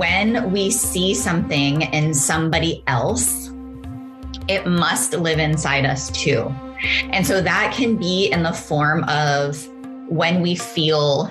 when 0.00 0.50
we 0.50 0.70
see 0.70 1.12
something 1.12 1.82
in 1.82 2.14
somebody 2.14 2.82
else, 2.86 3.50
it 4.48 4.66
must 4.66 5.12
live 5.12 5.38
inside 5.38 5.84
us 5.84 6.10
too. 6.10 6.50
And 7.10 7.26
so 7.26 7.42
that 7.42 7.74
can 7.76 7.96
be 7.98 8.28
in 8.32 8.42
the 8.42 8.54
form 8.54 9.04
of 9.04 9.62
when 10.08 10.40
we 10.40 10.54
feel 10.54 11.26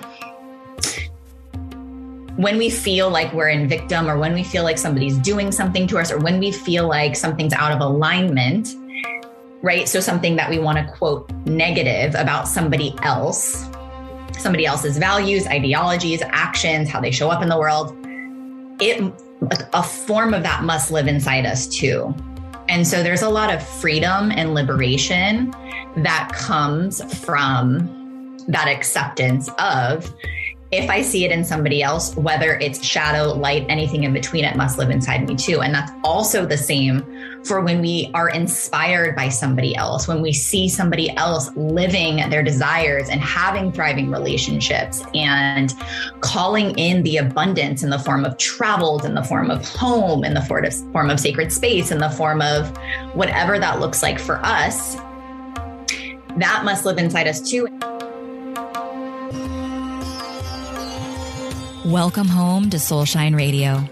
when 2.36 2.58
we 2.58 2.70
feel 2.70 3.10
like 3.10 3.34
we're 3.34 3.50
in 3.50 3.68
victim 3.68 4.08
or 4.08 4.18
when 4.20 4.34
we 4.34 4.44
feel 4.44 4.64
like 4.64 4.78
somebody's 4.78 5.18
doing 5.18 5.52
something 5.52 5.88
to 5.88 5.98
us 5.98 6.12
or 6.12 6.20
when 6.20 6.40
we 6.40 6.52
feel 6.52 6.88
like 6.88 7.16
something's 7.16 7.54
out 7.54 7.72
of 7.72 7.82
alignment 7.82 8.76
right 9.62 9.90
so 9.90 10.00
something 10.00 10.38
that 10.38 10.50
we 10.50 10.58
want 10.58 10.78
to 10.78 10.94
quote 10.94 11.30
negative 11.46 12.16
about 12.16 12.48
somebody 12.48 12.96
else 13.02 13.68
somebody 14.38 14.66
else's 14.66 14.98
values 14.98 15.46
ideologies 15.48 16.22
actions 16.28 16.88
how 16.88 17.02
they 17.02 17.12
show 17.12 17.30
up 17.30 17.44
in 17.44 17.50
the 17.50 17.58
world 17.58 17.94
it 18.80 19.14
a 19.74 19.84
form 19.84 20.34
of 20.34 20.44
that 20.44 20.64
must 20.64 20.92
live 20.92 21.08
inside 21.08 21.46
us 21.46 21.68
too. 21.68 22.14
And 22.68 22.86
so 22.88 23.02
there's 23.02 23.22
a 23.22 23.30
lot 23.30 23.54
of 23.54 23.66
freedom 23.66 24.32
and 24.32 24.54
liberation 24.54 25.52
that 25.98 26.30
comes 26.34 27.02
from 27.24 28.38
that 28.48 28.68
acceptance 28.68 29.50
of 29.58 30.14
if 30.72 30.88
I 30.88 31.02
see 31.02 31.26
it 31.26 31.32
in 31.32 31.44
somebody 31.44 31.82
else, 31.82 32.16
whether 32.16 32.54
it's 32.60 32.86
shadow, 32.86 33.34
light, 33.34 33.66
anything 33.70 34.04
in 34.04 34.14
between, 34.14 34.46
it 34.46 34.56
must 34.56 34.78
live 34.78 34.92
inside 34.92 35.28
me 35.28 35.36
too. 35.36 35.62
And 35.62 35.74
that's 35.74 35.92
also 36.04 36.46
the 36.46 36.58
same 36.58 37.04
for 37.44 37.62
when 37.62 37.82
we 37.82 38.12
are 38.14 38.30
inspired 38.30 39.16
by 39.16 39.30
somebody 39.30 39.76
else, 39.76 40.08
when 40.08 40.22
we 40.22 40.32
see 40.32 40.70
somebody 40.70 41.10
else 41.18 41.50
living 41.56 42.18
their 42.30 42.44
desires 42.44 43.10
and 43.10 43.20
having 43.22 43.72
thriving 43.72 44.12
relationships 44.12 45.02
and 45.16 45.74
calling 46.22 46.78
in 46.78 47.02
the 47.02 47.18
abundance 47.18 47.82
in 47.82 47.90
the 47.90 48.00
form 48.00 48.24
of 48.24 48.38
travels, 48.38 49.06
in 49.06 49.16
the 49.16 49.24
form 49.24 49.50
of 49.50 49.68
home, 49.70 50.24
in 50.24 50.36
the 50.36 50.42
form 50.92 51.10
of 51.10 51.20
sacred 51.20 51.52
space, 51.52 51.92
in 51.92 51.98
the 51.98 52.10
form 52.12 52.42
of 52.42 52.78
whatever 53.16 53.58
that 53.58 53.80
looks 53.80 54.04
like 54.04 54.20
for 54.20 54.40
us. 54.46 54.96
That 56.38 56.62
must 56.64 56.86
live 56.86 57.00
inside 57.00 57.28
us 57.28 57.42
too. 57.42 57.68
Welcome 61.90 62.28
home 62.28 62.70
to 62.70 62.78
Soulshine 62.78 63.36
Radio. 63.36 63.84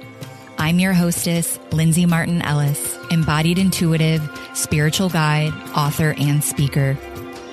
I'm 0.60 0.78
your 0.78 0.94
hostess, 0.94 1.60
Lindsay 1.72 2.06
Marten 2.06 2.44
Ellis, 2.44 2.96
embodied 3.10 3.58
intuitive, 3.58 4.22
spiritual 4.54 5.10
guide, 5.10 5.52
author, 5.76 6.14
and 6.16 6.44
speaker. 6.44 6.96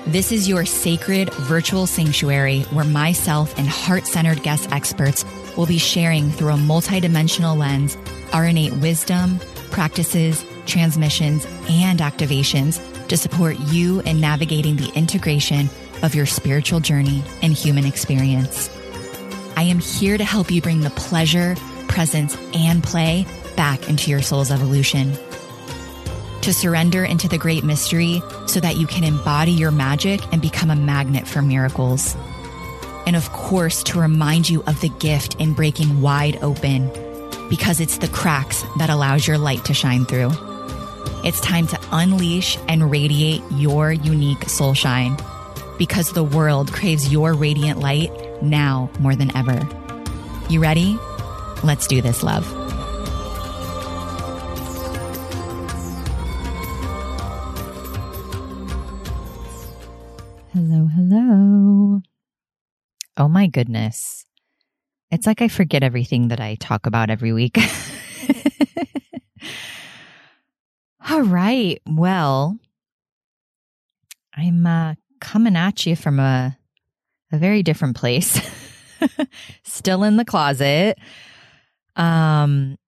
This 0.06 0.32
is 0.32 0.46
your 0.46 0.66
sacred 0.66 1.32
virtual 1.32 1.86
sanctuary 1.86 2.60
where 2.64 2.84
myself 2.84 3.58
and 3.58 3.66
heart 3.66 4.06
centered 4.06 4.42
guest 4.42 4.70
experts 4.70 5.24
will 5.56 5.64
be 5.64 5.78
sharing 5.78 6.30
through 6.30 6.52
a 6.52 6.58
multidimensional 6.58 7.56
lens 7.56 7.96
our 8.34 8.44
innate 8.44 8.74
wisdom, 8.74 9.38
practices, 9.70 10.44
transmissions, 10.66 11.46
and 11.70 12.00
activations 12.00 12.82
to 13.08 13.16
support 13.16 13.58
you 13.60 14.00
in 14.00 14.20
navigating 14.20 14.76
the 14.76 14.92
integration 14.94 15.70
of 16.02 16.14
your 16.14 16.26
spiritual 16.26 16.80
journey 16.80 17.24
and 17.40 17.54
human 17.54 17.86
experience. 17.86 18.68
I 19.56 19.62
am 19.64 19.78
here 19.78 20.18
to 20.18 20.24
help 20.24 20.50
you 20.50 20.60
bring 20.60 20.80
the 20.80 20.90
pleasure, 20.90 21.54
presence, 21.86 22.36
and 22.54 22.82
play 22.82 23.26
back 23.56 23.88
into 23.88 24.10
your 24.10 24.22
soul's 24.22 24.50
evolution. 24.50 25.12
To 26.42 26.52
surrender 26.52 27.04
into 27.04 27.28
the 27.28 27.38
great 27.38 27.64
mystery 27.64 28.20
so 28.46 28.60
that 28.60 28.76
you 28.76 28.86
can 28.86 29.04
embody 29.04 29.52
your 29.52 29.70
magic 29.70 30.20
and 30.32 30.42
become 30.42 30.70
a 30.70 30.76
magnet 30.76 31.26
for 31.26 31.40
miracles. 31.40 32.16
And 33.06 33.16
of 33.16 33.30
course, 33.32 33.82
to 33.84 34.00
remind 34.00 34.48
you 34.48 34.62
of 34.66 34.80
the 34.80 34.88
gift 34.88 35.36
in 35.40 35.52
breaking 35.52 36.00
wide 36.00 36.38
open 36.42 36.90
because 37.48 37.80
it's 37.80 37.98
the 37.98 38.08
cracks 38.08 38.64
that 38.78 38.90
allows 38.90 39.26
your 39.26 39.38
light 39.38 39.64
to 39.66 39.74
shine 39.74 40.04
through. 40.04 40.30
It's 41.22 41.40
time 41.40 41.66
to 41.68 41.80
unleash 41.92 42.58
and 42.68 42.90
radiate 42.90 43.42
your 43.52 43.92
unique 43.92 44.48
soul 44.48 44.74
shine 44.74 45.16
because 45.78 46.12
the 46.12 46.24
world 46.24 46.72
craves 46.72 47.10
your 47.10 47.32
radiant 47.34 47.78
light 47.80 48.10
now 48.42 48.90
more 49.00 49.14
than 49.14 49.34
ever. 49.36 49.66
You 50.48 50.60
ready? 50.60 50.98
Let's 51.62 51.86
do 51.86 52.02
this, 52.02 52.22
love. 52.22 52.44
Hello, 60.52 60.86
hello. 60.86 62.00
Oh 63.16 63.28
my 63.28 63.46
goodness. 63.46 64.24
It's 65.10 65.26
like 65.26 65.42
I 65.42 65.48
forget 65.48 65.82
everything 65.82 66.28
that 66.28 66.40
I 66.40 66.56
talk 66.56 66.86
about 66.86 67.10
every 67.10 67.32
week. 67.32 67.58
All 71.10 71.22
right. 71.22 71.80
Well, 71.88 72.58
I'm 74.34 74.66
uh, 74.66 74.94
coming 75.20 75.56
at 75.56 75.86
you 75.86 75.96
from 75.96 76.18
a 76.18 76.56
a 77.34 77.38
very 77.38 77.62
different 77.62 77.96
place. 77.96 78.40
Still 79.64 80.04
in 80.04 80.16
the 80.16 80.24
closet. 80.24 80.98
Um 81.96 82.78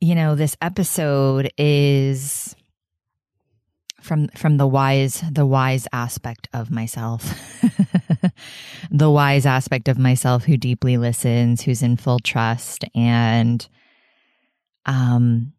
you 0.00 0.14
know, 0.14 0.34
this 0.34 0.56
episode 0.60 1.50
is 1.56 2.54
from 4.02 4.28
from 4.28 4.58
the 4.58 4.66
wise 4.66 5.22
the 5.30 5.46
wise 5.46 5.86
aspect 5.92 6.48
of 6.52 6.70
myself. 6.70 7.22
the 8.90 9.10
wise 9.10 9.46
aspect 9.46 9.88
of 9.88 9.98
myself 9.98 10.44
who 10.44 10.56
deeply 10.56 10.96
listens, 10.96 11.62
who's 11.62 11.82
in 11.82 11.96
full 11.96 12.18
trust 12.18 12.84
and 12.94 13.68
um 14.86 15.52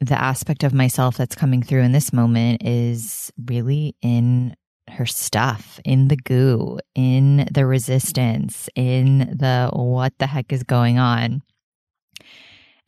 the 0.00 0.20
aspect 0.20 0.62
of 0.62 0.74
myself 0.74 1.16
that's 1.16 1.34
coming 1.34 1.62
through 1.62 1.80
in 1.80 1.92
this 1.92 2.12
moment 2.12 2.62
is 2.62 3.32
really 3.46 3.96
in 4.02 4.54
her 4.90 5.06
stuff, 5.06 5.80
in 5.84 6.08
the 6.08 6.16
goo, 6.16 6.78
in 6.94 7.48
the 7.50 7.66
resistance, 7.66 8.68
in 8.74 9.18
the 9.18 9.70
what 9.72 10.16
the 10.18 10.26
heck 10.26 10.52
is 10.52 10.62
going 10.62 10.98
on. 10.98 11.42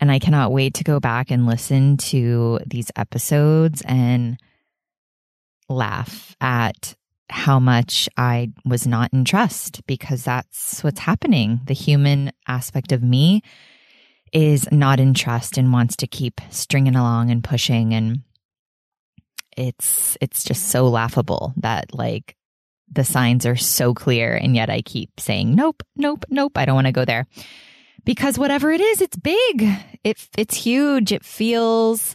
And 0.01 0.13
I 0.13 0.19
cannot 0.19 0.53
wait 0.53 0.75
to 0.75 0.85
go 0.85 1.01
back 1.01 1.31
and 1.31 1.47
listen 1.47 1.97
to 1.97 2.61
these 2.67 2.91
episodes 2.97 3.83
and 3.85 4.39
laugh 5.69 6.37
at 6.41 6.95
how 7.31 7.59
much 7.59 8.09
I 8.17 8.53
was 8.65 8.87
not 8.87 9.13
in 9.13 9.25
trust 9.25 9.85
because 9.87 10.25
that's 10.25 10.83
what's 10.83 11.01
happening. 11.01 11.61
The 11.67 11.75
human 11.75 12.33
aspect 12.47 12.93
of 12.93 13.03
me 13.03 13.43
is 14.33 14.71
not 14.71 15.01
in 15.01 15.15
trust 15.15 15.59
and 15.59 15.73
wants 15.73 15.97
to 15.97 16.07
keep 16.07 16.41
stringing 16.51 16.97
along 16.97 17.31
and 17.31 17.45
pushing 17.45 17.93
and 17.93 18.23
it's 19.59 20.17
it's 20.21 20.45
just 20.45 20.69
so 20.69 20.87
laughable 20.87 21.53
that 21.57 21.93
like 21.93 22.37
the 22.91 23.05
signs 23.05 23.45
are 23.45 23.57
so 23.57 23.93
clear 23.93 24.35
and 24.35 24.55
yet 24.55 24.71
I 24.71 24.81
keep 24.81 25.19
saying 25.19 25.55
nope, 25.55 25.83
nope, 25.97 26.25
nope, 26.31 26.57
I 26.57 26.65
don't 26.65 26.77
want 26.77 26.87
to 26.87 26.93
go 26.93 27.05
there. 27.05 27.27
Because 28.05 28.39
whatever 28.39 28.71
it 28.73 28.81
is, 28.81 29.03
it's 29.03 29.17
big. 29.17 29.69
It 30.05 30.29
it's 30.39 30.55
huge. 30.55 31.13
It 31.13 31.25
feels 31.25 32.15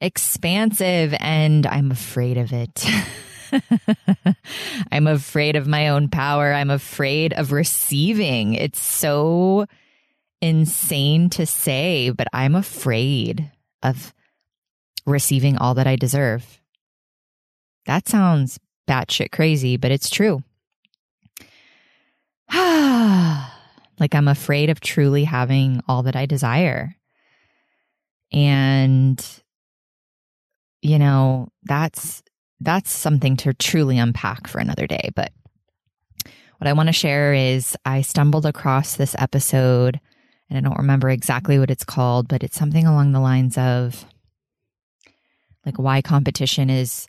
expansive 0.00 1.14
and 1.18 1.66
I'm 1.66 1.90
afraid 1.90 2.38
of 2.38 2.52
it. 2.52 2.86
I'm 4.92 5.06
afraid 5.06 5.56
of 5.56 5.66
my 5.66 5.88
own 5.88 6.08
power. 6.08 6.52
I'm 6.52 6.70
afraid 6.70 7.32
of 7.32 7.52
receiving. 7.52 8.54
It's 8.54 8.80
so 8.80 9.66
insane 10.40 11.28
to 11.30 11.44
say, 11.44 12.10
but 12.10 12.28
I'm 12.32 12.54
afraid 12.54 13.50
of 13.82 14.14
receiving 15.06 15.58
all 15.58 15.74
that 15.74 15.86
I 15.86 15.96
deserve. 15.96 16.60
That 17.86 18.08
sounds 18.08 18.58
batshit 18.88 19.30
crazy, 19.30 19.76
but 19.76 19.90
it's 19.90 20.10
true. 20.10 20.42
like 22.52 24.14
I'm 24.14 24.28
afraid 24.28 24.70
of 24.70 24.80
truly 24.80 25.24
having 25.24 25.80
all 25.88 26.02
that 26.04 26.16
I 26.16 26.26
desire. 26.26 26.96
And 28.32 29.24
you 30.82 30.98
know, 30.98 31.48
that's 31.62 32.22
that's 32.60 32.90
something 32.90 33.36
to 33.38 33.54
truly 33.54 33.98
unpack 33.98 34.46
for 34.46 34.58
another 34.58 34.86
day, 34.86 35.10
but 35.14 35.32
what 36.58 36.68
I 36.68 36.72
want 36.72 36.88
to 36.88 36.92
share 36.92 37.34
is 37.34 37.76
I 37.84 38.02
stumbled 38.02 38.46
across 38.46 38.96
this 38.96 39.14
episode 39.18 40.00
and 40.48 40.58
I 40.58 40.60
don't 40.60 40.78
remember 40.78 41.10
exactly 41.10 41.58
what 41.58 41.70
it's 41.70 41.84
called, 41.84 42.28
but 42.28 42.42
it's 42.42 42.56
something 42.56 42.86
along 42.86 43.12
the 43.12 43.20
lines 43.20 43.58
of 43.58 44.04
like 45.66 45.78
why 45.78 46.02
competition 46.02 46.70
is 46.70 47.06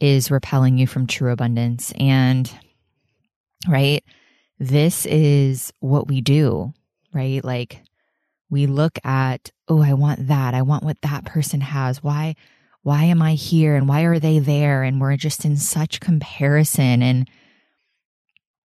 is 0.00 0.30
repelling 0.30 0.78
you 0.78 0.86
from 0.86 1.06
true 1.06 1.32
abundance. 1.32 1.92
And 1.98 2.50
right 3.66 4.04
this 4.58 5.06
is 5.06 5.72
what 5.80 6.06
we 6.06 6.20
do 6.20 6.72
right? 7.14 7.42
Like 7.42 7.82
we 8.50 8.66
look 8.66 8.98
at 9.04 9.50
oh 9.68 9.80
i 9.80 9.94
want 9.94 10.28
that. 10.28 10.52
I 10.52 10.62
want 10.62 10.84
what 10.84 11.00
that 11.02 11.24
person 11.24 11.62
has. 11.62 12.02
Why 12.02 12.34
why 12.82 13.04
am 13.04 13.22
i 13.22 13.34
here? 13.34 13.76
And 13.76 13.88
why 13.88 14.02
are 14.02 14.18
they 14.18 14.40
there? 14.40 14.82
And 14.82 15.00
we're 15.00 15.16
just 15.16 15.46
in 15.46 15.56
such 15.56 16.00
comparison 16.00 17.02
and 17.02 17.30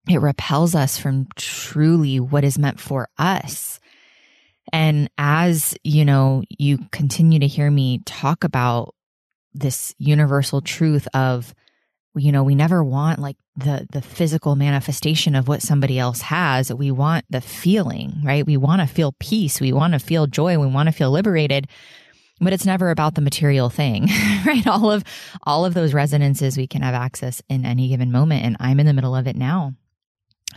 it 0.10 0.20
repels 0.22 0.76
us 0.76 0.98
from 0.98 1.28
truly 1.36 2.20
what 2.20 2.44
is 2.44 2.58
meant 2.58 2.80
for 2.80 3.10
us. 3.18 3.80
And 4.74 5.10
as, 5.18 5.76
you 5.84 6.04
know, 6.04 6.44
you 6.50 6.80
continue 6.92 7.40
to 7.40 7.48
hear 7.48 7.70
me 7.70 8.02
talk 8.06 8.44
about 8.44 8.96
this 9.54 9.94
universal 9.98 10.62
truth 10.62 11.08
of, 11.14 11.54
you 12.16 12.32
know, 12.32 12.44
we 12.44 12.56
never 12.56 12.84
want 12.84 13.20
like 13.20 13.38
the 13.56 13.88
the 13.92 14.02
physical 14.02 14.56
manifestation 14.56 15.36
of 15.36 15.48
what 15.48 15.62
somebody 15.62 16.00
else 16.00 16.22
has. 16.22 16.74
We 16.74 16.92
want 16.92 17.26
the 17.30 17.42
feeling, 17.42 18.22
right? 18.24 18.46
We 18.46 18.58
want 18.58 18.82
to 18.82 18.88
feel 18.88 19.14
peace, 19.20 19.62
we 19.62 19.74
want 19.74 19.94
to 19.94 20.00
feel 20.00 20.28
joy, 20.28 20.58
we 20.58 20.68
want 20.68 20.88
to 20.88 20.94
feel 20.94 21.12
liberated. 21.12 21.68
But 22.42 22.54
it's 22.54 22.66
never 22.66 22.90
about 22.90 23.16
the 23.16 23.22
material 23.22 23.70
thing, 23.70 24.08
right? 24.46 24.66
All 24.66 24.92
of 24.92 25.04
all 25.44 25.66
of 25.66 25.74
those 25.74 25.94
resonances 25.94 26.58
we 26.58 26.68
can 26.68 26.82
have 26.82 26.96
access 26.96 27.42
in 27.50 27.66
any 27.66 27.90
given 27.90 28.12
moment 28.12 28.46
and 28.46 28.56
I'm 28.60 28.80
in 28.80 28.86
the 28.86 28.94
middle 28.94 29.16
of 29.16 29.28
it 29.28 29.36
now. 29.36 29.74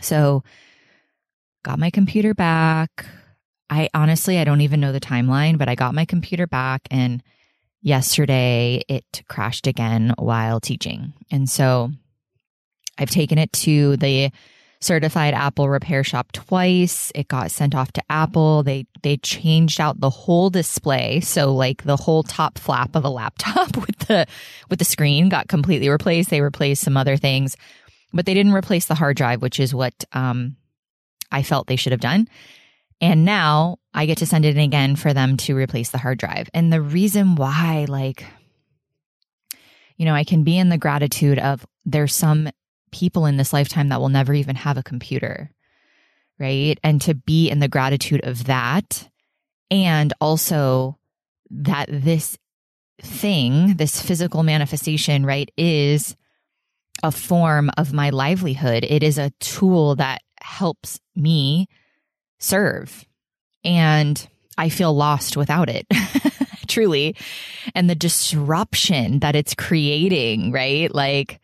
So 0.01 0.43
got 1.63 1.79
my 1.79 1.89
computer 1.89 2.33
back. 2.33 3.05
I 3.69 3.89
honestly 3.93 4.39
I 4.39 4.43
don't 4.43 4.61
even 4.61 4.79
know 4.79 4.91
the 4.91 4.99
timeline, 4.99 5.57
but 5.57 5.69
I 5.69 5.75
got 5.75 5.95
my 5.95 6.05
computer 6.05 6.47
back 6.47 6.81
and 6.89 7.21
yesterday 7.83 8.81
it 8.87 9.23
crashed 9.27 9.67
again 9.67 10.13
while 10.17 10.59
teaching. 10.59 11.13
And 11.29 11.47
so 11.47 11.91
I've 12.97 13.09
taken 13.09 13.37
it 13.37 13.51
to 13.53 13.97
the 13.97 14.31
certified 14.79 15.33
Apple 15.33 15.69
repair 15.69 16.03
shop 16.03 16.31
twice. 16.31 17.11
It 17.13 17.27
got 17.27 17.51
sent 17.51 17.75
off 17.75 17.91
to 17.93 18.03
Apple. 18.09 18.63
They 18.63 18.85
they 19.01 19.17
changed 19.17 19.79
out 19.79 19.99
the 19.99 20.09
whole 20.09 20.49
display, 20.49 21.19
so 21.19 21.53
like 21.53 21.83
the 21.83 21.97
whole 21.97 22.23
top 22.23 22.57
flap 22.57 22.95
of 22.95 23.05
a 23.05 23.09
laptop 23.09 23.75
with 23.85 23.97
the 23.99 24.25
with 24.69 24.79
the 24.79 24.85
screen 24.85 25.29
got 25.29 25.47
completely 25.47 25.89
replaced. 25.89 26.29
They 26.29 26.41
replaced 26.41 26.83
some 26.83 26.97
other 26.97 27.17
things, 27.17 27.55
but 28.13 28.25
they 28.25 28.33
didn't 28.33 28.53
replace 28.53 28.85
the 28.85 28.95
hard 28.95 29.17
drive, 29.17 29.41
which 29.41 29.59
is 29.59 29.73
what 29.75 30.05
um, 30.13 30.55
I 31.31 31.43
felt 31.43 31.67
they 31.67 31.75
should 31.75 31.91
have 31.91 32.01
done. 32.01 32.27
And 33.03 33.25
now 33.25 33.79
I 33.93 34.05
get 34.05 34.19
to 34.19 34.25
send 34.25 34.45
it 34.45 34.55
in 34.55 34.63
again 34.63 34.95
for 34.95 35.13
them 35.13 35.35
to 35.35 35.57
replace 35.57 35.89
the 35.89 35.97
hard 35.97 36.19
drive. 36.19 36.49
And 36.53 36.71
the 36.71 36.81
reason 36.81 37.35
why, 37.35 37.85
like, 37.89 38.25
you 39.97 40.05
know, 40.05 40.15
I 40.15 40.23
can 40.23 40.45
be 40.45 40.57
in 40.57 40.69
the 40.69 40.77
gratitude 40.77 41.37
of 41.37 41.67
there's 41.83 42.15
some 42.15 42.49
people 42.93 43.25
in 43.25 43.35
this 43.35 43.51
lifetime 43.51 43.89
that 43.89 43.99
will 43.99 44.07
never 44.07 44.33
even 44.33 44.55
have 44.55 44.77
a 44.77 44.83
computer, 44.83 45.51
right? 46.39 46.79
And 46.81 47.01
to 47.01 47.13
be 47.13 47.49
in 47.49 47.59
the 47.59 47.67
gratitude 47.67 48.21
of 48.23 48.45
that. 48.45 49.09
And 49.69 50.13
also 50.21 50.97
that 51.49 51.89
this 51.91 52.37
thing, 53.01 53.75
this 53.75 54.01
physical 54.01 54.43
manifestation, 54.43 55.25
right, 55.25 55.51
is 55.57 56.15
a 57.03 57.11
form 57.11 57.69
of 57.75 57.91
my 57.91 58.11
livelihood. 58.11 58.85
It 58.87 59.03
is 59.03 59.17
a 59.17 59.33
tool 59.41 59.97
that 59.97 60.21
helps 60.39 61.01
me 61.17 61.67
serve. 62.43 63.05
And 63.63 64.27
I 64.57 64.69
feel 64.69 64.93
lost 64.93 65.37
without 65.37 65.69
it, 65.69 65.87
truly. 66.67 67.15
And 67.73 67.89
the 67.89 67.95
disruption 67.95 69.19
that 69.19 69.35
it's 69.35 69.55
creating, 69.55 70.51
right? 70.51 70.93
Like, 70.93 71.39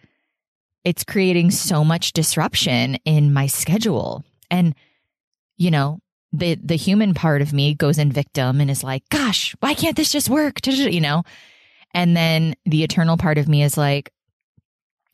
it's 0.84 1.04
creating 1.04 1.52
so 1.52 1.84
much 1.84 2.14
disruption 2.14 2.96
in 3.06 3.34
my 3.34 3.48
schedule. 3.48 4.24
And, 4.52 4.76
you 5.58 5.72
know, 5.72 6.00
the 6.32 6.56
the 6.56 6.76
human 6.76 7.14
part 7.14 7.42
of 7.42 7.54
me 7.54 7.74
goes 7.74 7.98
in 7.98 8.12
victim 8.12 8.62
and 8.62 8.70
is 8.70 8.84
like, 8.84 9.08
gosh, 9.10 9.56
why 9.60 9.74
can't 9.74 9.96
this 9.96 10.12
just 10.12 10.30
work? 10.30 10.60
You 10.68 11.02
know? 11.02 11.24
And 11.94 12.16
then 12.16 12.56
the 12.66 12.84
eternal 12.84 13.18
part 13.18 13.40
of 13.40 13.48
me 13.48 13.64
is 13.64 13.76
like, 13.76 14.12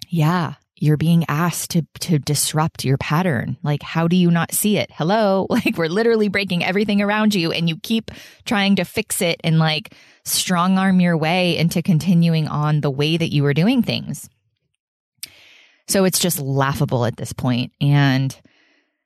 yeah, 0.09 0.55
you're 0.85 0.97
being 0.97 1.25
asked 1.27 1.71
to 1.71 1.81
to 2.01 2.19
disrupt 2.19 2.85
your 2.85 2.97
pattern. 2.97 3.57
Like, 3.63 3.81
how 3.81 4.07
do 4.07 4.15
you 4.15 4.29
not 4.29 4.53
see 4.53 4.77
it? 4.77 4.91
Hello? 4.91 5.47
Like, 5.55 5.77
we're 5.77 5.87
literally 5.87 6.27
breaking 6.27 6.63
everything 6.63 7.01
around 7.01 7.33
you 7.33 7.51
and 7.51 7.67
you 7.69 7.77
keep 7.81 8.11
trying 8.43 8.75
to 8.75 8.83
fix 8.83 9.21
it 9.21 9.39
and 9.43 9.57
like 9.57 9.93
strong 10.25 10.77
arm 10.77 10.99
your 10.99 11.17
way 11.17 11.57
into 11.57 11.81
continuing 11.81 12.47
on 12.47 12.81
the 12.81 12.91
way 12.91 13.15
that 13.15 13.31
you 13.31 13.41
were 13.41 13.53
doing 13.53 13.81
things. 13.81 14.29
So 15.87 16.03
it's 16.03 16.19
just 16.19 16.39
laughable 16.39 17.05
at 17.05 17.15
this 17.15 17.31
point. 17.31 17.71
And 17.79 18.35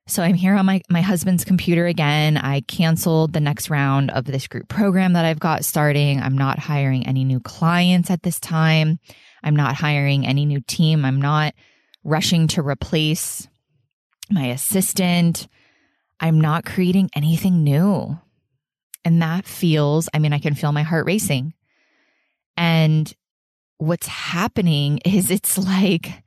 so 0.07 0.23
I'm 0.23 0.33
here 0.33 0.55
on 0.55 0.65
my, 0.65 0.81
my 0.89 1.01
husband's 1.01 1.45
computer 1.45 1.85
again. 1.85 2.35
I 2.35 2.61
canceled 2.61 3.33
the 3.33 3.39
next 3.39 3.69
round 3.69 4.09
of 4.09 4.25
this 4.25 4.47
group 4.47 4.67
program 4.67 5.13
that 5.13 5.23
I've 5.23 5.39
got 5.39 5.63
starting. 5.63 6.19
I'm 6.19 6.37
not 6.37 6.57
hiring 6.57 7.05
any 7.05 7.23
new 7.23 7.39
clients 7.39 8.09
at 8.09 8.23
this 8.23 8.39
time. 8.39 8.99
I'm 9.43 9.55
not 9.55 9.75
hiring 9.75 10.25
any 10.25 10.45
new 10.47 10.61
team. 10.61 11.05
I'm 11.05 11.21
not 11.21 11.53
rushing 12.03 12.47
to 12.47 12.61
replace 12.61 13.47
my 14.29 14.47
assistant. 14.47 15.47
I'm 16.19 16.39
not 16.39 16.65
creating 16.65 17.09
anything 17.15 17.63
new. 17.63 18.19
And 19.05 19.21
that 19.21 19.45
feels, 19.45 20.09
I 20.13 20.19
mean, 20.19 20.33
I 20.33 20.39
can 20.39 20.55
feel 20.55 20.71
my 20.71 20.83
heart 20.83 21.05
racing. 21.05 21.53
And 22.57 23.11
what's 23.77 24.07
happening 24.07 24.97
is 25.05 25.31
it's 25.31 25.57
like 25.57 26.23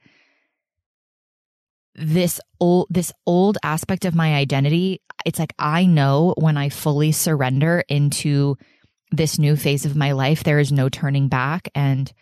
this 1.95 2.41
old 2.59 2.87
this 2.89 3.13
old 3.27 3.59
aspect 3.63 4.07
of 4.07 4.15
my 4.15 4.35
identity 4.35 5.03
it's 5.27 5.39
like 5.39 5.53
i 5.59 5.85
know 5.85 6.35
when 6.39 6.57
i 6.57 6.71
fully 6.71 7.13
surrender 7.13 7.85
into 7.87 8.57
this 9.11 9.39
new 9.39 9.57
phase 9.57 9.85
of 9.85 9.95
my 9.95 10.13
life 10.13 10.43
there 10.43 10.59
is 10.59 10.73
no 10.73 10.89
turning 10.89 11.29
back 11.29 11.69
and 11.75 12.15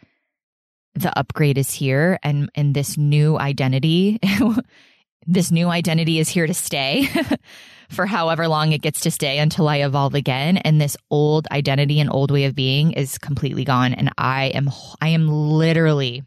the 1.01 1.17
upgrade 1.19 1.59
is 1.59 1.73
here 1.73 2.19
and 2.23 2.51
and 2.55 2.75
this 2.75 2.97
new 2.97 3.39
identity 3.39 4.19
this 5.27 5.51
new 5.51 5.69
identity 5.69 6.19
is 6.19 6.29
here 6.29 6.47
to 6.47 6.55
stay 6.55 7.09
for 7.89 8.07
however 8.07 8.49
long 8.49 8.73
it 8.73 8.83
gets 8.83 9.01
to 9.01 9.11
stay 9.11 9.39
until 9.39 9.69
I 9.69 9.79
evolve 9.79 10.15
again. 10.15 10.57
And 10.59 10.81
this 10.81 10.97
old 11.11 11.47
identity 11.51 12.01
and 12.01 12.11
old 12.11 12.31
way 12.31 12.45
of 12.45 12.55
being 12.55 12.93
is 12.93 13.19
completely 13.19 13.65
gone. 13.65 13.93
And 13.93 14.11
I 14.17 14.47
am 14.47 14.71
I 15.01 15.09
am 15.09 15.29
literally 15.29 16.23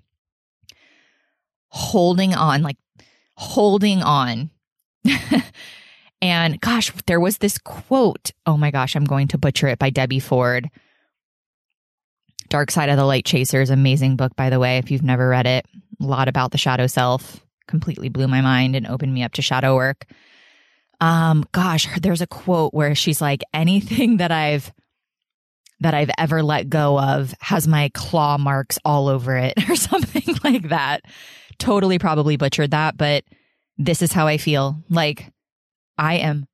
holding 1.70 2.36
on 2.36 2.62
like 2.62 2.78
holding 3.36 4.02
on. 4.04 4.50
And 6.22 6.62
gosh 6.62 6.90
there 7.06 7.20
was 7.20 7.40
this 7.40 7.58
quote. 7.58 8.32
Oh 8.46 8.56
my 8.56 8.72
gosh 8.72 8.96
I'm 8.96 9.04
going 9.04 9.28
to 9.28 9.38
butcher 9.38 9.68
it 9.68 9.78
by 9.78 9.90
Debbie 9.90 10.22
Ford 10.22 10.70
Dark 12.54 12.70
Side 12.70 12.90
of 12.90 12.98
the 12.98 13.04
Light 13.04 13.26
Chasers, 13.26 13.72
amazing 13.72 14.16
book, 14.16 14.36
by 14.36 14.52
the 14.52 14.60
way, 14.60 14.78
if 14.78 14.92
you've 14.92 15.02
never 15.02 15.28
read 15.28 15.48
it. 15.48 15.66
A 16.00 16.04
lot 16.06 16.28
about 16.28 16.52
the 16.52 16.60
shadow 16.60 16.86
self. 16.86 17.44
Completely 17.68 18.10
blew 18.10 18.28
my 18.28 18.42
mind 18.42 18.76
and 18.76 18.86
opened 18.86 19.12
me 19.12 19.24
up 19.24 19.34
to 19.34 19.42
shadow 19.42 19.76
work. 19.76 20.06
Um, 21.02 21.46
gosh, 21.52 21.88
there's 22.00 22.22
a 22.22 22.28
quote 22.28 22.72
where 22.72 22.94
she's 22.94 23.20
like, 23.20 23.42
anything 23.56 24.18
that 24.18 24.32
I've 24.32 24.72
that 25.80 25.96
I've 25.96 26.12
ever 26.16 26.44
let 26.44 26.70
go 26.70 27.00
of 27.00 27.34
has 27.40 27.68
my 27.68 27.90
claw 27.96 28.38
marks 28.38 28.78
all 28.86 29.08
over 29.08 29.36
it 29.36 29.54
or 29.68 29.76
something 29.76 30.36
like 30.44 30.70
that. 30.70 31.02
Totally 31.58 31.98
probably 31.98 32.38
butchered 32.38 32.70
that, 32.70 32.98
but 32.98 33.24
this 33.80 34.04
is 34.04 34.12
how 34.12 34.28
I 34.28 34.38
feel. 34.38 34.78
Like 34.92 35.34
I 35.98 36.18
am 36.18 36.46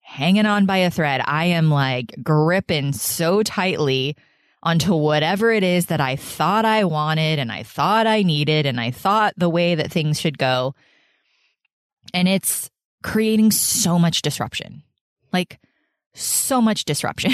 hanging 0.00 0.46
on 0.46 0.66
by 0.66 0.78
a 0.78 0.90
thread. 0.90 1.20
I 1.24 1.44
am 1.44 1.70
like 1.70 2.12
gripping 2.24 2.92
so 2.92 3.44
tightly 3.44 4.16
onto 4.62 4.94
whatever 4.94 5.50
it 5.50 5.64
is 5.64 5.86
that 5.86 6.00
I 6.00 6.16
thought 6.16 6.64
I 6.64 6.84
wanted 6.84 7.38
and 7.38 7.50
I 7.50 7.64
thought 7.64 8.06
I 8.06 8.22
needed 8.22 8.64
and 8.66 8.80
I 8.80 8.90
thought 8.90 9.34
the 9.36 9.48
way 9.48 9.74
that 9.74 9.90
things 9.90 10.20
should 10.20 10.38
go. 10.38 10.74
And 12.14 12.28
it's 12.28 12.70
creating 13.02 13.50
so 13.50 13.98
much 13.98 14.22
disruption. 14.22 14.82
Like 15.32 15.58
so 16.14 16.60
much 16.60 16.84
disruption 16.84 17.32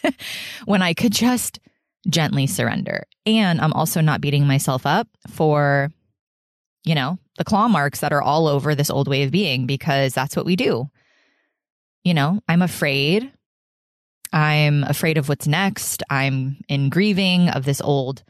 when 0.64 0.82
I 0.82 0.92
could 0.92 1.12
just 1.12 1.60
gently 2.08 2.46
surrender. 2.46 3.04
And 3.24 3.60
I'm 3.60 3.72
also 3.72 4.00
not 4.00 4.20
beating 4.20 4.46
myself 4.46 4.86
up 4.86 5.08
for, 5.28 5.90
you 6.84 6.94
know, 6.94 7.18
the 7.38 7.44
claw 7.44 7.68
marks 7.68 8.00
that 8.00 8.12
are 8.12 8.22
all 8.22 8.46
over 8.46 8.74
this 8.74 8.90
old 8.90 9.08
way 9.08 9.22
of 9.22 9.30
being 9.30 9.66
because 9.66 10.14
that's 10.14 10.36
what 10.36 10.46
we 10.46 10.56
do. 10.56 10.90
You 12.04 12.14
know, 12.14 12.40
I'm 12.48 12.62
afraid 12.62 13.32
I'm 14.32 14.84
afraid 14.84 15.18
of 15.18 15.28
what's 15.28 15.46
next. 15.46 16.02
I'm 16.10 16.58
in 16.68 16.88
grieving 16.88 17.48
of 17.48 17.64
this 17.64 17.80
old, 17.80 18.22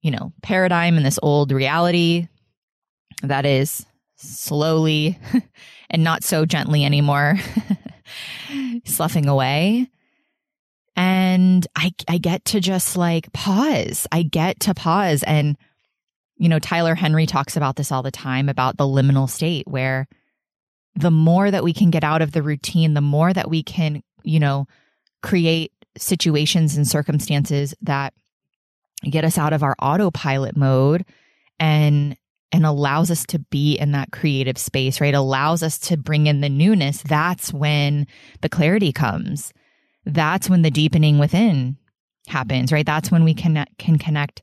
you 0.00 0.10
know, 0.10 0.32
paradigm 0.42 0.96
and 0.96 1.04
this 1.04 1.18
old 1.22 1.52
reality 1.52 2.28
that 3.22 3.46
is 3.46 3.84
slowly 4.16 5.18
and 5.90 6.04
not 6.04 6.24
so 6.24 6.46
gently 6.46 6.84
anymore 6.84 7.36
sloughing 8.84 9.28
away. 9.28 9.88
And 10.96 11.66
I, 11.74 11.92
I 12.06 12.18
get 12.18 12.44
to 12.46 12.60
just 12.60 12.96
like 12.96 13.32
pause. 13.32 14.06
I 14.12 14.22
get 14.22 14.60
to 14.60 14.74
pause. 14.74 15.24
And, 15.24 15.56
you 16.36 16.48
know, 16.48 16.60
Tyler 16.60 16.94
Henry 16.94 17.26
talks 17.26 17.56
about 17.56 17.76
this 17.76 17.90
all 17.90 18.02
the 18.02 18.12
time 18.12 18.48
about 18.48 18.76
the 18.76 18.84
liminal 18.84 19.28
state 19.28 19.66
where 19.66 20.06
the 20.94 21.10
more 21.10 21.50
that 21.50 21.64
we 21.64 21.72
can 21.72 21.90
get 21.90 22.04
out 22.04 22.22
of 22.22 22.30
the 22.30 22.42
routine, 22.42 22.94
the 22.94 23.00
more 23.00 23.32
that 23.32 23.50
we 23.50 23.64
can, 23.64 24.02
you 24.22 24.38
know, 24.38 24.66
create 25.24 25.72
situations 25.96 26.76
and 26.76 26.86
circumstances 26.86 27.74
that 27.80 28.12
get 29.02 29.24
us 29.24 29.38
out 29.38 29.54
of 29.54 29.62
our 29.62 29.74
autopilot 29.80 30.56
mode 30.56 31.04
and 31.58 32.16
and 32.52 32.66
allows 32.66 33.10
us 33.10 33.24
to 33.26 33.38
be 33.38 33.74
in 33.74 33.92
that 33.92 34.12
creative 34.12 34.58
space, 34.58 35.00
right? 35.00 35.14
Allows 35.14 35.64
us 35.64 35.76
to 35.80 35.96
bring 35.96 36.28
in 36.28 36.40
the 36.40 36.48
newness. 36.48 37.02
That's 37.02 37.52
when 37.52 38.06
the 38.42 38.48
clarity 38.48 38.92
comes. 38.92 39.52
That's 40.04 40.48
when 40.48 40.62
the 40.62 40.70
deepening 40.70 41.18
within 41.18 41.78
happens, 42.28 42.70
right? 42.70 42.86
That's 42.86 43.10
when 43.10 43.24
we 43.24 43.34
can, 43.34 43.66
can 43.78 43.98
connect 43.98 44.42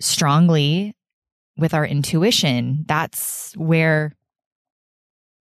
strongly 0.00 0.96
with 1.56 1.72
our 1.72 1.86
intuition. 1.86 2.84
That's 2.88 3.52
where 3.56 4.16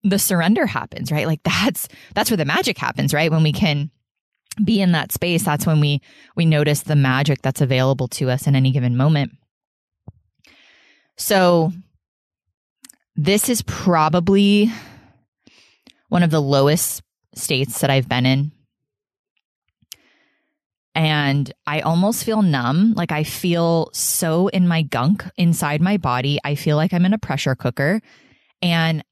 the 0.03 0.19
surrender 0.19 0.67
happens, 0.67 1.11
right? 1.11 1.25
Like 1.25 1.41
that's, 1.41 1.87
that's 2.13 2.29
where 2.29 2.37
the 2.37 2.45
magic 2.45 2.77
happens, 2.77 3.15
right? 3.15 3.31
When 3.31 3.41
we 3.41 3.51
can 3.51 3.89
be 4.63 4.81
in 4.81 4.91
that 4.91 5.11
space, 5.11 5.43
that's 5.43 5.65
when 5.65 5.79
we, 5.79 6.01
we 6.35 6.45
notice 6.45 6.81
the 6.81 6.95
magic 6.95 7.41
that's 7.41 7.61
available 7.61 8.07
to 8.09 8.29
us 8.29 8.47
in 8.47 8.55
any 8.55 8.71
given 8.71 8.97
moment. 8.97 9.31
So 11.17 11.71
this 13.15 13.49
is 13.49 13.61
probably 13.61 14.71
one 16.07 16.23
of 16.23 16.31
the 16.31 16.41
lowest 16.41 17.01
states 17.35 17.81
that 17.81 17.89
I've 17.89 18.09
been 18.09 18.25
in. 18.25 18.51
And 20.95 21.53
I 21.67 21.81
almost 21.81 22.23
feel 22.23 22.41
numb. 22.41 22.93
Like 22.95 23.11
I 23.11 23.23
feel 23.23 23.89
so 23.93 24.47
in 24.47 24.67
my 24.67 24.81
gunk 24.81 25.23
inside 25.37 25.81
my 25.81 25.97
body. 25.97 26.39
I 26.43 26.55
feel 26.55 26.75
like 26.75 26.93
I'm 26.93 27.05
in 27.05 27.13
a 27.13 27.19
pressure 27.19 27.55
cooker 27.55 28.01
and 28.61 29.03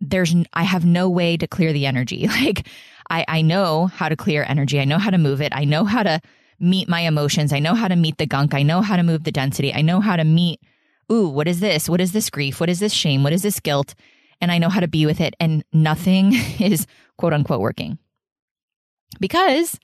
there's, 0.00 0.34
I 0.52 0.62
have 0.62 0.84
no 0.84 1.08
way 1.08 1.36
to 1.36 1.46
clear 1.46 1.72
the 1.72 1.86
energy. 1.86 2.28
Like 2.40 2.66
I, 3.08 3.24
I 3.26 3.42
know 3.42 3.86
how 3.86 4.08
to 4.08 4.16
clear 4.16 4.44
energy. 4.48 4.78
I 4.80 4.84
know 4.84 4.98
how 4.98 5.10
to 5.10 5.18
move 5.18 5.40
it. 5.40 5.52
I 5.54 5.64
know 5.64 5.84
how 5.84 6.04
to 6.04 6.20
meet 6.60 6.88
my 6.88 7.00
emotions. 7.00 7.52
I 7.52 7.58
know 7.58 7.74
how 7.74 7.88
to 7.88 7.96
meet 7.96 8.18
the 8.18 8.26
gunk. 8.26 8.54
I 8.54 8.62
know 8.62 8.82
how 8.82 8.96
to 8.96 9.02
move 9.02 9.24
the 9.24 9.32
density. 9.32 9.74
I 9.74 9.82
know 9.82 10.00
how 10.00 10.14
to 10.14 10.22
meet 10.24 10.60
ooh, 11.10 11.28
what 11.28 11.48
is 11.48 11.60
this? 11.60 11.88
What 11.88 12.00
is 12.00 12.12
this 12.12 12.30
grief? 12.30 12.60
What 12.60 12.70
is 12.70 12.78
this 12.78 12.92
shame? 12.92 13.22
What 13.22 13.32
is 13.32 13.42
this 13.42 13.60
guilt? 13.60 13.94
And 14.40 14.52
I 14.52 14.58
know 14.58 14.68
how 14.68 14.80
to 14.80 14.88
be 14.88 15.06
with 15.06 15.20
it. 15.20 15.34
And 15.40 15.64
nothing 15.72 16.32
is 16.60 16.86
quote 17.18 17.32
unquote 17.32 17.60
working 17.60 17.98
because 19.18 19.78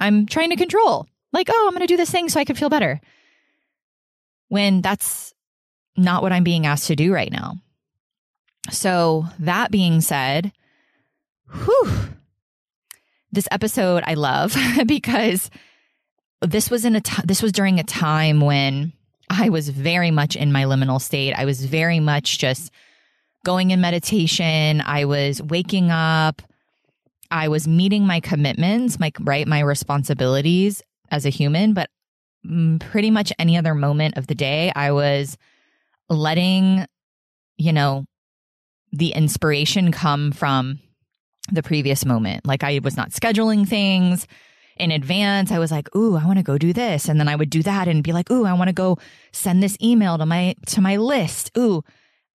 I'm 0.00 0.26
trying 0.26 0.50
to 0.50 0.56
control. 0.56 1.06
Like, 1.32 1.48
oh, 1.50 1.64
I'm 1.66 1.74
going 1.74 1.86
to 1.86 1.92
do 1.92 1.96
this 1.96 2.10
thing 2.10 2.28
so 2.28 2.40
I 2.40 2.44
can 2.44 2.56
feel 2.56 2.70
better. 2.70 3.00
When 4.48 4.82
that's 4.82 5.34
not 5.96 6.22
what 6.22 6.32
I'm 6.32 6.44
being 6.44 6.66
asked 6.66 6.86
to 6.88 6.96
do 6.96 7.12
right 7.12 7.30
now. 7.30 7.56
So, 8.70 9.26
that 9.38 9.70
being 9.70 10.00
said, 10.00 10.52
whew, 11.52 11.90
this 13.32 13.48
episode 13.50 14.02
I 14.06 14.14
love 14.14 14.56
because 14.86 15.50
this 16.40 16.70
was 16.70 16.84
in 16.84 16.96
a 16.96 17.00
t- 17.00 17.22
this 17.24 17.42
was 17.42 17.52
during 17.52 17.78
a 17.78 17.84
time 17.84 18.40
when 18.40 18.92
I 19.28 19.48
was 19.48 19.68
very 19.68 20.10
much 20.10 20.36
in 20.36 20.52
my 20.52 20.64
liminal 20.64 21.00
state. 21.00 21.34
I 21.34 21.44
was 21.44 21.64
very 21.64 22.00
much 22.00 22.38
just 22.38 22.70
going 23.44 23.70
in 23.70 23.80
meditation. 23.80 24.80
I 24.80 25.04
was 25.04 25.42
waking 25.42 25.90
up. 25.90 26.42
I 27.30 27.48
was 27.48 27.66
meeting 27.66 28.06
my 28.06 28.20
commitments, 28.20 28.98
my 29.00 29.12
right, 29.20 29.46
my 29.46 29.60
responsibilities 29.60 30.82
as 31.10 31.26
a 31.26 31.30
human, 31.30 31.74
but 31.74 31.90
mm, 32.46 32.80
pretty 32.80 33.10
much 33.10 33.32
any 33.38 33.56
other 33.56 33.74
moment 33.74 34.16
of 34.16 34.26
the 34.26 34.34
day, 34.34 34.72
I 34.74 34.92
was 34.92 35.36
letting, 36.08 36.86
you 37.56 37.72
know, 37.72 38.06
the 38.94 39.10
inspiration 39.10 39.90
come 39.90 40.30
from 40.32 40.78
the 41.50 41.62
previous 41.62 42.04
moment. 42.04 42.46
Like 42.46 42.62
I 42.62 42.80
was 42.82 42.96
not 42.96 43.10
scheduling 43.10 43.68
things 43.68 44.26
in 44.76 44.90
advance. 44.90 45.50
I 45.50 45.58
was 45.58 45.70
like, 45.70 45.94
"Ooh, 45.94 46.16
I 46.16 46.24
want 46.24 46.38
to 46.38 46.44
go 46.44 46.58
do 46.58 46.72
this." 46.72 47.08
And 47.08 47.18
then 47.18 47.28
I 47.28 47.36
would 47.36 47.50
do 47.50 47.62
that 47.64 47.88
and 47.88 48.02
be 48.02 48.12
like, 48.12 48.30
"Ooh, 48.30 48.44
I 48.44 48.52
want 48.54 48.68
to 48.68 48.72
go 48.72 48.98
send 49.32 49.62
this 49.62 49.76
email 49.82 50.16
to 50.18 50.26
my 50.26 50.54
to 50.66 50.80
my 50.80 50.96
list." 50.96 51.50
Ooh, 51.58 51.82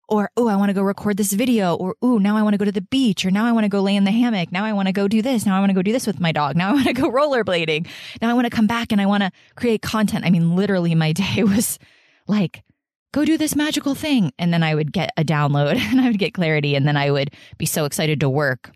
or 0.07 0.31
"Ooh, 0.39 0.47
I 0.47 0.55
want 0.57 0.69
to 0.69 0.73
go 0.73 0.81
record 0.81 1.17
this 1.17 1.33
video." 1.33 1.75
Or 1.75 1.95
"Ooh, 2.03 2.19
now 2.19 2.37
I 2.37 2.43
want 2.43 2.53
to 2.53 2.57
go 2.57 2.65
to 2.65 2.71
the 2.71 2.81
beach." 2.81 3.25
Or 3.25 3.31
"Now 3.31 3.45
I 3.45 3.51
want 3.51 3.63
to 3.63 3.69
go 3.69 3.81
lay 3.81 3.95
in 3.95 4.03
the 4.03 4.11
hammock." 4.11 4.51
Now 4.51 4.65
I 4.65 4.73
want 4.73 4.87
to 4.87 4.93
go 4.93 5.07
do 5.07 5.21
this. 5.21 5.45
Now 5.45 5.55
I 5.55 5.59
want 5.59 5.69
to 5.69 5.75
go 5.75 5.81
do 5.81 5.93
this 5.93 6.07
with 6.07 6.19
my 6.19 6.31
dog. 6.31 6.55
Now 6.55 6.69
I 6.69 6.73
want 6.73 6.87
to 6.87 6.93
go 6.93 7.09
rollerblading. 7.09 7.87
Now 8.21 8.29
I 8.29 8.33
want 8.33 8.45
to 8.45 8.51
come 8.51 8.67
back 8.67 8.91
and 8.91 9.01
I 9.01 9.05
want 9.05 9.23
to 9.23 9.31
create 9.55 9.81
content. 9.81 10.25
I 10.25 10.29
mean, 10.29 10.55
literally 10.55 10.93
my 10.93 11.13
day 11.13 11.43
was 11.43 11.79
like 12.27 12.63
go 13.11 13.25
do 13.25 13.37
this 13.37 13.55
magical 13.55 13.95
thing. 13.95 14.31
And 14.37 14.53
then 14.53 14.63
I 14.63 14.75
would 14.75 14.91
get 14.91 15.11
a 15.17 15.23
download 15.23 15.75
and 15.91 16.01
I 16.01 16.07
would 16.07 16.19
get 16.19 16.33
clarity. 16.33 16.75
And 16.75 16.87
then 16.87 16.97
I 16.97 17.11
would 17.11 17.31
be 17.57 17.65
so 17.65 17.85
excited 17.85 18.19
to 18.21 18.29
work 18.29 18.71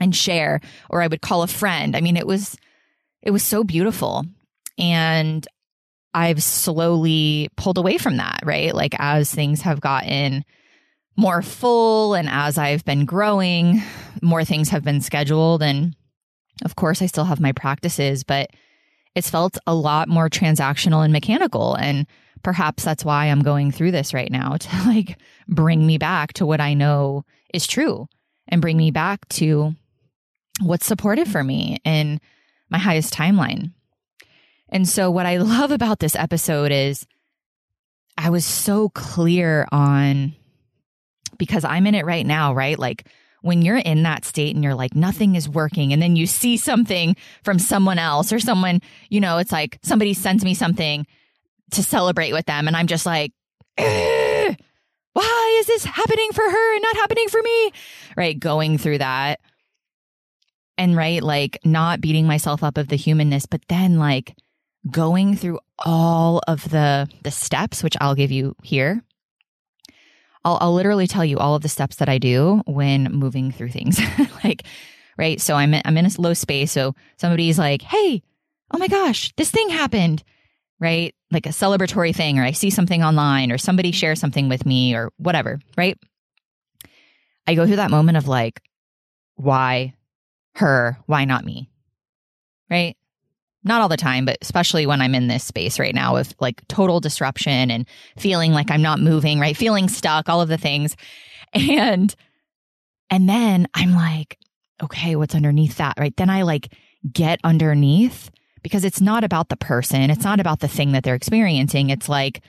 and 0.00 0.14
share, 0.14 0.60
or 0.90 1.02
I 1.02 1.06
would 1.06 1.22
call 1.22 1.42
a 1.42 1.48
friend. 1.48 1.96
I 1.96 2.00
mean, 2.00 2.16
it 2.16 2.26
was 2.26 2.56
it 3.22 3.30
was 3.30 3.42
so 3.42 3.64
beautiful. 3.64 4.24
And 4.76 5.46
I've 6.12 6.42
slowly 6.42 7.48
pulled 7.56 7.78
away 7.78 7.98
from 7.98 8.18
that, 8.18 8.40
right? 8.44 8.74
Like 8.74 8.94
as 8.98 9.32
things 9.32 9.62
have 9.62 9.80
gotten 9.80 10.44
more 11.16 11.42
full 11.42 12.14
and 12.14 12.28
as 12.28 12.58
I've 12.58 12.84
been 12.84 13.04
growing, 13.04 13.82
more 14.20 14.44
things 14.44 14.68
have 14.70 14.84
been 14.84 15.00
scheduled. 15.00 15.62
And 15.62 15.96
of 16.64 16.76
course, 16.76 17.02
I 17.02 17.06
still 17.06 17.24
have 17.24 17.40
my 17.40 17.52
practices, 17.52 18.24
but 18.24 18.50
it's 19.14 19.30
felt 19.30 19.58
a 19.66 19.74
lot 19.74 20.08
more 20.08 20.28
transactional 20.28 21.04
and 21.04 21.12
mechanical. 21.12 21.74
And 21.74 22.06
perhaps 22.42 22.84
that's 22.84 23.04
why 23.04 23.26
I'm 23.26 23.42
going 23.42 23.70
through 23.70 23.92
this 23.92 24.14
right 24.14 24.30
now 24.30 24.56
to 24.58 24.76
like 24.86 25.18
bring 25.48 25.86
me 25.86 25.98
back 25.98 26.32
to 26.34 26.46
what 26.46 26.60
I 26.60 26.74
know 26.74 27.24
is 27.52 27.66
true 27.66 28.08
and 28.48 28.60
bring 28.60 28.76
me 28.76 28.90
back 28.90 29.26
to 29.28 29.74
what's 30.60 30.86
supportive 30.86 31.28
for 31.28 31.42
me 31.42 31.78
in 31.84 32.20
my 32.70 32.78
highest 32.78 33.14
timeline. 33.14 33.72
And 34.68 34.88
so, 34.88 35.10
what 35.10 35.26
I 35.26 35.36
love 35.38 35.70
about 35.70 35.98
this 35.98 36.16
episode 36.16 36.72
is 36.72 37.06
I 38.16 38.30
was 38.30 38.44
so 38.44 38.88
clear 38.90 39.66
on 39.72 40.34
because 41.38 41.64
I'm 41.64 41.86
in 41.86 41.94
it 41.94 42.04
right 42.04 42.26
now, 42.26 42.54
right? 42.54 42.78
Like 42.78 43.06
when 43.44 43.62
you're 43.62 43.76
in 43.76 44.02
that 44.04 44.24
state 44.24 44.54
and 44.54 44.64
you're 44.64 44.74
like, 44.74 44.94
nothing 44.94 45.34
is 45.34 45.48
working, 45.48 45.92
and 45.92 46.00
then 46.00 46.16
you 46.16 46.26
see 46.26 46.56
something 46.56 47.14
from 47.42 47.58
someone 47.58 47.98
else 47.98 48.32
or 48.32 48.40
someone, 48.40 48.80
you 49.10 49.20
know, 49.20 49.38
it's 49.38 49.52
like 49.52 49.78
somebody 49.82 50.14
sends 50.14 50.44
me 50.44 50.54
something 50.54 51.06
to 51.72 51.82
celebrate 51.82 52.32
with 52.32 52.46
them, 52.46 52.66
and 52.66 52.76
I'm 52.76 52.86
just 52.86 53.06
like, 53.06 53.32
why 53.76 55.56
is 55.60 55.66
this 55.66 55.84
happening 55.84 56.30
for 56.32 56.42
her 56.42 56.74
and 56.74 56.82
not 56.82 56.96
happening 56.96 57.28
for 57.28 57.42
me? 57.42 57.72
Right? 58.16 58.38
Going 58.38 58.78
through 58.78 58.98
that 58.98 59.40
and 60.76 60.96
right 60.96 61.22
like 61.22 61.58
not 61.64 62.00
beating 62.00 62.26
myself 62.26 62.62
up 62.62 62.78
of 62.78 62.88
the 62.88 62.96
humanness 62.96 63.46
but 63.46 63.62
then 63.68 63.98
like 63.98 64.34
going 64.90 65.36
through 65.36 65.58
all 65.84 66.40
of 66.46 66.68
the 66.70 67.08
the 67.22 67.30
steps 67.30 67.82
which 67.82 67.96
I'll 68.00 68.14
give 68.14 68.30
you 68.30 68.54
here 68.62 69.02
I'll, 70.44 70.58
I'll 70.60 70.74
literally 70.74 71.06
tell 71.06 71.24
you 71.24 71.38
all 71.38 71.54
of 71.54 71.62
the 71.62 71.68
steps 71.68 71.96
that 71.96 72.08
I 72.08 72.18
do 72.18 72.62
when 72.66 73.04
moving 73.04 73.50
through 73.50 73.70
things. 73.70 74.00
Like 74.44 74.64
right? 75.16 75.40
So 75.40 75.54
I'm 75.54 75.74
I'm 75.86 75.96
in 75.96 76.04
a 76.04 76.10
low 76.18 76.34
space. 76.34 76.70
So 76.70 76.94
somebody's 77.16 77.58
like 77.58 77.80
hey 77.80 78.22
oh 78.70 78.78
my 78.78 78.88
gosh 78.88 79.32
this 79.36 79.50
thing 79.50 79.70
happened 79.70 80.22
right? 80.80 81.14
Like 81.30 81.46
a 81.46 81.50
celebratory 81.50 82.14
thing 82.14 82.38
or 82.38 82.44
I 82.44 82.50
see 82.50 82.68
something 82.68 83.02
online 83.02 83.50
or 83.50 83.58
somebody 83.58 83.90
shares 83.90 84.20
something 84.20 84.50
with 84.50 84.66
me 84.66 84.94
or 84.94 85.10
whatever 85.16 85.60
right? 85.78 85.98
I 87.46 87.54
go 87.54 87.66
through 87.66 87.76
that 87.76 87.90
moment 87.90 88.18
of 88.18 88.28
like 88.28 88.60
why 89.36 89.94
her, 90.56 90.98
why 91.06 91.24
not 91.24 91.44
me? 91.44 91.70
Right? 92.70 92.96
Not 93.64 93.80
all 93.80 93.88
the 93.88 93.96
time, 93.96 94.24
but 94.24 94.38
especially 94.42 94.86
when 94.86 95.00
I'm 95.00 95.14
in 95.14 95.28
this 95.28 95.44
space 95.44 95.78
right 95.78 95.94
now 95.94 96.14
with 96.14 96.34
like 96.38 96.66
total 96.68 97.00
disruption 97.00 97.70
and 97.70 97.86
feeling 98.18 98.52
like 98.52 98.70
I'm 98.70 98.82
not 98.82 99.00
moving, 99.00 99.40
right? 99.40 99.56
Feeling 99.56 99.88
stuck, 99.88 100.28
all 100.28 100.40
of 100.40 100.48
the 100.48 100.58
things. 100.58 100.96
And 101.56 102.12
and 103.10 103.28
then 103.28 103.68
I'm 103.74 103.94
like, 103.94 104.40
okay, 104.82 105.14
what's 105.14 105.36
underneath 105.36 105.76
that? 105.76 105.94
Right? 105.96 106.16
Then 106.16 106.30
I 106.30 106.42
like 106.42 106.72
get 107.12 107.38
underneath 107.44 108.28
because 108.64 108.84
it's 108.84 109.00
not 109.00 109.22
about 109.22 109.50
the 109.50 109.56
person, 109.56 110.10
it's 110.10 110.24
not 110.24 110.40
about 110.40 110.58
the 110.58 110.66
thing 110.66 110.90
that 110.92 111.04
they're 111.04 111.14
experiencing. 111.14 111.90
It's 111.90 112.08
like 112.08 112.42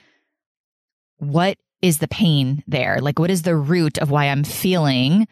what 1.18 1.56
is 1.82 1.98
the 1.98 2.08
pain 2.08 2.62
there? 2.66 2.98
Like 3.00 3.18
what 3.18 3.30
is 3.30 3.42
the 3.42 3.56
root 3.56 3.98
of 3.98 4.10
why 4.10 4.26
I'm 4.26 4.44
feeling 4.44 5.28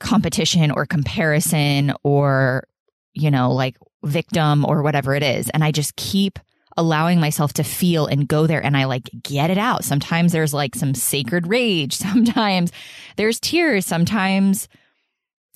competition 0.00 0.70
or 0.70 0.86
comparison 0.86 1.92
or, 2.02 2.66
you 3.12 3.30
know, 3.30 3.52
like 3.52 3.76
victim 4.08 4.64
or 4.64 4.82
whatever 4.82 5.14
it 5.14 5.22
is. 5.22 5.48
And 5.50 5.62
I 5.62 5.70
just 5.70 5.96
keep 5.96 6.38
allowing 6.76 7.18
myself 7.18 7.52
to 7.54 7.64
feel 7.64 8.06
and 8.06 8.28
go 8.28 8.46
there 8.46 8.64
and 8.64 8.76
I 8.76 8.84
like 8.84 9.10
get 9.22 9.50
it 9.50 9.58
out. 9.58 9.84
Sometimes 9.84 10.32
there's 10.32 10.54
like 10.54 10.74
some 10.74 10.94
sacred 10.94 11.46
rage. 11.46 11.96
Sometimes 11.96 12.70
there's 13.16 13.40
tears. 13.40 13.84
Sometimes 13.84 14.68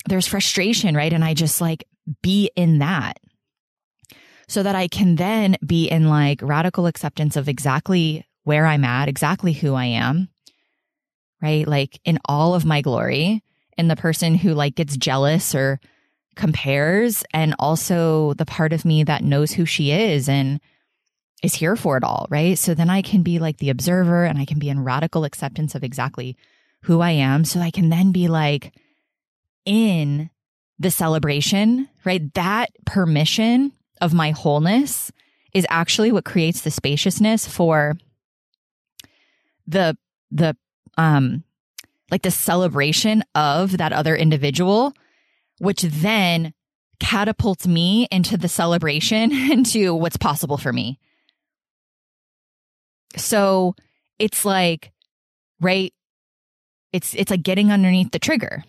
there's 0.07 0.27
frustration, 0.27 0.95
right? 0.95 1.13
And 1.13 1.23
I 1.23 1.33
just 1.33 1.61
like 1.61 1.85
be 2.21 2.51
in 2.55 2.79
that 2.79 3.17
so 4.47 4.63
that 4.63 4.75
I 4.75 4.89
can 4.89 5.15
then 5.15 5.55
be 5.65 5.87
in 5.87 6.09
like 6.09 6.41
radical 6.41 6.85
acceptance 6.85 7.37
of 7.37 7.47
exactly 7.47 8.25
where 8.43 8.65
I'm 8.65 8.83
at, 8.83 9.07
exactly 9.07 9.53
who 9.53 9.73
I 9.73 9.85
am, 9.85 10.27
right? 11.41 11.65
Like 11.65 11.99
in 12.03 12.19
all 12.25 12.53
of 12.53 12.65
my 12.65 12.81
glory 12.81 13.41
in 13.77 13.87
the 13.87 13.95
person 13.95 14.35
who 14.35 14.53
like 14.53 14.75
gets 14.75 14.97
jealous 14.97 15.55
or 15.55 15.79
compares 16.35 17.23
and 17.33 17.55
also 17.59 18.33
the 18.33 18.45
part 18.45 18.73
of 18.73 18.85
me 18.85 19.03
that 19.03 19.23
knows 19.23 19.51
who 19.51 19.65
she 19.65 19.91
is 19.91 20.27
and 20.27 20.59
is 21.43 21.53
here 21.53 21.75
for 21.75 21.97
it 21.97 22.03
all, 22.03 22.25
right? 22.29 22.57
So 22.57 22.73
then 22.73 22.89
I 22.89 23.01
can 23.01 23.21
be 23.21 23.37
like 23.37 23.57
the 23.57 23.69
observer 23.69 24.23
and 24.23 24.39
I 24.39 24.45
can 24.45 24.59
be 24.59 24.69
in 24.69 24.83
radical 24.83 25.25
acceptance 25.25 25.75
of 25.75 25.83
exactly 25.83 26.37
who 26.83 27.01
I 27.01 27.11
am. 27.11 27.43
So 27.43 27.59
I 27.59 27.69
can 27.69 27.89
then 27.89 28.11
be 28.11 28.27
like 28.27 28.73
in 29.65 30.29
the 30.79 30.89
celebration, 30.89 31.89
right? 32.05 32.33
That 32.33 32.71
permission 32.85 33.73
of 34.01 34.13
my 34.13 34.31
wholeness 34.31 35.11
is 35.53 35.67
actually 35.69 36.11
what 36.11 36.25
creates 36.25 36.61
the 36.61 36.71
spaciousness 36.71 37.45
for 37.45 37.95
the, 39.67 39.97
the, 40.31 40.57
um, 40.97 41.43
like 42.09 42.21
the 42.21 42.31
celebration 42.31 43.23
of 43.35 43.77
that 43.77 43.93
other 43.93 44.15
individual, 44.15 44.93
which 45.59 45.81
then 45.81 46.53
catapults 46.99 47.67
me 47.67 48.07
into 48.11 48.37
the 48.37 48.47
celebration 48.47 49.31
into 49.51 49.93
what's 49.93 50.17
possible 50.17 50.57
for 50.57 50.71
me. 50.71 50.99
So 53.15 53.75
it's 54.19 54.45
like, 54.45 54.91
right? 55.59 55.93
It's, 56.91 57.13
it's 57.13 57.31
like 57.31 57.43
getting 57.43 57.71
underneath 57.71 58.11
the 58.11 58.19
trigger. 58.19 58.63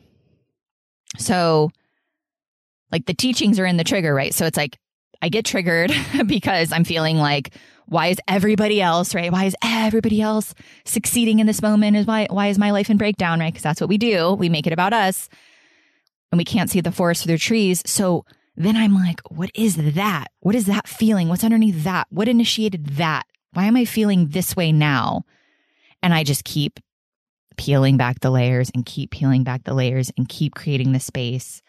So 1.19 1.71
like 2.91 3.07
the 3.07 3.15
teachings 3.15 3.59
are 3.59 3.67
in 3.67 3.77
the 3.77 3.85
trigger, 3.85 4.15
right? 4.15 4.35
So 4.35 4.47
it's 4.47 4.57
like, 4.57 4.79
I 5.23 5.29
get 5.29 5.45
triggered 5.45 5.93
because 6.27 6.73
I'm 6.73 6.85
feeling 6.85 7.17
like, 7.19 7.55
why 7.87 8.09
is 8.09 8.19
everybody 8.27 8.81
else, 8.81 9.15
right? 9.15 9.31
Why 9.31 9.45
is 9.45 9.57
everybody 9.63 10.21
else 10.21 10.55
succeeding 10.85 11.39
in 11.39 11.47
this 11.47 11.63
moment? 11.63 11.97
Is 11.97 12.07
why, 12.07 12.27
why 12.31 12.49
is 12.49 12.59
my 12.59 12.71
life 12.71 12.91
in 12.91 12.97
breakdown, 12.97 13.41
right? 13.41 13.53
Because 13.53 13.63
that's 13.63 13.81
what 13.81 13.91
we 13.91 13.99
do. 13.99 14.35
We 14.35 14.49
make 14.49 14.67
it 14.67 14.73
about 14.73 14.93
us 14.93 15.29
and 16.35 16.39
we 16.39 16.45
can't 16.45 16.69
see 16.69 16.81
the 16.81 16.91
forest 16.91 17.23
through 17.23 17.35
the 17.35 17.39
trees. 17.39 17.81
So 17.87 18.25
then 18.57 18.77
I'm 18.77 18.93
like, 18.93 19.21
what 19.31 19.53
is 19.55 19.77
that? 19.95 20.33
What 20.41 20.57
is 20.57 20.67
that 20.67 20.89
feeling? 20.89 21.29
What's 21.29 21.45
underneath 21.45 21.85
that? 21.85 22.09
What 22.11 22.27
initiated 22.27 22.87
that? 22.97 23.23
Why 23.53 23.67
am 23.67 23.77
I 23.77 23.85
feeling 23.85 24.27
this 24.27 24.57
way 24.57 24.73
now? 24.73 25.23
And 26.03 26.13
I 26.13 26.25
just 26.25 26.43
keep 26.43 26.81
peeling 27.57 27.97
back 27.97 28.19
the 28.19 28.33
layers 28.33 28.69
and 28.75 28.85
keep 28.85 29.13
peeling 29.13 29.45
back 29.45 29.63
the 29.63 29.75
layers 29.75 30.11
and 30.17 30.29
keep 30.29 30.57
creating 30.57 30.91
the 30.91 30.99
space 30.99 31.63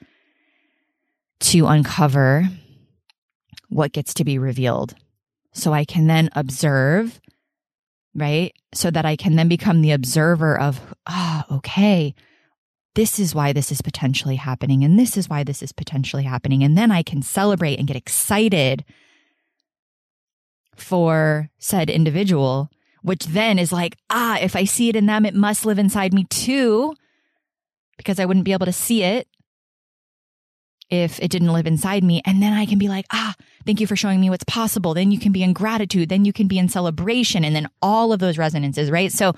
to 1.42 1.68
uncover 1.68 2.50
what 3.70 3.92
gets 3.92 4.16
to 4.16 4.26
be 4.26 4.40
revealed. 4.40 4.96
So 5.54 5.74
I 5.74 5.86
can 5.86 6.08
then 6.08 6.32
observe, 6.36 7.22
right? 8.16 8.52
So 8.74 8.90
that 8.90 9.06
I 9.06 9.16
can 9.16 9.36
then 9.36 9.48
become 9.48 9.84
the 9.84 9.92
observer 9.92 10.60
of, 10.60 10.82
ah, 11.06 11.46
oh, 11.52 11.58
okay, 11.58 12.16
this 12.96 13.20
is 13.20 13.36
why 13.36 13.54
this 13.54 13.72
is 13.72 13.82
potentially 13.82 14.38
happening. 14.38 14.84
And 14.84 14.98
this 14.98 15.16
is 15.18 15.30
why 15.30 15.44
this 15.44 15.62
is 15.62 15.72
potentially 15.72 16.24
happening. 16.24 16.64
And 16.64 16.78
then 16.78 16.92
I 16.92 17.04
can 17.04 17.22
celebrate 17.22 17.78
and 17.78 17.88
get 17.88 17.98
excited 17.98 18.84
for 20.76 21.50
said 21.58 21.90
individual, 21.90 22.70
which 23.02 23.28
then 23.28 23.60
is 23.60 23.72
like, 23.72 23.98
ah, 24.10 24.38
if 24.42 24.56
I 24.56 24.64
see 24.64 24.90
it 24.90 24.96
in 24.96 25.06
them, 25.06 25.26
it 25.26 25.36
must 25.36 25.66
live 25.66 25.80
inside 25.80 26.14
me 26.14 26.26
too, 26.30 26.96
because 27.98 28.20
I 28.20 28.26
wouldn't 28.26 28.46
be 28.46 28.54
able 28.54 28.66
to 28.66 28.74
see 28.74 29.04
it 29.04 29.28
if 30.90 31.20
it 31.20 31.32
didn't 31.32 31.54
live 31.54 31.68
inside 31.68 32.04
me. 32.04 32.22
And 32.26 32.42
then 32.42 32.54
I 32.54 32.66
can 32.66 32.78
be 32.78 32.88
like, 32.88 33.06
ah, 33.12 33.36
thank 33.66 33.80
you 33.80 33.88
for 33.88 33.96
showing 33.96 34.22
me 34.22 34.30
what's 34.30 34.44
possible. 34.46 34.94
Then 34.94 35.12
you 35.12 35.20
can 35.20 35.32
be 35.32 35.44
in 35.44 35.54
gratitude. 35.54 36.10
Then 36.10 36.26
you 36.26 36.34
can 36.34 36.48
be 36.48 36.60
in 36.60 36.70
celebration. 36.70 37.44
And 37.44 37.56
then 37.56 37.70
all 37.82 38.14
of 38.14 38.20
those 38.20 38.38
resonances, 38.38 38.92
right? 38.92 39.12
So 39.12 39.34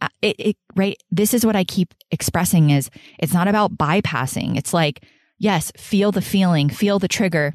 Uh, 0.00 0.08
it, 0.22 0.36
it, 0.38 0.56
right. 0.76 0.96
This 1.10 1.34
is 1.34 1.44
what 1.44 1.56
I 1.56 1.64
keep 1.64 1.94
expressing 2.10 2.70
is 2.70 2.90
it's 3.18 3.34
not 3.34 3.48
about 3.48 3.76
bypassing. 3.76 4.56
It's 4.56 4.72
like, 4.72 5.04
yes, 5.38 5.72
feel 5.76 6.12
the 6.12 6.22
feeling, 6.22 6.70
feel 6.70 6.98
the 6.98 7.08
trigger, 7.08 7.54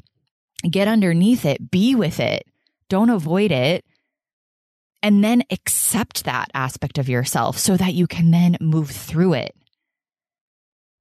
get 0.68 0.88
underneath 0.88 1.44
it, 1.44 1.70
be 1.70 1.94
with 1.94 2.20
it, 2.20 2.46
don't 2.88 3.10
avoid 3.10 3.50
it. 3.50 3.84
And 5.02 5.22
then 5.22 5.44
accept 5.50 6.24
that 6.24 6.50
aspect 6.54 6.98
of 6.98 7.08
yourself 7.08 7.58
so 7.58 7.76
that 7.76 7.94
you 7.94 8.06
can 8.06 8.30
then 8.30 8.56
move 8.60 8.90
through 8.90 9.34
it. 9.34 9.54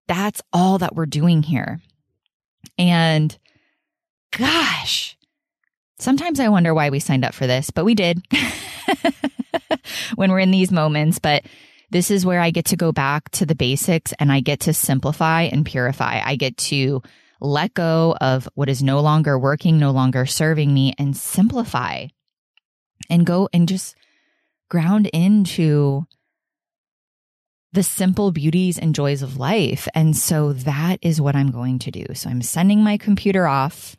That's 0.08 0.42
all 0.54 0.78
that 0.78 0.96
we're 0.96 1.08
doing 1.08 1.42
here. 1.42 1.80
And 2.78 3.36
gosh, 4.38 5.15
sometimes 6.00 6.40
I 6.40 6.50
wonder 6.50 6.74
why 6.74 6.90
we 6.90 7.00
signed 7.00 7.26
up 7.26 7.34
for 7.34 7.48
this, 7.48 7.72
but 7.72 7.86
we 7.86 7.96
did. 7.96 8.22
when 10.16 10.32
we're 10.32 10.40
in 10.40 10.52
these 10.52 10.72
moments. 10.72 11.20
But 11.20 11.46
this 11.92 12.12
is 12.12 12.26
where 12.26 12.40
I 12.40 12.52
get 12.52 12.66
to 12.66 12.76
go 12.76 12.92
back 12.92 13.30
to 13.32 13.46
the 13.46 13.56
basics 13.56 14.14
and 14.20 14.32
I 14.32 14.40
get 14.40 14.62
to 14.62 14.74
simplify 14.74 15.44
and 15.44 15.66
purify. 15.66 16.22
I 16.24 16.36
get 16.36 16.58
to 16.58 17.02
let 17.40 17.74
go 17.74 18.16
of 18.20 18.50
what 18.56 18.70
is 18.70 18.82
no 18.82 19.00
longer 19.02 19.38
working, 19.38 19.78
no 19.78 19.92
longer 19.92 20.26
serving 20.26 20.74
me, 20.74 20.94
and 20.98 21.16
simplify 21.16 22.08
and 23.10 23.26
go 23.26 23.50
and 23.54 23.68
just 23.68 23.96
ground 24.70 25.08
into 25.08 26.06
the 27.72 27.84
simple 27.84 28.32
beauties 28.32 28.80
and 28.80 28.96
joys 28.96 29.22
of 29.22 29.38
life. 29.38 29.88
And 29.94 30.16
so 30.16 30.54
that 30.54 30.98
is 31.02 31.20
what 31.20 31.36
I'm 31.36 31.52
going 31.52 31.78
to 31.80 31.92
do. 31.92 32.06
So 32.14 32.30
I'm 32.30 32.42
sending 32.42 32.84
my 32.84 32.98
computer 32.98 33.48
off 33.48 33.98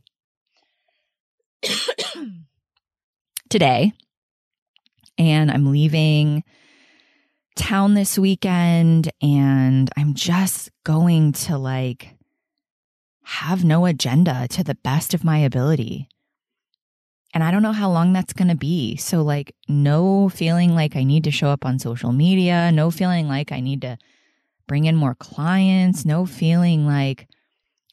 today 3.50 3.92
and 5.18 5.50
I'm 5.50 5.70
leaving 5.70 6.44
town 7.56 7.94
this 7.94 8.18
weekend 8.18 9.10
and 9.22 9.90
I'm 9.96 10.14
just 10.14 10.70
going 10.84 11.32
to 11.32 11.58
like 11.58 12.16
have 13.22 13.64
no 13.64 13.86
agenda 13.86 14.46
to 14.48 14.62
the 14.62 14.76
best 14.76 15.14
of 15.14 15.24
my 15.24 15.38
ability. 15.38 16.08
And 17.34 17.42
I 17.42 17.50
don't 17.50 17.62
know 17.62 17.72
how 17.72 17.90
long 17.90 18.12
that's 18.12 18.32
going 18.32 18.48
to 18.48 18.56
be. 18.56 18.96
So, 18.96 19.22
like, 19.22 19.54
no 19.68 20.28
feeling 20.30 20.74
like 20.74 20.96
I 20.96 21.02
need 21.02 21.24
to 21.24 21.30
show 21.30 21.48
up 21.48 21.66
on 21.66 21.78
social 21.78 22.12
media, 22.12 22.70
no 22.72 22.90
feeling 22.90 23.28
like 23.28 23.52
I 23.52 23.60
need 23.60 23.82
to 23.82 23.98
bring 24.66 24.84
in 24.84 24.96
more 24.96 25.14
clients, 25.16 26.06
no 26.06 26.24
feeling 26.24 26.86
like 26.86 27.28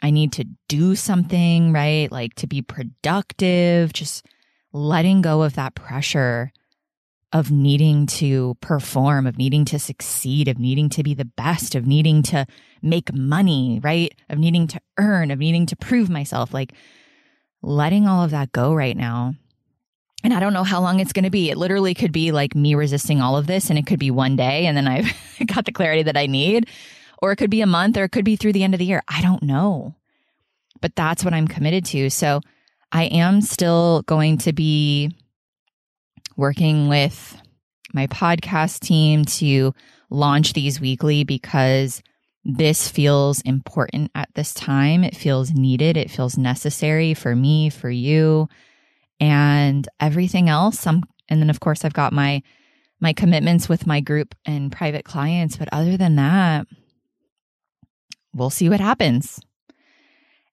I 0.04 0.12
need 0.12 0.34
to 0.34 0.46
do 0.68 0.96
something, 0.96 1.72
right? 1.72 2.12
Like 2.12 2.36
to 2.36 2.48
be 2.48 2.62
productive, 2.62 3.94
just 3.94 4.26
letting 4.74 5.22
go 5.22 5.44
of 5.44 5.56
that 5.56 5.76
pressure 5.76 6.52
of 7.32 7.50
needing 7.50 8.06
to 8.06 8.56
perform, 8.62 9.26
of 9.26 9.38
needing 9.40 9.66
to 9.66 9.80
succeed, 9.80 10.48
of 10.48 10.60
needing 10.60 10.88
to 10.90 11.02
be 11.02 11.16
the 11.16 11.26
best, 11.26 11.74
of 11.74 11.88
needing 11.88 12.22
to 12.22 12.46
make 12.84 13.12
money, 13.12 13.80
right? 13.84 14.14
Of 14.30 14.38
needing 14.38 14.68
to 14.68 14.82
earn, 15.00 15.32
of 15.32 15.40
needing 15.40 15.66
to 15.68 15.76
prove 15.76 16.10
myself, 16.10 16.54
like 16.54 16.74
letting 17.64 18.08
all 18.08 18.24
of 18.24 18.32
that 18.32 18.52
go 18.52 18.74
right 18.74 18.96
now. 18.96 19.34
And 20.24 20.34
I 20.34 20.40
don't 20.40 20.54
know 20.54 20.64
how 20.64 20.80
long 20.80 21.00
it's 21.00 21.12
going 21.12 21.24
to 21.24 21.32
be. 21.32 21.50
It 21.50 21.58
literally 21.58 21.94
could 21.96 22.12
be 22.12 22.32
like 22.32 22.56
me 22.56 22.76
resisting 22.76 23.20
all 23.20 23.36
of 23.36 23.48
this, 23.48 23.70
and 23.70 23.80
it 23.80 23.88
could 23.88 24.00
be 24.00 24.12
one 24.12 24.36
day, 24.36 24.68
and 24.68 24.78
then 24.78 24.88
I've 24.88 25.12
got 25.48 25.66
the 25.66 25.72
clarity 25.72 26.04
that 26.04 26.18
I 26.18 26.28
need. 26.28 26.70
Or 27.24 27.32
it 27.32 27.38
could 27.38 27.50
be 27.50 27.62
a 27.62 27.66
month, 27.66 27.96
or 27.96 28.04
it 28.04 28.10
could 28.10 28.26
be 28.26 28.36
through 28.36 28.52
the 28.52 28.66
end 28.66 28.74
of 28.74 28.80
the 28.80 28.86
year. 28.86 29.02
I 29.08 29.22
don't 29.22 29.44
know. 29.44 29.96
But 30.82 30.94
that's 30.94 31.24
what 31.24 31.34
I'm 31.34 31.48
committed 31.48 31.86
to. 31.86 32.10
So 32.10 32.42
I 32.92 33.06
am 33.06 33.40
still 33.40 34.02
going 34.02 34.40
to 34.40 34.52
be 34.52 35.16
working 36.36 36.90
with 36.90 37.38
my 37.94 38.08
podcast 38.08 38.82
team 38.82 39.24
to 39.40 39.74
launch 40.10 40.52
these 40.52 40.82
weekly 40.82 41.24
because 41.24 42.04
this 42.44 42.90
feels 42.90 43.40
important 43.44 44.12
at 44.16 44.28
this 44.36 44.54
time. 44.54 45.06
It 45.06 45.16
feels 45.16 45.54
needed. 45.54 45.96
It 45.96 46.12
feels 46.12 46.38
necessary 46.38 47.14
for 47.14 47.34
me, 47.34 47.70
for 47.70 47.90
you, 47.90 48.50
and 49.22 49.88
everything 50.02 50.50
else. 50.50 50.86
and 50.86 51.06
then 51.30 51.50
of 51.50 51.62
course 51.62 51.86
I've 51.86 51.94
got 51.94 52.12
my 52.12 52.44
my 53.00 53.14
commitments 53.14 53.70
with 53.70 53.88
my 53.88 54.02
group 54.02 54.36
and 54.46 54.74
private 54.74 55.06
clients, 55.06 55.56
but 55.56 55.70
other 55.72 55.96
than 55.96 56.18
that, 56.18 56.68
we'll 58.34 58.50
see 58.50 58.70
what 58.70 58.80
happens. 58.80 59.40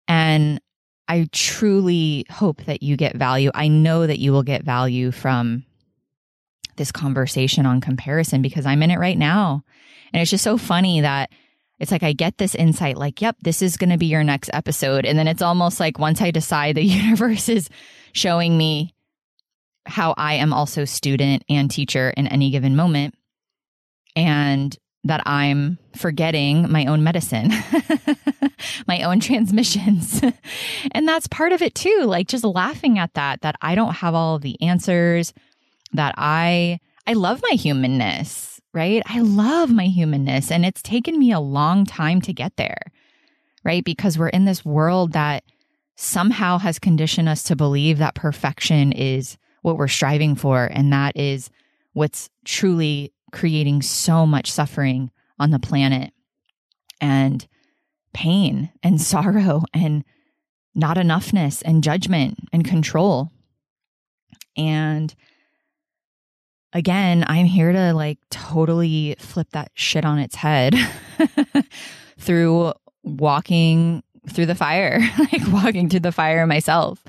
And 0.06 0.60
I 1.08 1.28
truly 1.32 2.26
hope 2.30 2.64
that 2.64 2.82
you 2.82 2.96
get 2.96 3.16
value. 3.16 3.50
I 3.54 3.68
know 3.68 4.06
that 4.06 4.18
you 4.18 4.32
will 4.32 4.42
get 4.42 4.64
value 4.64 5.10
from 5.10 5.64
this 6.76 6.92
conversation 6.92 7.66
on 7.66 7.80
comparison 7.80 8.42
because 8.42 8.66
I'm 8.66 8.82
in 8.82 8.90
it 8.90 8.98
right 8.98 9.18
now. 9.18 9.64
And 10.12 10.20
it's 10.20 10.30
just 10.30 10.44
so 10.44 10.56
funny 10.56 11.00
that 11.00 11.30
it's 11.78 11.90
like 11.90 12.02
I 12.02 12.12
get 12.12 12.38
this 12.38 12.54
insight 12.54 12.96
like, 12.96 13.22
yep, 13.22 13.36
this 13.42 13.62
is 13.62 13.76
going 13.76 13.90
to 13.90 13.98
be 13.98 14.06
your 14.06 14.22
next 14.22 14.50
episode. 14.52 15.06
And 15.06 15.18
then 15.18 15.26
it's 15.26 15.42
almost 15.42 15.80
like 15.80 15.98
once 15.98 16.20
I 16.20 16.30
decide 16.30 16.76
the 16.76 16.82
universe 16.84 17.48
is 17.48 17.68
showing 18.12 18.56
me 18.56 18.94
how 19.86 20.14
I 20.16 20.34
am 20.34 20.52
also 20.52 20.84
student 20.84 21.44
and 21.48 21.70
teacher 21.70 22.10
in 22.10 22.26
any 22.26 22.50
given 22.50 22.76
moment 22.76 23.14
and 24.14 24.76
that 25.04 25.22
I'm 25.26 25.78
forgetting 25.96 26.70
my 26.70 26.84
own 26.86 27.02
medicine, 27.02 27.50
my 28.86 29.02
own 29.02 29.20
transmissions. 29.20 30.22
and 30.92 31.08
that's 31.08 31.26
part 31.26 31.52
of 31.52 31.62
it 31.62 31.74
too. 31.74 32.02
Like 32.04 32.28
just 32.28 32.44
laughing 32.44 32.98
at 32.98 33.14
that, 33.14 33.40
that 33.40 33.56
I 33.62 33.74
don't 33.74 33.94
have 33.94 34.14
all 34.14 34.38
the 34.38 34.60
answers 34.60 35.32
that 35.92 36.14
I 36.18 36.80
I 37.06 37.14
love 37.14 37.40
my 37.42 37.56
humanness, 37.56 38.60
right? 38.74 39.02
I 39.06 39.20
love 39.20 39.70
my 39.70 39.86
humanness 39.86 40.50
and 40.50 40.64
it's 40.64 40.82
taken 40.82 41.18
me 41.18 41.32
a 41.32 41.40
long 41.40 41.86
time 41.86 42.20
to 42.22 42.32
get 42.32 42.56
there. 42.56 42.78
Right? 43.62 43.84
Because 43.84 44.16
we're 44.16 44.28
in 44.28 44.46
this 44.46 44.64
world 44.64 45.12
that 45.12 45.44
somehow 45.96 46.56
has 46.56 46.78
conditioned 46.78 47.28
us 47.28 47.42
to 47.42 47.56
believe 47.56 47.98
that 47.98 48.14
perfection 48.14 48.90
is 48.90 49.36
what 49.60 49.76
we're 49.76 49.88
striving 49.88 50.34
for. 50.34 50.64
And 50.64 50.92
that 50.94 51.14
is 51.14 51.50
what's 51.92 52.30
truly 52.44 53.12
creating 53.32 53.82
so 53.82 54.26
much 54.26 54.50
suffering 54.50 55.10
on 55.38 55.50
the 55.50 55.58
planet 55.58 56.12
and 57.00 57.46
pain 58.12 58.70
and 58.82 59.00
sorrow 59.00 59.62
and 59.72 60.04
not 60.74 60.96
enoughness 60.96 61.62
and 61.64 61.82
judgment 61.82 62.38
and 62.52 62.64
control. 62.64 63.30
And 64.56 65.14
again, 66.72 67.24
I'm 67.26 67.46
here 67.46 67.72
to 67.72 67.92
like 67.92 68.18
totally 68.30 69.16
flip 69.18 69.48
that 69.50 69.72
shit 69.74 70.04
on 70.04 70.18
its 70.18 70.36
head 70.36 70.74
through 72.18 72.72
walking 73.02 74.02
through 74.28 74.46
the 74.46 74.54
fire, 74.54 75.00
like 75.18 75.46
walking 75.48 75.88
through 75.88 76.00
the 76.00 76.12
fire 76.12 76.46
myself 76.46 77.02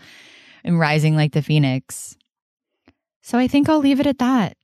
and 0.63 0.79
rising 0.79 1.15
like 1.15 1.34
the 1.34 1.41
phoenix. 1.41 2.17
So 3.21 3.38
I 3.38 3.47
think 3.47 3.69
I'll 3.69 3.79
leave 3.79 3.99
it 3.99 4.07
at 4.07 4.19
that. 4.19 4.57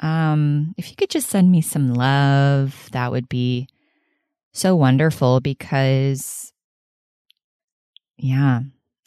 Um, 0.00 0.74
if 0.78 0.90
you 0.90 0.96
could 0.96 1.10
just 1.10 1.28
send 1.28 1.50
me 1.50 1.60
some 1.60 1.92
love, 1.92 2.88
that 2.92 3.12
would 3.12 3.28
be 3.28 3.68
so 4.52 4.74
wonderful 4.74 5.40
because, 5.40 6.52
yeah, 8.16 8.60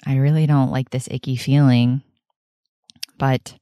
I 0.06 0.16
really 0.18 0.46
don't 0.46 0.72
like 0.72 0.92
this 0.92 1.08
icky 1.10 1.36
feeling, 1.36 2.04
but 3.18 3.56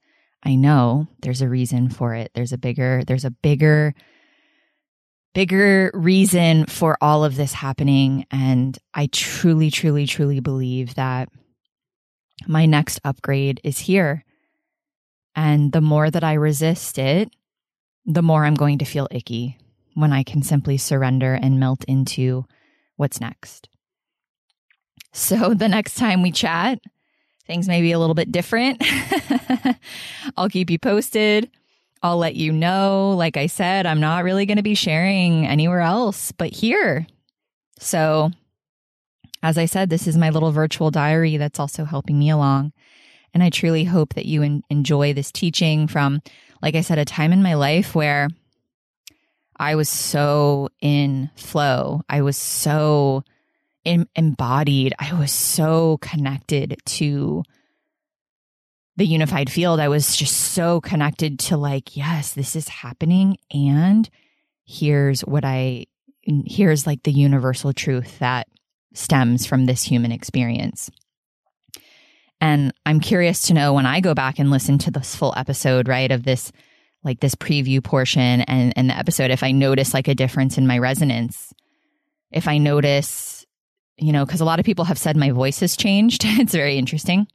I 0.44 0.56
know 0.56 1.08
there's 1.22 1.41
a 1.41 1.50
reason 1.50 1.89
for 1.89 2.13
it. 2.15 2.32
There's 2.34 2.52
a 2.52 2.58
bigger, 2.58 3.04
there's 3.06 3.26
a 3.26 3.32
bigger, 3.32 3.94
bigger 5.34 5.91
reason 5.94 6.65
for 6.65 6.98
all 7.00 7.24
of 7.24 7.36
this 7.36 7.54
happening. 7.54 8.26
And 8.32 8.78
I 8.94 9.08
truly, 9.12 9.72
truly, 9.72 10.06
truly 10.06 10.39
believe 10.39 10.96
that 10.96 11.30
my 12.48 12.65
next 12.65 13.00
upgrade 13.04 13.62
is 13.63 13.80
here. 13.80 14.26
And 15.36 15.72
the 15.72 15.82
more 15.82 16.10
that 16.10 16.24
I 16.24 16.34
resist 16.34 16.98
it, 16.98 17.32
the 18.06 18.22
more 18.22 18.46
I'm 18.46 18.56
going 18.56 18.78
to 18.80 18.86
feel 18.86 19.08
icky 19.12 19.58
when 19.94 20.13
I 20.13 20.24
can 20.24 20.41
simply 20.41 20.78
surrender 20.78 21.34
and 21.34 21.60
melt 21.60 21.84
into 21.86 22.46
what's 22.96 23.22
next. 23.22 23.70
So 25.13 25.54
the 25.54 25.70
next 25.70 25.96
time 25.96 26.22
we 26.22 26.32
chat, 26.32 26.80
things 27.46 27.67
may 27.67 27.82
be 27.82 27.91
a 27.91 28.00
little 28.00 28.15
bit 28.15 28.32
different. 28.32 28.82
I'll 30.38 30.50
keep 30.50 30.70
you 30.70 30.80
posted. 30.80 31.50
I'll 32.04 32.17
let 32.17 32.36
you 32.36 32.52
know. 32.52 33.12
Like 33.12 33.38
I 33.38 33.48
said, 33.48 33.86
I'm 33.86 34.00
not 34.00 34.24
really 34.24 34.46
going 34.46 34.58
to 34.58 34.63
be 34.63 34.76
sharing 34.76 35.46
anywhere 35.46 35.82
else 35.82 36.32
but 36.32 36.52
here. 36.52 37.06
So, 37.80 38.32
as 39.44 39.58
I 39.58 39.65
said, 39.65 39.89
this 39.89 40.08
is 40.08 40.17
my 40.17 40.30
little 40.30 40.52
virtual 40.52 40.91
diary 40.91 41.38
that's 41.38 41.60
also 41.60 41.84
helping 41.84 42.17
me 42.17 42.30
along. 42.30 42.74
And 43.34 43.41
I 43.41 43.50
truly 43.50 43.84
hope 43.84 44.15
that 44.15 44.26
you 44.26 44.44
en- 44.44 44.63
enjoy 44.70 45.13
this 45.13 45.32
teaching 45.32 45.88
from, 45.88 46.22
like 46.62 46.76
I 46.76 46.82
said, 46.82 46.98
a 46.98 47.06
time 47.06 47.32
in 47.32 47.44
my 47.44 47.54
life 47.54 47.96
where 47.96 48.28
I 49.58 49.76
was 49.76 49.89
so 49.89 50.70
in 50.82 51.30
flow. 51.36 52.02
I 52.10 52.22
was 52.22 52.38
so 52.38 53.24
embodied. 53.86 54.94
I 55.00 55.13
was 55.13 55.32
so 55.32 55.98
connected 56.02 56.78
to 56.86 57.44
the 58.98 59.06
unified 59.06 59.50
field. 59.50 59.80
I 59.80 59.88
was 59.88 60.15
just 60.15 60.36
so 60.36 60.82
connected 60.82 61.39
to, 61.39 61.58
like, 61.58 61.96
yes, 61.96 62.34
this 62.34 62.56
is 62.56 62.67
happening. 62.67 63.38
And 63.52 64.10
here's 64.65 65.22
what 65.22 65.46
I, 65.46 65.86
here's 66.46 66.86
like 66.86 67.04
the 67.04 67.12
universal 67.12 67.74
truth 67.74 68.20
that 68.20 68.48
stems 68.94 69.46
from 69.46 69.65
this 69.65 69.84
human 69.84 70.12
experience. 70.12 70.91
And 72.41 72.73
I'm 72.88 72.99
curious 72.99 73.43
to 73.43 73.54
know 73.54 73.73
when 73.73 73.86
I 73.86 73.99
go 73.99 74.15
back 74.15 74.39
and 74.39 74.49
listen 74.49 74.80
to 74.80 74.91
this 74.91 75.15
full 75.15 75.34
episode, 75.38 75.88
right, 75.88 76.12
of 76.12 76.23
this 76.23 76.51
like 77.04 77.19
this 77.19 77.36
preview 77.36 77.84
portion 77.84 78.41
and, 78.41 78.73
and 78.75 78.89
the 78.89 78.97
episode, 78.97 79.32
if 79.32 79.43
I 79.43 79.51
notice 79.51 79.93
like 79.93 80.08
a 80.08 80.15
difference 80.15 80.58
in 80.58 80.67
my 80.67 80.77
resonance, 80.77 81.54
if 82.32 82.47
I 82.47 82.58
notice, 82.58 83.45
you 83.97 84.12
know, 84.12 84.25
because 84.25 84.41
a 84.41 84.45
lot 84.45 84.60
of 84.60 84.65
people 84.65 84.86
have 84.86 84.99
said 84.99 85.17
my 85.17 85.32
voice 85.32 85.60
has 85.62 85.75
changed. 85.75 86.23
it's 86.25 86.54
very 86.54 86.77
interesting, 86.77 87.27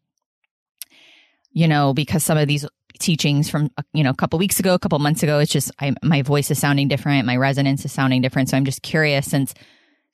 you 1.51 1.67
know, 1.67 1.95
because 1.95 2.25
some 2.25 2.39
of 2.39 2.47
these 2.47 2.67
teachings 2.99 3.51
from, 3.51 3.71
you 3.93 4.05
know, 4.05 4.11
a 4.11 4.15
couple 4.15 4.39
weeks 4.39 4.61
ago, 4.61 4.75
a 4.75 4.79
couple 4.79 4.99
months 4.99 5.23
ago, 5.23 5.39
it's 5.41 5.53
just 5.53 5.71
I, 5.81 5.95
my 6.03 6.23
voice 6.23 6.51
is 6.51 6.59
sounding 6.59 6.89
different. 6.89 7.27
My 7.27 7.37
resonance 7.37 7.85
is 7.85 7.93
sounding 7.93 8.23
different. 8.23 8.49
So 8.49 8.57
I'm 8.57 8.65
just 8.65 8.83
curious 8.83 9.27
since 9.27 9.53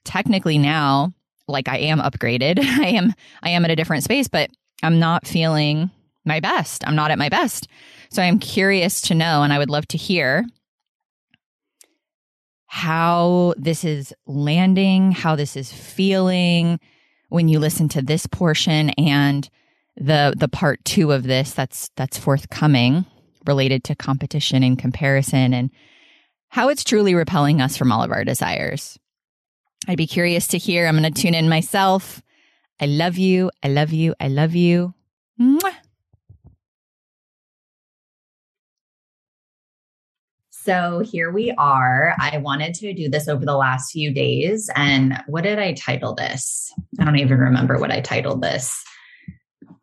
technically 0.05 0.59
now, 0.59 1.13
like 1.47 1.69
I 1.69 1.79
am 1.79 2.01
upgraded, 2.01 2.59
I 2.63 2.89
am, 2.89 3.13
I 3.43 3.51
am 3.51 3.65
at 3.65 3.71
a 3.71 3.77
different 3.77 4.05
space, 4.05 4.29
but 4.29 4.51
I'm 4.83 4.99
not 4.99 5.27
feeling 5.27 5.91
my 6.25 6.41
best. 6.41 6.87
I'm 6.87 6.97
not 6.97 7.11
at 7.11 7.19
my 7.19 7.29
best. 7.29 7.69
So 8.11 8.23
I'm 8.23 8.39
curious 8.39 9.01
to 9.03 9.15
know, 9.15 9.43
and 9.43 9.53
I 9.53 9.59
would 9.59 9.71
love 9.71 9.87
to 9.89 9.97
hear 9.97 10.45
how 12.67 13.55
this 13.59 13.85
is 13.85 14.15
landing, 14.27 15.13
how 15.13 15.37
this 15.37 15.57
is 15.57 15.73
feeling 15.73 16.81
when 17.29 17.49
you 17.49 17.59
listen 17.59 17.89
to 17.91 18.03
this 18.03 18.27
portion 18.27 18.91
and 18.91 19.49
the 19.97 20.35
the 20.37 20.49
part 20.49 20.83
2 20.87 21.13
of 21.13 21.25
this 21.25 21.53
that's 21.53 21.91
that's 21.97 22.17
forthcoming 22.17 23.05
related 23.47 23.85
to 23.85 23.95
competition 23.95 24.63
and 24.63 24.79
comparison 24.79 25.53
and 25.53 25.71
how 26.49 26.69
it's 26.69 26.85
truly 26.85 27.15
repelling 27.15 27.61
us 27.61 27.77
from 27.77 27.93
all 27.93 28.03
of 28.03 28.11
our 28.11 28.25
desires. 28.25 28.99
I'd 29.89 29.99
be 29.99 30.07
curious 30.07 30.47
to 30.49 30.59
hear. 30.59 30.87
I'm 30.87 30.99
going 30.99 31.13
to 31.13 31.23
tune 31.23 31.35
in 31.35 31.49
myself. 31.49 32.23
I 32.83 32.87
love 32.87 33.17
you. 33.17 33.49
I 33.63 33.69
love 33.69 33.93
you. 33.93 34.13
I 34.19 34.27
love 34.27 34.57
you. 34.57 34.93
Mwah. 35.41 35.73
So 40.51 40.99
here 40.99 41.31
we 41.31 41.53
are. 41.53 42.17
I 42.19 42.39
wanted 42.39 42.75
to 42.75 42.93
do 42.93 43.09
this 43.09 43.29
over 43.29 43.45
the 43.45 43.57
last 43.57 43.93
few 43.93 44.13
days. 44.13 44.69
And 44.75 45.17
what 45.29 45.45
did 45.45 45.61
I 45.61 45.75
title 45.75 46.15
this? 46.17 46.73
I 46.99 47.05
don't 47.05 47.21
even 47.21 47.39
remember 47.39 47.79
what 47.79 47.93
I 47.93 48.01
titled 48.01 48.43
this. 48.43 48.83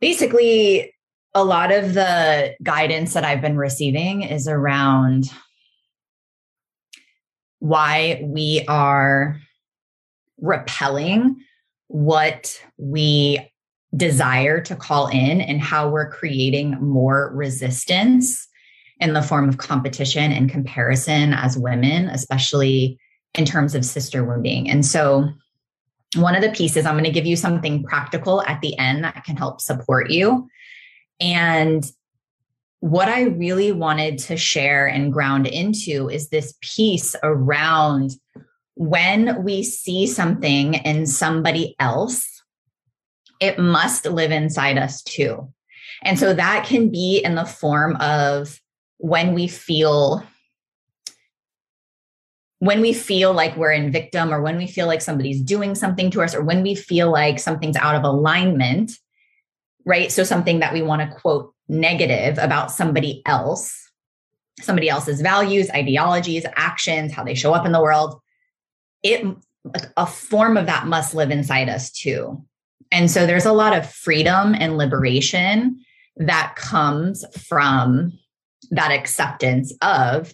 Basically, 0.02 0.94
a 1.34 1.46
lot 1.46 1.72
of 1.72 1.94
the 1.94 2.54
guidance 2.64 3.14
that 3.14 3.24
I've 3.24 3.42
been 3.42 3.58
receiving 3.58 4.24
is 4.24 4.46
around 4.46 5.32
why 7.60 8.20
we 8.26 8.66
are 8.68 9.40
repelling 10.42 11.46
what 11.90 12.62
we 12.78 13.40
desire 13.96 14.62
to 14.62 14.76
call 14.76 15.08
in 15.08 15.42
and 15.42 15.60
how 15.60 15.90
we're 15.90 16.10
creating 16.10 16.78
more 16.80 17.32
resistance 17.34 18.48
in 19.00 19.14
the 19.14 19.22
form 19.22 19.50
of 19.50 19.58
competition 19.58 20.32
and 20.32 20.50
comparison 20.50 21.34
as 21.34 21.58
women, 21.58 22.08
especially 22.10 23.00
in 23.34 23.44
terms 23.44 23.76
of 23.76 23.84
sister 23.84 24.24
wounding. 24.24 24.70
And 24.70 24.86
so, 24.86 25.30
one 26.16 26.36
of 26.36 26.42
the 26.42 26.52
pieces, 26.52 26.86
I'm 26.86 26.96
going 26.96 27.04
to 27.04 27.12
give 27.12 27.28
you 27.28 27.36
something 27.36 27.84
practical 27.84 28.42
at 28.44 28.62
the 28.62 28.78
end 28.80 29.04
that 29.04 29.24
can 29.24 29.38
help 29.38 29.62
support 29.62 30.10
you. 30.10 30.48
And 31.20 31.86
what 32.80 33.10
I 33.10 33.24
really 33.24 33.72
wanted 33.72 34.18
to 34.20 34.38
share 34.38 34.88
and 34.88 35.14
ground 35.14 35.46
into 35.46 36.10
is 36.10 36.30
this 36.30 36.56
piece 36.62 37.16
around 37.22 38.12
when 38.80 39.44
we 39.44 39.62
see 39.62 40.08
something 40.08 40.74
in 40.74 41.06
somebody 41.06 41.76
else, 41.82 42.42
it 43.42 43.60
must 43.60 44.06
live 44.06 44.32
inside 44.32 44.78
us 44.78 45.02
too. 45.02 45.52
And 46.02 46.18
so 46.18 46.34
that 46.34 46.66
can 46.66 46.90
be 46.90 47.18
in 47.22 47.36
the 47.36 47.44
form 47.44 47.98
of 47.98 48.58
when 48.98 49.34
we 49.34 49.50
feel 49.50 50.24
when 52.60 52.80
we 52.80 52.94
feel 52.94 53.34
like 53.34 53.56
we're 53.58 53.72
in 53.72 53.92
victim 53.92 54.34
or 54.34 54.42
when 54.42 54.58
we 54.58 54.68
feel 54.68 54.88
like 54.88 55.02
somebody's 55.02 55.42
doing 55.42 55.76
something 55.76 56.10
to 56.12 56.22
us 56.22 56.34
or 56.34 56.42
when 56.42 56.62
we 56.62 56.74
feel 56.74 57.12
like 57.12 57.40
something's 57.40 57.78
out 57.78 57.96
of 57.96 58.04
alignment 58.04 58.92
right 59.86 60.10
so 60.10 60.24
something 60.24 60.60
that 60.60 60.74
we 60.74 60.82
want 60.82 61.02
to 61.02 61.18
quote 61.18 61.54
negative 61.68 62.38
about 62.38 62.72
somebody 62.72 63.22
else 63.26 63.92
somebody 64.62 64.90
else's 64.90 65.22
values 65.22 65.70
ideologies 65.72 66.46
actions 66.56 67.14
how 67.14 67.24
they 67.24 67.36
show 67.36 67.54
up 67.54 67.66
in 67.66 67.72
the 67.72 67.82
world 67.82 68.22
it 69.04 69.26
a 69.98 70.06
form 70.06 70.58
of 70.58 70.66
that 70.66 70.88
must 70.88 71.14
live 71.14 71.32
inside 71.32 71.70
us 71.70 71.92
too 71.92 72.44
and 72.92 73.10
so 73.10 73.26
there's 73.26 73.46
a 73.46 73.54
lot 73.54 73.78
of 73.78 73.90
freedom 73.90 74.56
and 74.58 74.78
liberation 74.78 75.80
that 76.18 76.56
comes 76.56 77.24
from 77.48 78.14
that 78.72 78.92
acceptance 78.92 79.74
of 79.82 80.34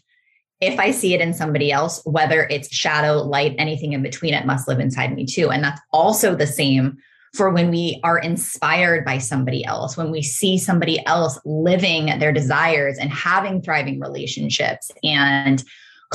if 0.62 0.80
I 0.80 0.92
see 0.92 1.14
it 1.14 1.22
in 1.22 1.34
somebody 1.34 1.72
else, 1.72 2.02
whether 2.06 2.48
it's 2.50 2.74
shadow, 2.74 3.22
light, 3.22 3.56
anything 3.58 3.94
in 3.94 4.02
between, 4.02 4.34
it 4.34 4.46
must 4.46 4.68
live 4.68 4.80
inside 4.80 5.14
me 5.14 5.26
too. 5.26 5.52
And 5.52 5.64
that's 5.64 5.82
also 5.92 6.34
the 6.34 6.48
same 6.48 6.98
for 7.34 7.50
when 7.50 7.70
we 7.70 8.00
are 8.04 8.18
inspired 8.18 9.04
by 9.04 9.18
somebody 9.18 9.66
else, 9.66 9.98
when 9.98 10.10
we 10.10 10.22
see 10.22 10.58
somebody 10.58 11.06
else 11.06 11.38
living 11.44 12.18
their 12.20 12.32
desires 12.32 12.98
and 12.98 13.12
having 13.12 13.62
thriving 13.62 14.00
relationships 14.00 14.90
and 15.04 15.64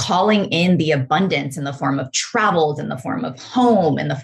calling 0.00 0.46
in 0.46 0.76
the 0.78 0.90
abundance 0.90 1.56
in 1.56 1.64
the 1.64 1.72
form 1.72 1.98
of 1.98 2.10
travels, 2.12 2.78
in 2.78 2.88
the 2.88 2.98
form 2.98 3.24
of 3.24 3.38
home, 3.38 3.98
in 3.98 4.08
the 4.08 4.16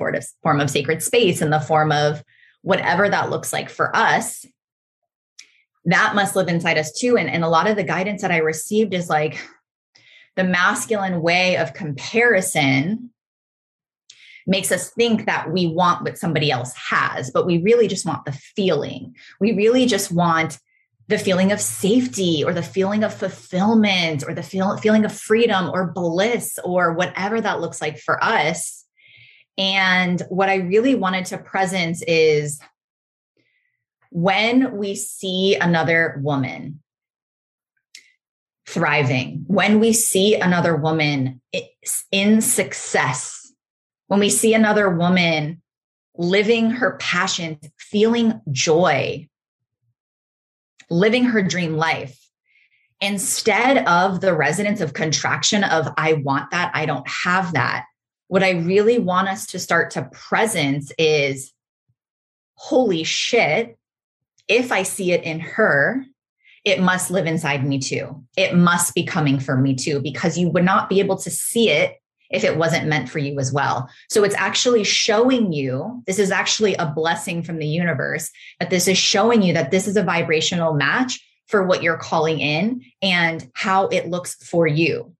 form 0.42 0.60
of 0.60 0.70
sacred 0.70 1.02
space, 1.02 1.42
in 1.42 1.50
the 1.50 1.60
form 1.60 1.92
of 1.92 2.24
whatever 2.62 3.08
that 3.08 3.30
looks 3.30 3.52
like 3.52 3.70
for 3.70 3.94
us 3.94 4.44
that 5.86 6.16
must 6.16 6.36
live 6.36 6.48
inside 6.48 6.78
us 6.78 6.92
too. 6.92 7.16
And, 7.16 7.30
and 7.30 7.44
a 7.44 7.48
lot 7.48 7.68
of 7.68 7.76
the 7.76 7.84
guidance 7.84 8.22
that 8.22 8.32
I 8.32 8.38
received 8.38 8.92
is 8.92 9.08
like 9.08 9.40
the 10.34 10.44
masculine 10.44 11.22
way 11.22 11.56
of 11.56 11.72
comparison 11.72 13.10
makes 14.48 14.70
us 14.70 14.90
think 14.90 15.26
that 15.26 15.50
we 15.52 15.66
want 15.66 16.02
what 16.02 16.18
somebody 16.18 16.50
else 16.50 16.74
has, 16.74 17.30
but 17.30 17.46
we 17.46 17.58
really 17.62 17.88
just 17.88 18.04
want 18.04 18.24
the 18.24 18.32
feeling. 18.32 19.14
We 19.40 19.52
really 19.52 19.86
just 19.86 20.12
want 20.12 20.58
the 21.08 21.18
feeling 21.18 21.52
of 21.52 21.60
safety 21.60 22.42
or 22.44 22.52
the 22.52 22.62
feeling 22.62 23.04
of 23.04 23.14
fulfillment 23.14 24.24
or 24.26 24.34
the 24.34 24.42
feel, 24.42 24.76
feeling 24.78 25.04
of 25.04 25.12
freedom 25.12 25.70
or 25.72 25.92
bliss 25.92 26.58
or 26.64 26.92
whatever 26.94 27.40
that 27.40 27.60
looks 27.60 27.80
like 27.80 27.98
for 27.98 28.22
us. 28.22 28.84
And 29.56 30.20
what 30.28 30.48
I 30.48 30.56
really 30.56 30.94
wanted 30.94 31.26
to 31.26 31.38
presence 31.38 32.02
is 32.06 32.60
when 34.10 34.76
we 34.76 34.94
see 34.94 35.54
another 35.54 36.18
woman 36.22 36.82
thriving, 38.66 39.44
when 39.46 39.78
we 39.78 39.92
see 39.92 40.34
another 40.34 40.74
woman 40.74 41.40
in 42.10 42.40
success, 42.40 43.52
when 44.08 44.18
we 44.18 44.28
see 44.28 44.54
another 44.54 44.90
woman 44.90 45.62
living 46.16 46.70
her 46.70 46.96
passion, 46.98 47.58
feeling 47.78 48.40
joy, 48.50 49.28
living 50.90 51.24
her 51.24 51.42
dream 51.42 51.76
life, 51.76 52.18
instead 53.00 53.86
of 53.86 54.20
the 54.20 54.34
resonance 54.34 54.80
of 54.80 54.94
contraction 54.94 55.64
of, 55.64 55.88
I 55.96 56.14
want 56.14 56.50
that, 56.50 56.70
I 56.74 56.86
don't 56.86 57.06
have 57.08 57.52
that, 57.52 57.84
what 58.28 58.42
I 58.42 58.50
really 58.52 58.98
want 58.98 59.28
us 59.28 59.46
to 59.48 59.58
start 59.58 59.90
to 59.92 60.08
presence 60.12 60.92
is, 60.98 61.52
holy 62.54 63.04
shit, 63.04 63.78
if 64.48 64.72
I 64.72 64.82
see 64.82 65.12
it 65.12 65.22
in 65.24 65.40
her, 65.40 66.04
it 66.64 66.80
must 66.80 67.10
live 67.10 67.26
inside 67.26 67.64
me 67.64 67.78
too. 67.78 68.24
It 68.36 68.54
must 68.54 68.94
be 68.94 69.04
coming 69.04 69.38
for 69.38 69.56
me 69.56 69.74
too, 69.74 70.00
because 70.00 70.36
you 70.36 70.48
would 70.48 70.64
not 70.64 70.88
be 70.88 70.98
able 70.98 71.16
to 71.18 71.30
see 71.30 71.70
it 71.70 71.96
if 72.30 72.44
it 72.44 72.56
wasn't 72.56 72.88
meant 72.88 73.08
for 73.08 73.18
you 73.18 73.38
as 73.38 73.52
well. 73.52 73.88
So 74.08 74.24
it's 74.24 74.34
actually 74.34 74.84
showing 74.84 75.52
you 75.52 76.02
this 76.06 76.18
is 76.18 76.30
actually 76.30 76.74
a 76.74 76.86
blessing 76.86 77.42
from 77.42 77.58
the 77.58 77.66
universe 77.66 78.30
that 78.60 78.70
this 78.70 78.88
is 78.88 78.98
showing 78.98 79.42
you 79.42 79.52
that 79.54 79.70
this 79.70 79.86
is 79.86 79.96
a 79.96 80.02
vibrational 80.02 80.74
match 80.74 81.20
for 81.46 81.64
what 81.64 81.82
you're 81.82 81.96
calling 81.96 82.40
in 82.40 82.82
and 83.02 83.48
how 83.54 83.86
it 83.88 84.08
looks 84.08 84.34
for 84.44 84.66
you, 84.66 85.12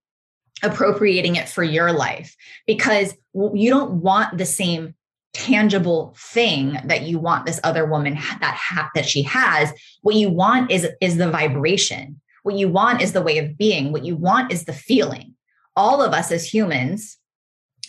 appropriating 0.61 1.35
it 1.35 1.47
for 1.47 1.63
your 1.63 1.91
life. 1.91 2.35
Because 2.65 3.15
you 3.33 3.69
don't 3.69 4.01
want 4.01 4.37
the 4.37 4.45
same 4.45 4.93
tangible 5.33 6.15
thing 6.17 6.77
that 6.85 7.03
you 7.03 7.19
want 7.19 7.45
this 7.45 7.59
other 7.63 7.85
woman 7.85 8.15
that 8.15 8.55
ha- 8.59 8.89
that 8.95 9.05
she 9.05 9.21
has. 9.21 9.71
What 10.01 10.15
you 10.15 10.29
want 10.29 10.71
is 10.71 10.87
is 10.99 11.17
the 11.17 11.29
vibration. 11.29 12.19
What 12.43 12.55
you 12.55 12.69
want 12.69 13.01
is 13.01 13.13
the 13.13 13.21
way 13.21 13.37
of 13.37 13.57
being. 13.57 13.91
What 13.91 14.05
you 14.05 14.15
want 14.15 14.51
is 14.51 14.65
the 14.65 14.73
feeling 14.73 15.35
all 15.77 16.01
of 16.01 16.13
us 16.13 16.31
as 16.31 16.45
humans 16.45 17.17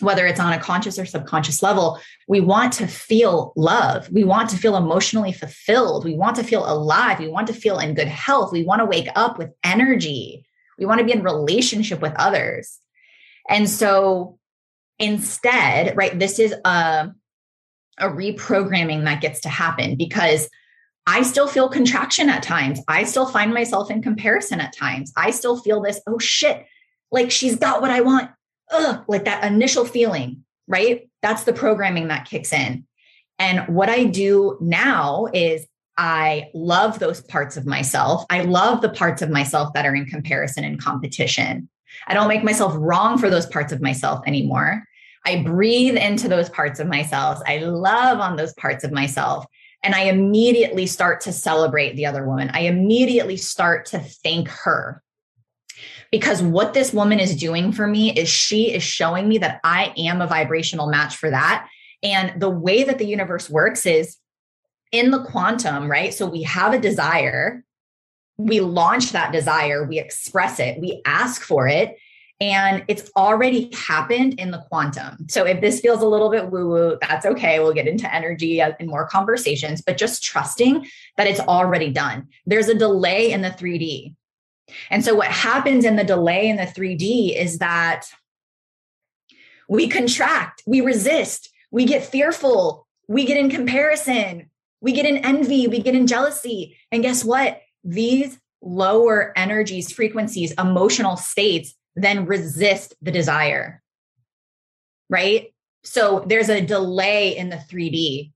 whether 0.01 0.25
it's 0.25 0.39
on 0.39 0.53
a 0.53 0.59
conscious 0.59 0.97
or 0.97 1.05
subconscious 1.05 1.61
level 1.61 1.99
we 2.27 2.39
want 2.39 2.71
to 2.73 2.87
feel 2.87 3.51
love. 3.55 4.09
We 4.11 4.23
want 4.23 4.49
to 4.51 4.57
feel 4.57 4.77
emotionally 4.77 5.33
fulfilled. 5.33 6.05
We 6.05 6.13
want 6.13 6.35
to 6.35 6.43
feel 6.43 6.63
alive. 6.71 7.19
We 7.19 7.27
want 7.27 7.47
to 7.47 7.53
feel 7.53 7.79
in 7.79 7.95
good 7.95 8.07
health. 8.07 8.51
We 8.51 8.63
want 8.63 8.79
to 8.79 8.85
wake 8.85 9.09
up 9.15 9.39
with 9.39 9.49
energy. 9.63 10.45
We 10.77 10.85
want 10.85 10.99
to 10.99 11.05
be 11.05 11.11
in 11.11 11.23
relationship 11.23 12.01
with 12.01 12.13
others. 12.17 12.79
And 13.49 13.69
so 13.69 14.37
instead 14.99 15.97
right 15.97 16.19
this 16.19 16.39
is 16.39 16.53
a 16.65 17.11
a 17.97 18.07
reprogramming 18.07 19.05
that 19.05 19.21
gets 19.21 19.41
to 19.41 19.49
happen 19.49 19.95
because 19.95 20.49
I 21.07 21.23
still 21.23 21.47
feel 21.47 21.69
contraction 21.69 22.29
at 22.29 22.43
times. 22.43 22.79
I 22.87 23.03
still 23.03 23.25
find 23.25 23.53
myself 23.53 23.89
in 23.89 24.01
comparison 24.01 24.59
at 24.59 24.75
times. 24.75 25.11
I 25.17 25.31
still 25.31 25.57
feel 25.57 25.81
this, 25.81 25.99
oh 26.05 26.19
shit, 26.19 26.65
like 27.11 27.31
she's 27.31 27.55
got 27.55 27.81
what 27.81 27.91
I 27.91 28.01
want. 28.01 28.29
Ugh, 28.71 29.03
like 29.07 29.25
that 29.25 29.43
initial 29.43 29.85
feeling, 29.85 30.43
right? 30.67 31.09
That's 31.21 31.43
the 31.43 31.53
programming 31.53 32.09
that 32.09 32.25
kicks 32.25 32.53
in. 32.53 32.85
And 33.39 33.73
what 33.73 33.89
I 33.89 34.03
do 34.03 34.57
now 34.61 35.27
is 35.33 35.65
I 35.97 36.49
love 36.53 36.99
those 36.99 37.21
parts 37.21 37.57
of 37.57 37.65
myself. 37.65 38.25
I 38.29 38.41
love 38.41 38.81
the 38.81 38.89
parts 38.89 39.21
of 39.21 39.29
myself 39.29 39.73
that 39.73 39.85
are 39.85 39.95
in 39.95 40.05
comparison 40.05 40.63
and 40.63 40.81
competition. 40.81 41.69
I 42.07 42.13
don't 42.13 42.27
make 42.27 42.43
myself 42.43 42.73
wrong 42.77 43.17
for 43.17 43.29
those 43.29 43.45
parts 43.45 43.73
of 43.73 43.81
myself 43.81 44.21
anymore. 44.27 44.83
I 45.25 45.43
breathe 45.43 45.97
into 45.97 46.27
those 46.27 46.49
parts 46.49 46.79
of 46.79 46.87
myself. 46.87 47.39
I 47.45 47.57
love 47.57 48.19
on 48.19 48.35
those 48.35 48.53
parts 48.53 48.83
of 48.83 48.91
myself. 48.91 49.45
And 49.83 49.95
I 49.95 50.03
immediately 50.03 50.85
start 50.85 51.21
to 51.21 51.33
celebrate 51.33 51.95
the 51.95 52.05
other 52.05 52.25
woman. 52.25 52.49
I 52.53 52.61
immediately 52.61 53.37
start 53.37 53.85
to 53.87 53.99
thank 53.99 54.47
her. 54.49 55.01
Because 56.11 56.41
what 56.41 56.73
this 56.73 56.91
woman 56.91 57.19
is 57.19 57.35
doing 57.35 57.71
for 57.71 57.85
me 57.85 58.11
is 58.11 58.27
she 58.27 58.73
is 58.73 58.83
showing 58.83 59.27
me 59.27 59.37
that 59.39 59.59
I 59.63 59.93
am 59.97 60.21
a 60.21 60.27
vibrational 60.27 60.87
match 60.87 61.15
for 61.15 61.29
that. 61.29 61.67
And 62.01 62.39
the 62.41 62.49
way 62.49 62.83
that 62.83 62.97
the 62.97 63.05
universe 63.05 63.49
works 63.49 63.85
is 63.85 64.17
in 64.91 65.11
the 65.11 65.23
quantum, 65.23 65.89
right? 65.89 66.13
So 66.13 66.25
we 66.25 66.43
have 66.43 66.73
a 66.73 66.79
desire, 66.79 67.63
we 68.37 68.59
launch 68.61 69.11
that 69.11 69.31
desire, 69.31 69.85
we 69.85 69.99
express 69.99 70.59
it, 70.59 70.79
we 70.79 71.01
ask 71.05 71.43
for 71.43 71.67
it, 71.67 71.97
and 72.41 72.85
it's 72.87 73.11
already 73.17 73.69
happened 73.75 74.39
in 74.39 74.51
the 74.51 74.63
quantum. 74.69 75.27
So 75.29 75.45
if 75.45 75.59
this 75.59 75.81
feels 75.81 76.01
a 76.01 76.07
little 76.07 76.29
bit 76.29 76.49
woo 76.49 76.69
woo, 76.69 76.97
that's 77.01 77.25
okay. 77.25 77.59
We'll 77.59 77.73
get 77.73 77.87
into 77.87 78.11
energy 78.13 78.61
in 78.61 78.87
more 78.87 79.05
conversations, 79.05 79.81
but 79.81 79.97
just 79.97 80.23
trusting 80.23 80.87
that 81.17 81.27
it's 81.27 81.41
already 81.41 81.91
done. 81.91 82.29
There's 82.45 82.69
a 82.69 82.75
delay 82.75 83.31
in 83.31 83.41
the 83.41 83.49
3D. 83.49 84.15
And 84.89 85.03
so 85.03 85.15
what 85.15 85.27
happens 85.27 85.85
in 85.85 85.95
the 85.95 86.03
delay 86.03 86.47
in 86.47 86.57
the 86.57 86.63
3D 86.63 87.35
is 87.35 87.59
that 87.59 88.05
we 89.67 89.87
contract, 89.87 90.63
we 90.65 90.81
resist, 90.81 91.49
we 91.71 91.85
get 91.85 92.03
fearful, 92.03 92.87
we 93.07 93.25
get 93.25 93.37
in 93.37 93.49
comparison, 93.49 94.49
we 94.81 94.93
get 94.93 95.05
in 95.05 95.17
envy, 95.17 95.67
we 95.67 95.79
get 95.79 95.95
in 95.95 96.07
jealousy. 96.07 96.77
And 96.91 97.03
guess 97.03 97.23
what? 97.23 97.61
These 97.83 98.39
lower 98.61 99.31
energies, 99.35 99.91
frequencies, 99.91 100.51
emotional 100.53 101.17
states 101.17 101.75
then 101.95 102.25
resist 102.25 102.95
the 103.01 103.11
desire. 103.11 103.81
Right? 105.09 105.53
So 105.83 106.23
there's 106.27 106.49
a 106.49 106.61
delay 106.61 107.35
in 107.35 107.49
the 107.49 107.57
3D 107.57 108.31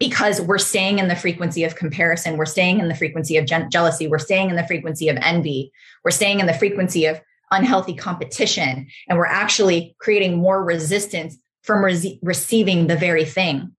because 0.00 0.40
we're 0.40 0.58
staying 0.58 0.98
in 0.98 1.06
the 1.06 1.14
frequency 1.14 1.62
of 1.62 1.76
comparison. 1.76 2.36
We're 2.36 2.46
staying 2.46 2.80
in 2.80 2.88
the 2.88 2.96
frequency 2.96 3.36
of 3.36 3.46
jealousy. 3.46 4.08
We're 4.08 4.18
staying 4.18 4.50
in 4.50 4.56
the 4.56 4.66
frequency 4.66 5.08
of 5.08 5.18
envy. 5.20 5.72
We're 6.02 6.10
staying 6.10 6.40
in 6.40 6.46
the 6.46 6.54
frequency 6.54 7.06
of 7.06 7.20
unhealthy 7.52 7.94
competition. 7.94 8.88
And 9.08 9.18
we're 9.18 9.26
actually 9.26 9.94
creating 10.00 10.38
more 10.38 10.64
resistance 10.64 11.36
from 11.62 11.84
re- 11.84 12.18
receiving 12.22 12.88
the 12.88 12.96
very 12.96 13.24
thing. 13.24 13.76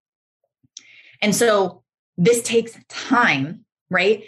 And 1.22 1.36
so 1.36 1.84
this 2.18 2.42
takes 2.44 2.78
time, 2.88 3.66
right? 3.90 4.24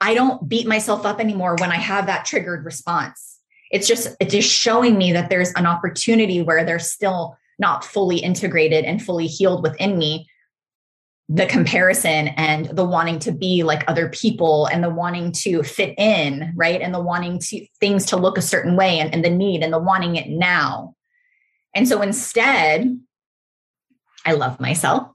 I 0.00 0.14
don't 0.14 0.48
beat 0.48 0.68
myself 0.68 1.04
up 1.04 1.18
anymore 1.18 1.56
when 1.58 1.72
I 1.72 1.76
have 1.76 2.06
that 2.06 2.24
triggered 2.24 2.64
response 2.64 3.28
it's 3.70 3.86
just 3.86 4.16
it's 4.20 4.32
just 4.32 4.50
showing 4.50 4.96
me 4.96 5.12
that 5.12 5.30
there's 5.30 5.52
an 5.52 5.66
opportunity 5.66 6.42
where 6.42 6.64
they're 6.64 6.78
still 6.78 7.36
not 7.58 7.84
fully 7.84 8.18
integrated 8.18 8.84
and 8.84 9.02
fully 9.02 9.26
healed 9.26 9.62
within 9.62 9.98
me 9.98 10.26
the 11.28 11.46
comparison 11.46 12.28
and 12.28 12.66
the 12.66 12.84
wanting 12.84 13.18
to 13.18 13.32
be 13.32 13.62
like 13.62 13.84
other 13.86 14.08
people 14.08 14.66
and 14.66 14.82
the 14.82 14.88
wanting 14.88 15.30
to 15.30 15.62
fit 15.62 15.94
in 15.98 16.52
right? 16.56 16.80
And 16.80 16.94
the 16.94 17.02
wanting 17.02 17.38
to 17.40 17.66
things 17.80 18.06
to 18.06 18.16
look 18.16 18.38
a 18.38 18.42
certain 18.42 18.76
way 18.76 18.98
and, 18.98 19.12
and 19.12 19.24
the 19.24 19.30
need 19.30 19.62
and 19.62 19.72
the 19.72 19.78
wanting 19.78 20.16
it 20.16 20.28
now. 20.28 20.94
And 21.74 21.86
so 21.86 22.02
instead 22.02 22.98
i 24.24 24.32
love 24.32 24.60
myself. 24.60 25.08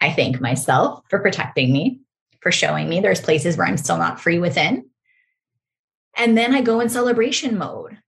I 0.00 0.12
thank 0.12 0.40
myself 0.40 1.02
for 1.08 1.18
protecting 1.18 1.72
me 1.72 2.00
for 2.40 2.52
showing 2.52 2.88
me 2.88 3.00
there's 3.00 3.20
places 3.20 3.56
where 3.56 3.66
i'm 3.66 3.76
still 3.76 3.98
not 3.98 4.20
free 4.20 4.38
within. 4.38 4.88
And 6.16 6.38
then 6.38 6.54
I 6.54 6.60
go 6.60 6.80
in 6.80 6.88
celebration 6.88 7.58
mode. 7.58 7.98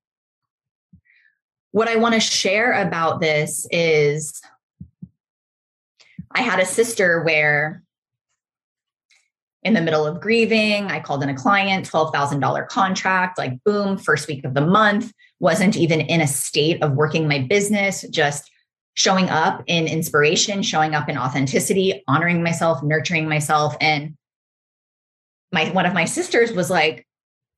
What 1.72 1.88
I 1.88 1.96
want 1.96 2.14
to 2.14 2.20
share 2.20 2.72
about 2.72 3.20
this 3.20 3.66
is 3.70 4.40
I 6.34 6.42
had 6.42 6.60
a 6.60 6.66
sister 6.66 7.22
where 7.22 7.82
in 9.62 9.74
the 9.74 9.80
middle 9.80 10.06
of 10.06 10.20
grieving, 10.20 10.86
I 10.86 11.00
called 11.00 11.22
in 11.24 11.28
a 11.28 11.34
client, 11.34 11.90
$12,000 11.90 12.68
contract, 12.68 13.36
like 13.36 13.62
boom, 13.64 13.98
first 13.98 14.28
week 14.28 14.44
of 14.44 14.54
the 14.54 14.64
month, 14.64 15.12
wasn't 15.40 15.76
even 15.76 16.00
in 16.00 16.20
a 16.20 16.26
state 16.26 16.82
of 16.82 16.92
working 16.92 17.26
my 17.26 17.40
business, 17.40 18.04
just 18.10 18.48
showing 18.94 19.28
up 19.28 19.62
in 19.66 19.88
inspiration, 19.88 20.62
showing 20.62 20.94
up 20.94 21.08
in 21.08 21.18
authenticity, 21.18 22.04
honoring 22.06 22.42
myself, 22.42 22.82
nurturing 22.82 23.28
myself. 23.28 23.76
And 23.80 24.16
my 25.52 25.70
one 25.70 25.84
of 25.84 25.94
my 25.94 26.04
sisters 26.04 26.52
was 26.52 26.70
like, 26.70 27.06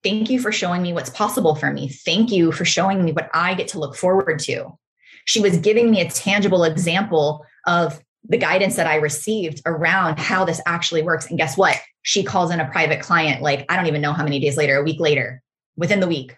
Thank 0.05 0.31
you 0.31 0.41
for 0.41 0.53
showing 0.53 0.81
me 0.81 0.93
what's 0.93 1.11
possible 1.11 1.57
for 1.57 1.73
me. 1.73 1.89
Thank 1.89 2.31
you 2.31 2.53
for 2.53 2.65
showing 2.65 3.05
me 3.05 3.11
what 3.11 3.29
I 3.35 3.55
get 3.55 3.69
to 3.69 3.81
look 3.81 3.97
forward 3.97 4.39
to. 4.41 4.79
She 5.25 5.41
was 5.41 5.59
giving 5.59 5.91
me 5.91 6.01
a 6.01 6.11
tangible 6.11 6.63
example 6.63 7.45
of 7.67 8.01
the 8.29 8.39
guidance 8.39 8.77
that 8.77 8.87
I 8.87 8.97
received 8.97 9.63
around 9.67 10.19
how 10.19 10.45
this 10.45 10.61
actually 10.67 11.03
works. 11.03 11.29
And 11.29 11.39
guess 11.39 11.57
what? 11.57 11.81
she 12.09 12.23
calls 12.23 12.51
in 12.51 12.59
a 12.59 12.71
private 12.71 13.01
client, 13.01 13.43
like, 13.43 13.67
I 13.69 13.77
don't 13.77 13.87
even 13.87 14.01
know 14.01 14.15
how 14.15 14.25
many 14.25 14.41
days 14.41 14.57
later, 14.57 14.77
a 14.77 14.83
week 14.83 14.99
later, 14.99 15.43
within 15.77 16.01
the 16.01 16.09
week. 16.09 16.35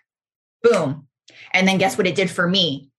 Boom. 0.65 1.07
And 1.53 1.69
then 1.69 1.79
guess 1.79 1.97
what 1.97 2.09
it 2.09 2.17
did 2.17 2.29
for 2.29 2.49
me? 2.49 2.91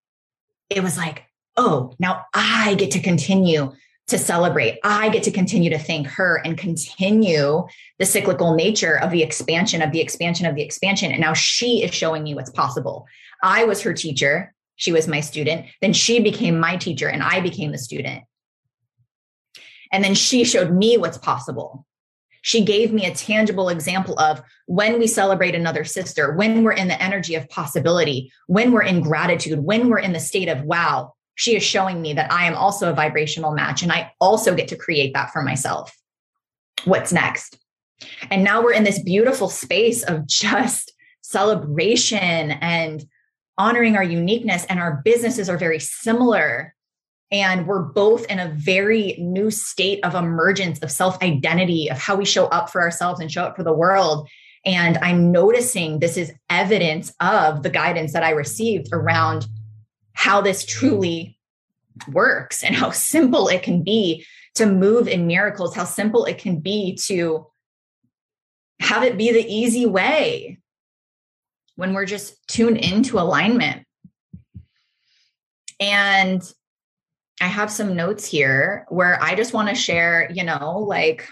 It 0.69 0.81
was 0.81 0.95
like, 0.95 1.25
oh, 1.57 1.93
now 1.99 2.23
I 2.33 2.75
get 2.75 2.91
to 2.91 3.01
continue 3.01 3.73
to 4.07 4.17
celebrate. 4.17 4.79
I 4.85 5.09
get 5.09 5.23
to 5.23 5.31
continue 5.31 5.69
to 5.71 5.77
thank 5.77 6.07
her 6.07 6.41
and 6.45 6.57
continue 6.57 7.67
the 7.99 8.05
cyclical 8.05 8.55
nature 8.55 8.97
of 8.97 9.11
the 9.11 9.21
expansion 9.21 9.81
of 9.81 9.91
the 9.91 9.99
expansion 9.99 10.45
of 10.45 10.55
the 10.55 10.61
expansion. 10.61 11.11
And 11.11 11.19
now 11.19 11.33
she 11.33 11.83
is 11.83 11.93
showing 11.93 12.23
me 12.23 12.35
what's 12.35 12.51
possible. 12.51 13.05
I 13.43 13.65
was 13.65 13.81
her 13.81 13.93
teacher. 13.93 14.53
She 14.77 14.93
was 14.93 15.09
my 15.09 15.19
student. 15.19 15.65
Then 15.81 15.91
she 15.91 16.21
became 16.21 16.57
my 16.57 16.77
teacher 16.77 17.09
and 17.09 17.21
I 17.21 17.41
became 17.41 17.73
the 17.73 17.77
student. 17.77 18.23
And 19.91 20.03
then 20.03 20.15
she 20.15 20.43
showed 20.43 20.71
me 20.71 20.97
what's 20.97 21.17
possible. 21.17 21.85
She 22.43 22.63
gave 22.63 22.91
me 22.91 23.05
a 23.05 23.13
tangible 23.13 23.69
example 23.69 24.17
of 24.19 24.41
when 24.65 24.97
we 24.97 25.05
celebrate 25.05 25.53
another 25.53 25.83
sister, 25.83 26.33
when 26.35 26.63
we're 26.63 26.71
in 26.71 26.87
the 26.87 27.01
energy 27.01 27.35
of 27.35 27.49
possibility, 27.49 28.31
when 28.47 28.71
we're 28.71 28.81
in 28.81 29.01
gratitude, 29.01 29.59
when 29.59 29.89
we're 29.89 29.99
in 29.99 30.13
the 30.13 30.19
state 30.19 30.47
of 30.47 30.63
wow, 30.63 31.13
she 31.35 31.55
is 31.55 31.63
showing 31.63 32.01
me 32.01 32.13
that 32.13 32.31
I 32.31 32.45
am 32.45 32.55
also 32.55 32.89
a 32.89 32.95
vibrational 32.95 33.51
match 33.51 33.83
and 33.83 33.91
I 33.91 34.11
also 34.19 34.55
get 34.55 34.67
to 34.69 34.75
create 34.75 35.13
that 35.13 35.31
for 35.31 35.43
myself. 35.43 35.95
What's 36.85 37.13
next? 37.13 37.59
And 38.31 38.43
now 38.43 38.63
we're 38.63 38.73
in 38.73 38.83
this 38.83 39.01
beautiful 39.01 39.49
space 39.49 40.03
of 40.03 40.25
just 40.25 40.91
celebration 41.21 42.51
and 42.51 43.05
honoring 43.57 43.95
our 43.95 44.03
uniqueness, 44.03 44.65
and 44.65 44.79
our 44.79 45.01
businesses 45.05 45.47
are 45.49 45.57
very 45.57 45.79
similar. 45.79 46.73
And 47.31 47.65
we're 47.65 47.83
both 47.83 48.25
in 48.25 48.39
a 48.39 48.49
very 48.49 49.15
new 49.19 49.51
state 49.51 50.03
of 50.03 50.15
emergence 50.15 50.79
of 50.79 50.91
self 50.91 51.21
identity, 51.21 51.89
of 51.89 51.97
how 51.97 52.15
we 52.15 52.25
show 52.25 52.47
up 52.47 52.69
for 52.69 52.81
ourselves 52.81 53.19
and 53.19 53.31
show 53.31 53.43
up 53.43 53.55
for 53.55 53.63
the 53.63 53.73
world. 53.73 54.27
And 54.65 54.97
I'm 54.97 55.31
noticing 55.31 55.99
this 55.99 56.17
is 56.17 56.33
evidence 56.49 57.13
of 57.19 57.63
the 57.63 57.69
guidance 57.69 58.13
that 58.13 58.23
I 58.23 58.31
received 58.31 58.89
around 58.91 59.47
how 60.13 60.41
this 60.41 60.65
truly 60.65 61.37
works 62.11 62.63
and 62.63 62.75
how 62.75 62.91
simple 62.91 63.47
it 63.47 63.63
can 63.63 63.83
be 63.83 64.25
to 64.55 64.65
move 64.65 65.07
in 65.07 65.27
miracles, 65.27 65.73
how 65.73 65.85
simple 65.85 66.25
it 66.25 66.37
can 66.37 66.59
be 66.59 66.95
to 67.05 67.47
have 68.81 69.03
it 69.03 69.17
be 69.17 69.31
the 69.31 69.45
easy 69.45 69.85
way 69.85 70.59
when 71.75 71.93
we're 71.93 72.05
just 72.05 72.35
tuned 72.47 72.77
into 72.77 73.19
alignment. 73.19 73.85
And 75.79 76.41
I 77.41 77.47
have 77.47 77.71
some 77.71 77.95
notes 77.95 78.25
here 78.25 78.85
where 78.89 79.21
I 79.21 79.35
just 79.35 79.53
want 79.53 79.69
to 79.69 79.75
share, 79.75 80.29
you 80.31 80.43
know, 80.43 80.77
like 80.87 81.27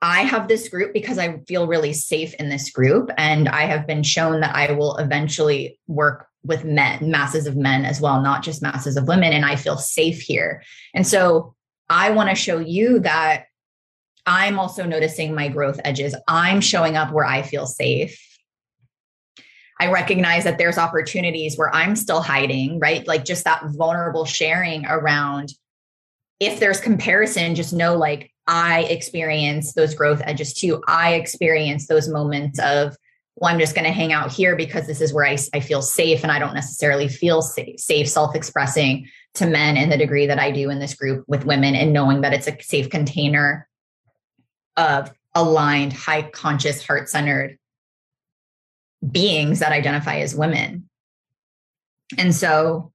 I 0.00 0.22
have 0.22 0.48
this 0.48 0.68
group 0.68 0.92
because 0.92 1.18
I 1.18 1.38
feel 1.48 1.66
really 1.66 1.92
safe 1.92 2.34
in 2.34 2.48
this 2.48 2.70
group. 2.70 3.10
And 3.18 3.48
I 3.48 3.62
have 3.62 3.86
been 3.86 4.04
shown 4.04 4.40
that 4.40 4.54
I 4.54 4.72
will 4.72 4.96
eventually 4.96 5.78
work 5.88 6.26
with 6.44 6.64
men, 6.64 7.10
masses 7.10 7.46
of 7.46 7.56
men 7.56 7.84
as 7.84 8.00
well, 8.00 8.20
not 8.20 8.42
just 8.42 8.62
masses 8.62 8.96
of 8.96 9.06
women. 9.06 9.32
And 9.32 9.44
I 9.44 9.56
feel 9.56 9.76
safe 9.76 10.20
here. 10.20 10.62
And 10.94 11.06
so 11.06 11.54
I 11.88 12.10
want 12.10 12.30
to 12.30 12.34
show 12.36 12.58
you 12.58 13.00
that 13.00 13.46
I'm 14.24 14.58
also 14.58 14.84
noticing 14.84 15.34
my 15.34 15.48
growth 15.48 15.80
edges. 15.84 16.14
I'm 16.28 16.60
showing 16.60 16.96
up 16.96 17.12
where 17.12 17.24
I 17.24 17.42
feel 17.42 17.66
safe. 17.66 18.20
I 19.82 19.90
recognize 19.90 20.44
that 20.44 20.58
there's 20.58 20.78
opportunities 20.78 21.58
where 21.58 21.74
I'm 21.74 21.96
still 21.96 22.22
hiding, 22.22 22.78
right? 22.78 23.04
Like 23.04 23.24
just 23.24 23.42
that 23.42 23.64
vulnerable 23.70 24.24
sharing 24.24 24.86
around 24.86 25.54
if 26.38 26.60
there's 26.60 26.78
comparison, 26.78 27.56
just 27.56 27.72
know 27.72 27.96
like 27.96 28.32
I 28.46 28.82
experience 28.84 29.72
those 29.72 29.96
growth 29.96 30.22
edges 30.24 30.54
too. 30.54 30.84
I 30.86 31.14
experience 31.14 31.88
those 31.88 32.08
moments 32.08 32.60
of, 32.60 32.96
well, 33.34 33.52
I'm 33.52 33.58
just 33.58 33.74
going 33.74 33.84
to 33.84 33.90
hang 33.90 34.12
out 34.12 34.30
here 34.30 34.54
because 34.54 34.86
this 34.86 35.00
is 35.00 35.12
where 35.12 35.26
I, 35.26 35.36
I 35.52 35.58
feel 35.58 35.82
safe 35.82 36.22
and 36.22 36.30
I 36.30 36.38
don't 36.38 36.54
necessarily 36.54 37.08
feel 37.08 37.42
safe, 37.42 37.80
safe 37.80 38.08
self 38.08 38.36
expressing 38.36 39.08
to 39.34 39.46
men 39.46 39.76
in 39.76 39.90
the 39.90 39.98
degree 39.98 40.28
that 40.28 40.38
I 40.38 40.52
do 40.52 40.70
in 40.70 40.78
this 40.78 40.94
group 40.94 41.24
with 41.26 41.44
women 41.44 41.74
and 41.74 41.92
knowing 41.92 42.20
that 42.20 42.32
it's 42.32 42.46
a 42.46 42.56
safe 42.62 42.88
container 42.88 43.68
of 44.76 45.10
aligned, 45.34 45.92
high 45.92 46.22
conscious, 46.22 46.86
heart 46.86 47.08
centered 47.08 47.58
beings 49.10 49.58
that 49.60 49.72
identify 49.72 50.18
as 50.18 50.34
women. 50.34 50.88
And 52.18 52.34
so 52.34 52.92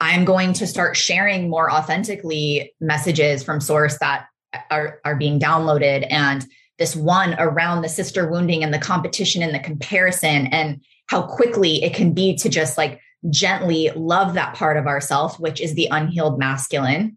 I'm 0.00 0.24
going 0.24 0.52
to 0.54 0.66
start 0.66 0.96
sharing 0.96 1.48
more 1.48 1.70
authentically 1.70 2.74
messages 2.80 3.42
from 3.42 3.60
source 3.60 3.98
that 3.98 4.26
are, 4.70 5.00
are 5.04 5.16
being 5.16 5.40
downloaded 5.40 6.06
and 6.10 6.44
this 6.78 6.96
one 6.96 7.36
around 7.38 7.82
the 7.82 7.88
sister 7.88 8.28
wounding 8.28 8.64
and 8.64 8.74
the 8.74 8.78
competition 8.78 9.42
and 9.42 9.54
the 9.54 9.60
comparison 9.60 10.46
and 10.48 10.80
how 11.06 11.22
quickly 11.22 11.82
it 11.84 11.94
can 11.94 12.12
be 12.12 12.34
to 12.36 12.48
just 12.48 12.76
like 12.76 13.00
gently 13.30 13.90
love 13.94 14.34
that 14.34 14.54
part 14.54 14.76
of 14.76 14.86
ourselves, 14.86 15.38
which 15.38 15.60
is 15.60 15.74
the 15.74 15.88
unhealed 15.90 16.38
masculine. 16.38 17.16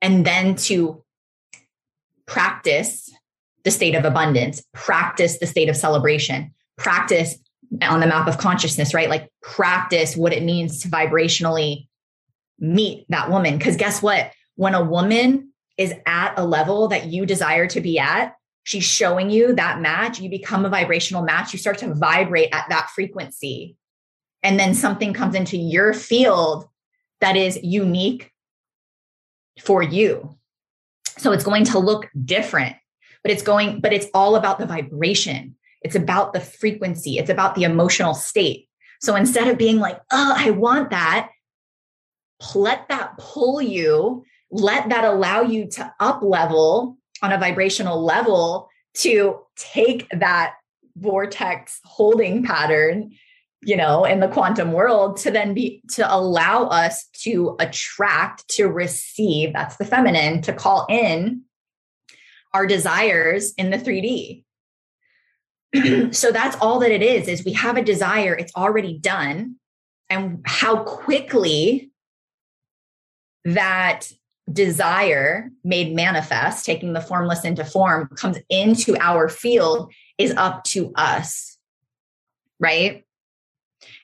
And 0.00 0.24
then 0.24 0.54
to 0.54 1.04
practice 2.26 3.10
the 3.68 3.72
state 3.72 3.94
of 3.94 4.06
abundance, 4.06 4.62
practice 4.72 5.38
the 5.38 5.46
state 5.46 5.68
of 5.68 5.76
celebration, 5.76 6.54
practice 6.78 7.36
on 7.82 8.00
the 8.00 8.06
map 8.06 8.26
of 8.26 8.38
consciousness, 8.38 8.94
right? 8.94 9.10
Like 9.10 9.30
practice 9.42 10.16
what 10.16 10.32
it 10.32 10.42
means 10.42 10.80
to 10.80 10.88
vibrationally 10.88 11.86
meet 12.58 13.04
that 13.10 13.28
woman. 13.30 13.58
Because 13.58 13.76
guess 13.76 14.02
what? 14.02 14.32
When 14.56 14.74
a 14.74 14.82
woman 14.82 15.52
is 15.76 15.92
at 16.06 16.32
a 16.38 16.46
level 16.46 16.88
that 16.88 17.08
you 17.08 17.26
desire 17.26 17.66
to 17.66 17.82
be 17.82 17.98
at, 17.98 18.34
she's 18.62 18.84
showing 18.84 19.28
you 19.28 19.54
that 19.54 19.82
match. 19.82 20.18
You 20.18 20.30
become 20.30 20.64
a 20.64 20.70
vibrational 20.70 21.22
match. 21.22 21.52
You 21.52 21.58
start 21.58 21.76
to 21.78 21.92
vibrate 21.92 22.48
at 22.54 22.70
that 22.70 22.88
frequency. 22.94 23.76
And 24.42 24.58
then 24.58 24.74
something 24.74 25.12
comes 25.12 25.34
into 25.34 25.58
your 25.58 25.92
field 25.92 26.66
that 27.20 27.36
is 27.36 27.58
unique 27.62 28.32
for 29.60 29.82
you. 29.82 30.38
So 31.18 31.32
it's 31.32 31.44
going 31.44 31.64
to 31.64 31.78
look 31.78 32.08
different, 32.24 32.76
but 33.22 33.32
it's 33.32 33.42
going, 33.42 33.80
but 33.80 33.92
it's 33.92 34.06
all 34.14 34.36
about 34.36 34.58
the 34.58 34.66
vibration. 34.66 35.56
It's 35.82 35.96
about 35.96 36.32
the 36.32 36.40
frequency. 36.40 37.18
It's 37.18 37.30
about 37.30 37.54
the 37.54 37.64
emotional 37.64 38.14
state. 38.14 38.68
So 39.00 39.14
instead 39.14 39.48
of 39.48 39.58
being 39.58 39.78
like, 39.78 40.00
oh, 40.10 40.34
I 40.36 40.50
want 40.50 40.90
that, 40.90 41.30
let 42.54 42.88
that 42.88 43.16
pull 43.18 43.62
you, 43.62 44.24
let 44.50 44.88
that 44.88 45.04
allow 45.04 45.42
you 45.42 45.68
to 45.70 45.92
up 46.00 46.22
level 46.22 46.98
on 47.22 47.32
a 47.32 47.38
vibrational 47.38 48.02
level 48.02 48.68
to 48.94 49.40
take 49.56 50.08
that 50.10 50.54
vortex 50.96 51.80
holding 51.84 52.42
pattern 52.42 53.12
you 53.62 53.76
know 53.76 54.04
in 54.04 54.20
the 54.20 54.28
quantum 54.28 54.72
world 54.72 55.16
to 55.16 55.30
then 55.30 55.54
be 55.54 55.82
to 55.88 56.12
allow 56.12 56.64
us 56.64 57.06
to 57.12 57.56
attract 57.60 58.48
to 58.48 58.66
receive 58.66 59.52
that's 59.52 59.76
the 59.76 59.84
feminine 59.84 60.40
to 60.42 60.52
call 60.52 60.86
in 60.88 61.42
our 62.52 62.66
desires 62.66 63.52
in 63.56 63.70
the 63.70 63.78
3d 63.78 64.44
so 66.14 66.32
that's 66.32 66.56
all 66.60 66.78
that 66.78 66.90
it 66.90 67.02
is 67.02 67.28
is 67.28 67.44
we 67.44 67.52
have 67.52 67.76
a 67.76 67.84
desire 67.84 68.34
it's 68.34 68.54
already 68.56 68.98
done. 68.98 69.56
And 70.10 70.40
how 70.46 70.84
quickly 70.84 71.90
that 73.44 74.10
desire 74.50 75.50
made 75.62 75.94
manifest 75.94 76.64
taking 76.64 76.94
the 76.94 77.02
formless 77.02 77.44
into 77.44 77.66
form 77.66 78.08
comes 78.16 78.38
into 78.48 78.96
our 78.98 79.28
field 79.28 79.92
is 80.16 80.32
up 80.38 80.64
to 80.64 80.90
us 80.94 81.58
right? 82.60 83.04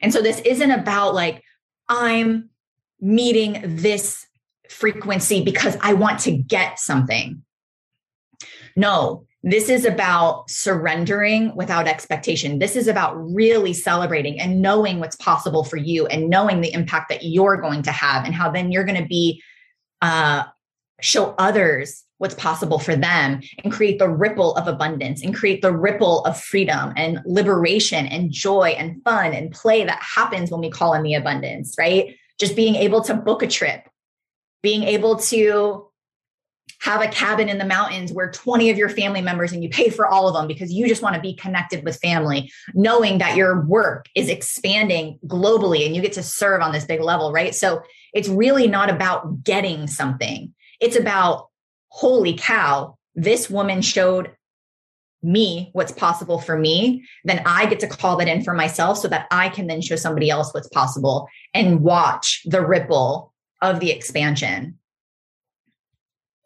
And 0.00 0.12
so 0.12 0.22
this 0.22 0.40
isn't 0.40 0.70
about 0.70 1.14
like, 1.14 1.42
I'm 1.88 2.50
meeting 3.00 3.60
this 3.64 4.26
frequency 4.68 5.44
because 5.44 5.76
I 5.82 5.94
want 5.94 6.20
to 6.20 6.32
get 6.32 6.78
something. 6.78 7.42
No, 8.76 9.26
this 9.42 9.68
is 9.68 9.84
about 9.84 10.48
surrendering 10.48 11.54
without 11.54 11.86
expectation. 11.86 12.58
This 12.58 12.76
is 12.76 12.88
about 12.88 13.14
really 13.14 13.74
celebrating 13.74 14.40
and 14.40 14.62
knowing 14.62 15.00
what's 15.00 15.16
possible 15.16 15.64
for 15.64 15.76
you 15.76 16.06
and 16.06 16.30
knowing 16.30 16.60
the 16.60 16.72
impact 16.72 17.10
that 17.10 17.24
you're 17.24 17.58
going 17.58 17.82
to 17.82 17.92
have 17.92 18.24
and 18.24 18.34
how 18.34 18.50
then 18.50 18.72
you're 18.72 18.84
going 18.84 19.00
to 19.00 19.06
be 19.06 19.42
uh, 20.00 20.44
show 21.00 21.34
others 21.38 22.04
what's 22.18 22.34
possible 22.36 22.78
for 22.78 22.96
them 22.96 23.40
and 23.62 23.72
create 23.72 23.98
the 23.98 24.08
ripple 24.08 24.54
of 24.54 24.66
abundance 24.66 25.22
and 25.22 25.34
create 25.34 25.60
the 25.60 25.76
ripple 25.76 26.24
of 26.24 26.40
freedom 26.40 26.92
and 26.96 27.20
liberation 27.26 28.06
and 28.06 28.32
joy 28.32 28.68
and 28.78 29.02
fun 29.04 29.34
and 29.34 29.50
play 29.50 29.84
that 29.84 30.02
happens 30.02 30.50
when 30.50 30.60
we 30.60 30.70
call 30.70 30.94
in 30.94 31.02
the 31.02 31.14
abundance, 31.14 31.74
right? 31.78 32.16
Just 32.38 32.56
being 32.56 32.76
able 32.76 33.02
to 33.02 33.14
book 33.14 33.42
a 33.42 33.46
trip, 33.46 33.86
being 34.62 34.84
able 34.84 35.16
to 35.16 35.86
have 36.84 37.00
a 37.00 37.08
cabin 37.08 37.48
in 37.48 37.56
the 37.56 37.64
mountains 37.64 38.12
where 38.12 38.30
20 38.30 38.68
of 38.68 38.76
your 38.76 38.90
family 38.90 39.22
members 39.22 39.52
and 39.52 39.62
you 39.62 39.70
pay 39.70 39.88
for 39.88 40.06
all 40.06 40.28
of 40.28 40.34
them 40.34 40.46
because 40.46 40.70
you 40.70 40.86
just 40.86 41.00
want 41.00 41.14
to 41.14 41.20
be 41.20 41.34
connected 41.34 41.82
with 41.82 41.96
family, 41.96 42.52
knowing 42.74 43.16
that 43.16 43.36
your 43.36 43.64
work 43.64 44.04
is 44.14 44.28
expanding 44.28 45.18
globally 45.26 45.86
and 45.86 45.96
you 45.96 46.02
get 46.02 46.12
to 46.12 46.22
serve 46.22 46.60
on 46.60 46.72
this 46.72 46.84
big 46.84 47.00
level, 47.00 47.32
right? 47.32 47.54
So 47.54 47.80
it's 48.12 48.28
really 48.28 48.66
not 48.66 48.90
about 48.90 49.42
getting 49.42 49.86
something. 49.86 50.52
It's 50.78 50.94
about 50.94 51.48
holy 51.88 52.36
cow, 52.36 52.98
this 53.14 53.48
woman 53.48 53.80
showed 53.80 54.36
me 55.22 55.70
what's 55.72 55.92
possible 55.92 56.38
for 56.38 56.58
me, 56.58 57.02
then 57.24 57.40
I 57.46 57.64
get 57.64 57.80
to 57.80 57.86
call 57.86 58.18
that 58.18 58.28
in 58.28 58.44
for 58.44 58.52
myself 58.52 58.98
so 58.98 59.08
that 59.08 59.26
I 59.30 59.48
can 59.48 59.68
then 59.68 59.80
show 59.80 59.96
somebody 59.96 60.28
else 60.28 60.52
what's 60.52 60.68
possible 60.68 61.28
and 61.54 61.80
watch 61.80 62.42
the 62.44 62.60
ripple 62.60 63.32
of 63.62 63.80
the 63.80 63.90
expansion 63.90 64.78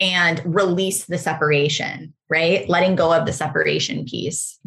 and 0.00 0.40
release 0.44 1.06
the 1.06 1.18
separation, 1.18 2.14
right? 2.28 2.68
Letting 2.68 2.96
go 2.96 3.12
of 3.12 3.26
the 3.26 3.32
separation 3.32 4.04
piece. 4.04 4.58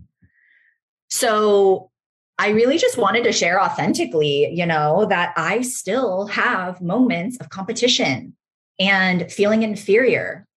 So 1.09 1.89
I 2.37 2.49
really 2.49 2.77
just 2.77 2.97
wanted 2.97 3.23
to 3.25 3.31
share 3.31 3.61
authentically, 3.61 4.51
you 4.51 4.65
know, 4.65 5.05
that 5.05 5.33
I 5.37 5.61
still 5.61 6.27
have 6.27 6.81
moments 6.81 7.37
of 7.37 7.49
competition 7.49 8.35
and 8.79 9.31
feeling 9.31 9.63
inferior 9.63 10.47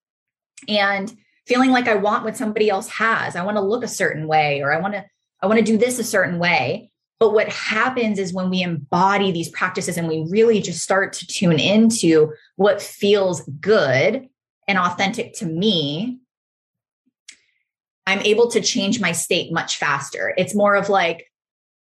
and 0.69 1.15
feeling 1.47 1.71
like 1.71 1.89
I 1.89 1.97
want 1.97 2.25
what 2.25 2.37
somebody 2.37 2.71
else 2.71 2.89
has. 2.89 3.37
I 3.37 3.45
want 3.45 3.57
to 3.59 3.63
look 3.63 3.85
a 3.85 3.89
certain 3.89 4.27
way 4.27 4.63
or 4.63 4.73
I 4.73 4.81
want 4.81 4.95
to 4.95 5.05
I 5.43 5.47
want 5.47 5.59
to 5.59 5.65
do 5.65 5.77
this 5.77 5.99
a 5.99 6.05
certain 6.05 6.39
way. 6.39 6.91
But 7.21 7.35
what 7.35 7.49
happens 7.51 8.19
is 8.19 8.33
when 8.33 8.49
we 8.49 8.63
embody 8.63 9.31
these 9.31 9.51
practices 9.51 9.99
and 9.99 10.09
we 10.09 10.27
really 10.31 10.61
just 10.61 10.83
start 10.83 11.13
to 11.15 11.27
tune 11.27 11.59
into 11.59 12.33
what 12.57 12.81
feels 12.81 13.43
good 13.61 14.29
and 14.67 14.79
authentic 14.79 15.35
to 15.35 15.47
me, 15.47 16.19
I'm 18.07 18.21
able 18.21 18.51
to 18.51 18.61
change 18.61 19.01
my 19.01 19.13
state 19.13 19.53
much 19.53 19.79
faster. 19.79 20.35
It's 20.37 20.55
more 20.55 20.75
of 20.75 20.89
like 20.89 21.31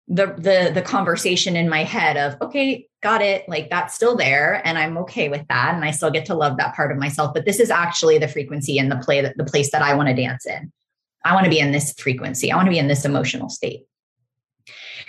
the 0.08 0.28
the 0.38 0.72
the 0.74 0.82
conversation 0.82 1.56
in 1.56 1.70
my 1.70 1.84
head 1.84 2.18
of 2.18 2.42
okay, 2.42 2.88
got 3.02 3.22
it, 3.22 3.48
like 3.48 3.70
that's 3.70 3.96
still 3.96 4.16
there 4.16 4.62
and 4.66 4.78
I'm 4.78 4.98
okay 5.00 5.30
with 5.30 5.48
that 5.48 5.74
and 5.74 5.86
I 5.86 5.92
still 5.92 6.12
get 6.12 6.26
to 6.26 6.36
love 6.36 6.58
that 6.58 6.76
part 6.76 6.92
of 6.92 6.98
myself, 6.98 7.34
but 7.34 7.46
this 7.46 7.60
is 7.60 7.72
actually 7.72 8.18
the 8.18 8.28
frequency 8.28 8.78
and 8.78 8.92
the 8.92 8.98
play 8.98 9.22
that 9.22 9.38
the 9.38 9.46
place 9.46 9.72
that 9.72 9.82
I 9.82 9.94
want 9.94 10.10
to 10.10 10.16
dance 10.16 10.46
in. 10.46 10.72
I 11.24 11.34
want 11.34 11.46
to 11.46 11.50
be 11.50 11.60
in 11.60 11.72
this 11.72 11.94
frequency. 11.94 12.52
I 12.52 12.56
want 12.56 12.66
to 12.68 12.72
be 12.72 12.80
in 12.80 12.88
this 12.88 13.06
emotional 13.06 13.50
state. 13.50 13.86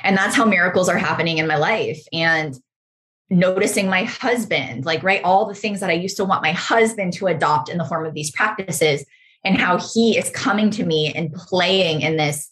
And 0.02 0.16
that's 0.16 0.34
how 0.34 0.44
miracles 0.44 0.88
are 0.88 0.98
happening 0.98 1.38
in 1.38 1.46
my 1.46 1.56
life 1.56 2.02
and 2.12 2.54
noticing 3.33 3.89
my 3.89 4.05
husband, 4.05 4.85
like 4.85 5.03
right 5.03 5.22
all 5.24 5.47
the 5.47 5.55
things 5.55 5.80
that 5.80 5.91
I 5.91 5.95
used 5.95 6.16
to 6.18 6.24
want 6.24 6.43
my 6.43 6.53
husband 6.53 7.14
to 7.14 7.26
adopt 7.26 7.68
in 7.68 7.78
the 7.78 7.85
form 7.85 8.07
of 8.07 8.14
these 8.14 8.30
practices 8.30 9.05
and 9.43 9.57
how 9.57 9.78
he 9.78 10.16
is 10.16 10.30
coming 10.30 10.70
to 10.70 10.85
me 10.85 11.12
and 11.14 11.33
playing 11.33 12.03
in 12.03 12.16
this 12.16 12.51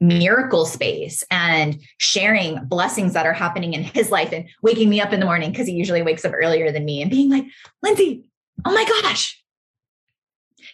miracle 0.00 0.66
space 0.66 1.24
and 1.30 1.80
sharing 1.98 2.64
blessings 2.64 3.12
that 3.12 3.26
are 3.26 3.32
happening 3.32 3.74
in 3.74 3.82
his 3.82 4.10
life 4.10 4.32
and 4.32 4.46
waking 4.62 4.88
me 4.88 5.00
up 5.00 5.12
in 5.12 5.20
the 5.20 5.26
morning 5.26 5.50
because 5.50 5.66
he 5.66 5.74
usually 5.74 6.02
wakes 6.02 6.24
up 6.24 6.32
earlier 6.34 6.72
than 6.72 6.84
me 6.84 7.00
and 7.00 7.10
being 7.10 7.30
like, 7.30 7.46
Lindsay, 7.82 8.24
oh 8.64 8.72
my 8.72 8.84
gosh, 9.02 9.42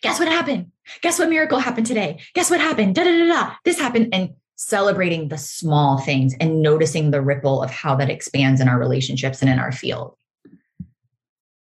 guess 0.03 0.19
what 0.19 0.29
happened? 0.29 0.73
Guess 1.01 1.19
what 1.19 1.29
miracle 1.29 1.59
happened 1.59 1.87
today? 1.87 2.21
Guess 2.35 2.51
what 2.51 2.61
happened? 2.61 2.95
Da 2.95 3.05
da 3.05 3.11
da 3.11 3.29
da. 3.29 3.55
This 3.65 3.79
happened. 3.79 4.09
And 4.13 4.35
celebrating 4.65 5.29
the 5.29 5.39
small 5.39 5.99
things 5.99 6.35
and 6.41 6.63
noticing 6.63 7.11
the 7.11 7.21
ripple 7.21 7.63
of 7.63 7.71
how 7.71 7.97
that 7.97 8.11
expands 8.11 8.61
in 8.61 8.69
our 8.69 8.79
relationships 8.79 9.43
and 9.43 9.51
in 9.51 9.59
our 9.59 9.73
field. 9.73 10.17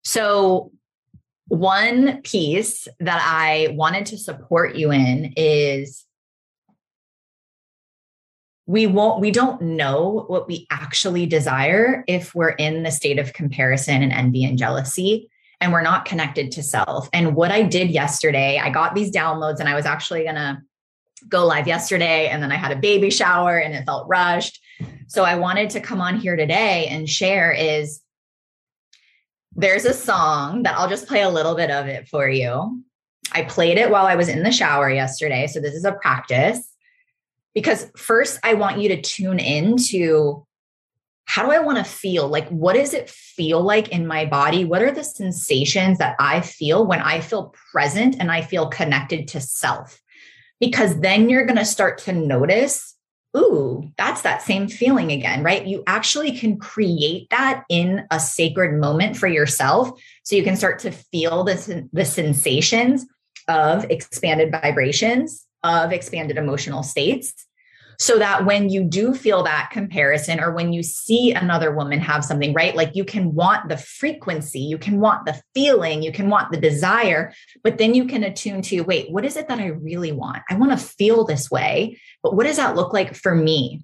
So, 0.03 0.72
one 1.47 2.22
piece 2.22 2.86
that 3.01 3.20
I 3.24 3.74
wanted 3.74 4.07
to 4.07 4.18
support 4.18 4.76
you 4.76 4.93
in 4.93 5.32
is 5.36 6.07
we 8.66 8.86
won't 8.86 9.20
we 9.20 9.32
don't 9.32 9.61
know 9.61 10.24
what 10.28 10.47
we 10.47 10.66
actually 10.70 11.26
desire 11.26 12.05
if 12.07 12.34
we're 12.36 12.51
in 12.51 12.84
the 12.84 12.91
state 12.93 13.18
of 13.18 13.32
comparison 13.32 14.01
and 14.01 14.12
envy 14.12 14.45
and 14.45 14.57
jealousy 14.57 15.28
and 15.61 15.72
we're 15.72 15.82
not 15.82 16.05
connected 16.05 16.53
to 16.53 16.62
self 16.62 17.09
and 17.12 17.34
what 17.34 17.51
i 17.51 17.62
did 17.62 17.91
yesterday 17.91 18.61
i 18.62 18.70
got 18.70 18.95
these 18.95 19.11
downloads 19.11 19.59
and 19.59 19.68
i 19.68 19.74
was 19.74 19.86
actually 19.86 20.22
going 20.22 20.36
to 20.36 20.62
go 21.29 21.47
live 21.47 21.66
yesterday 21.66 22.29
and 22.29 22.43
then 22.43 22.53
i 22.53 22.57
had 22.57 22.73
a 22.73 22.77
baby 22.77 23.11
shower 23.11 23.59
and 23.59 23.75
it 23.75 23.85
felt 23.85 24.09
rushed 24.09 24.61
so 25.07 25.25
i 25.25 25.37
wanted 25.37 25.71
to 25.71 25.81
come 25.81 26.01
on 26.01 26.18
here 26.18 26.37
today 26.37 26.87
and 26.87 27.09
share 27.09 27.53
is 27.53 28.01
there's 29.55 29.85
a 29.85 29.95
song 29.95 30.62
that 30.62 30.77
i'll 30.77 30.89
just 30.89 31.09
play 31.09 31.23
a 31.23 31.31
little 31.31 31.55
bit 31.55 31.71
of 31.71 31.87
it 31.87 32.09
for 32.09 32.29
you 32.29 32.83
i 33.33 33.43
played 33.43 33.79
it 33.79 33.91
while 33.91 34.07
i 34.07 34.16
was 34.16 34.29
in 34.29 34.43
the 34.43 34.53
shower 34.53 34.91
yesterday 34.91 35.47
so 35.47 35.61
this 35.61 35.75
is 35.75 35.85
a 35.85 35.93
practice 35.93 36.71
because 37.55 37.91
first 37.97 38.39
I 38.43 38.55
want 38.55 38.81
you 38.81 38.89
to 38.91 39.01
tune 39.01 39.39
into 39.39 40.47
how 41.25 41.45
do 41.45 41.53
I 41.53 41.61
want 41.61 41.79
to 41.79 41.85
feel? 41.85 42.29
Like, 42.29 42.49
what 42.49 42.75
does 42.75 42.93
it 42.93 43.09
feel 43.09 43.62
like 43.62 43.91
in 43.91 44.07
my 44.07 44.27
body? 44.27 44.64
What 44.64 44.83
are 44.83 44.91
the 44.91 45.05
sensations 45.05 45.99
that 45.99 46.16
I 46.18 46.41
feel 46.41 46.85
when 46.85 47.01
I 47.01 47.21
feel 47.21 47.55
present 47.71 48.16
and 48.18 48.33
I 48.33 48.43
feel 48.43 48.68
connected 48.68 49.29
to 49.29 49.41
self? 49.41 50.01
Because 50.61 51.00
then 51.00 51.28
you're 51.28 51.46
going 51.46 51.58
to 51.58 51.64
start 51.64 51.98
to 51.98 52.12
notice, 52.12 52.94
ooh, 53.36 53.90
that's 53.96 54.22
that 54.22 54.42
same 54.42 54.68
feeling 54.68 55.11
again, 55.11 55.42
right? 55.42 55.66
You 55.66 55.82
actually 55.86 56.36
can 56.36 56.58
create 56.58 57.30
that 57.30 57.64
in 57.68 58.06
a 58.11 58.20
sacred 58.20 58.78
moment 58.78 59.16
for 59.16 59.26
yourself. 59.26 59.90
So 60.22 60.36
you 60.36 60.44
can 60.44 60.56
start 60.56 60.80
to 60.80 60.90
feel 60.90 61.44
the, 61.44 61.88
the 61.92 62.04
sensations 62.04 63.06
of 63.48 63.84
expanded 63.90 64.52
vibrations 64.52 65.46
of 65.62 65.92
expanded 65.92 66.38
emotional 66.38 66.82
states 66.82 67.34
so 68.01 68.18
that 68.18 68.46
when 68.46 68.70
you 68.70 68.82
do 68.82 69.14
feel 69.14 69.42
that 69.42 69.68
comparison 69.70 70.40
or 70.40 70.53
when 70.53 70.72
you 70.72 70.82
see 70.82 71.32
another 71.32 71.70
woman 71.70 72.01
have 72.01 72.24
something 72.24 72.55
right? 72.55 72.74
Like 72.74 72.96
you 72.96 73.05
can 73.05 73.34
want 73.34 73.68
the 73.68 73.76
frequency 73.76 74.61
you 74.61 74.78
can 74.78 74.98
want 74.98 75.26
the 75.26 75.40
feeling 75.55 76.03
you 76.03 76.11
can 76.11 76.30
want 76.30 76.51
the 76.51 76.61
desire 76.61 77.32
but 77.62 77.78
then 77.78 77.94
you 77.94 78.07
can 78.07 78.24
attune 78.24 78.62
to 78.62 78.80
wait 78.80 79.11
what 79.12 79.24
is 79.24 79.36
it 79.36 79.48
that 79.48 79.61
i 79.61 79.66
really 79.66 80.12
want? 80.12 80.42
I 80.48 80.57
want 80.57 80.72
to 80.72 80.78
feel 80.78 81.24
this 81.24 81.51
way 81.51 81.98
but 82.22 82.34
what 82.34 82.46
does 82.46 82.57
that 82.57 82.74
look 82.74 82.92
like 82.92 83.14
for 83.14 83.34
me? 83.34 83.82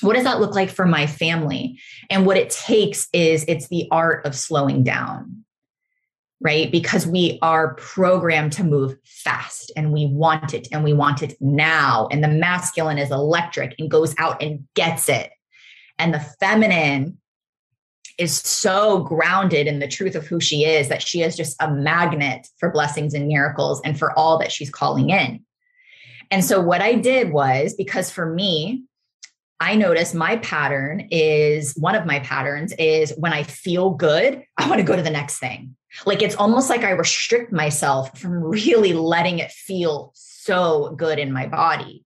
What 0.00 0.14
does 0.14 0.24
that 0.24 0.40
look 0.40 0.54
like 0.54 0.70
for 0.70 0.84
my 0.84 1.06
family? 1.06 1.78
And 2.10 2.26
what 2.26 2.36
it 2.36 2.50
takes 2.50 3.08
is 3.12 3.44
it's 3.46 3.68
the 3.68 3.86
art 3.92 4.26
of 4.26 4.34
slowing 4.34 4.82
down 4.82 5.44
right? 6.42 6.70
Because 6.70 7.06
we 7.06 7.38
are 7.40 7.74
programmed 7.74 8.52
to 8.54 8.64
move 8.64 8.96
fast 9.04 9.70
and 9.76 9.92
we 9.92 10.06
want 10.06 10.52
it 10.52 10.68
and 10.72 10.82
we 10.82 10.92
want 10.92 11.22
it 11.22 11.34
now. 11.40 12.08
And 12.10 12.22
the 12.22 12.28
masculine 12.28 12.98
is 12.98 13.10
electric 13.10 13.74
and 13.78 13.90
goes 13.90 14.14
out 14.18 14.42
and 14.42 14.66
gets 14.74 15.08
it. 15.08 15.30
And 15.98 16.12
the 16.12 16.20
feminine 16.40 17.18
is 18.18 18.36
so 18.40 19.04
grounded 19.04 19.66
in 19.66 19.78
the 19.78 19.88
truth 19.88 20.14
of 20.14 20.26
who 20.26 20.40
she 20.40 20.64
is 20.64 20.88
that 20.88 21.02
she 21.02 21.22
is 21.22 21.36
just 21.36 21.56
a 21.60 21.70
magnet 21.70 22.48
for 22.58 22.70
blessings 22.70 23.14
and 23.14 23.28
miracles 23.28 23.80
and 23.84 23.98
for 23.98 24.16
all 24.18 24.38
that 24.38 24.52
she's 24.52 24.70
calling 24.70 25.10
in. 25.10 25.44
And 26.30 26.44
so, 26.44 26.60
what 26.60 26.80
I 26.80 26.94
did 26.94 27.32
was 27.32 27.74
because 27.74 28.10
for 28.10 28.26
me, 28.26 28.84
I 29.62 29.76
notice 29.76 30.12
my 30.12 30.38
pattern 30.38 31.06
is 31.12 31.76
one 31.76 31.94
of 31.94 32.04
my 32.04 32.18
patterns 32.18 32.72
is 32.80 33.14
when 33.16 33.32
I 33.32 33.44
feel 33.44 33.90
good, 33.90 34.42
I 34.58 34.68
want 34.68 34.80
to 34.80 34.84
go 34.84 34.96
to 34.96 35.02
the 35.02 35.08
next 35.08 35.38
thing. 35.38 35.76
Like 36.04 36.20
it's 36.20 36.34
almost 36.34 36.68
like 36.68 36.82
I 36.82 36.90
restrict 36.90 37.52
myself 37.52 38.18
from 38.18 38.42
really 38.42 38.92
letting 38.92 39.38
it 39.38 39.52
feel 39.52 40.10
so 40.16 40.96
good 40.96 41.20
in 41.20 41.30
my 41.30 41.46
body. 41.46 42.04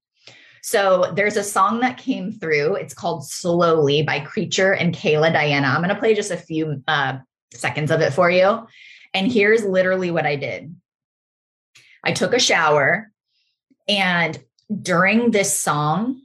So 0.61 1.15
there's 1.17 1.39
a 1.39 1.43
song 1.43 1.81
that 1.81 1.97
came 1.97 2.31
through. 2.31 2.75
It's 2.75 2.93
called 2.93 3.27
Slowly 3.27 4.03
by 4.03 4.21
Creature 4.21 4.75
and 4.75 4.95
Kayla 4.95 5.33
Diana. 5.33 5.69
I'm 5.69 5.81
going 5.81 5.89
to 5.89 5.99
play 5.99 6.15
just 6.15 6.31
a 6.31 6.37
few 6.37 6.83
uh, 6.87 7.17
seconds 7.55 7.91
of 7.91 8.03
it 8.03 8.13
for 8.13 8.31
you. 8.31 8.67
And 9.15 9.33
here's 9.33 9.65
literally 9.65 10.11
what 10.11 10.27
I 10.27 10.37
did 10.37 10.77
I 12.05 12.13
took 12.13 12.35
a 12.35 12.39
shower, 12.39 13.11
and 13.89 14.39
during 14.83 15.31
this 15.31 15.59
song, 15.59 16.21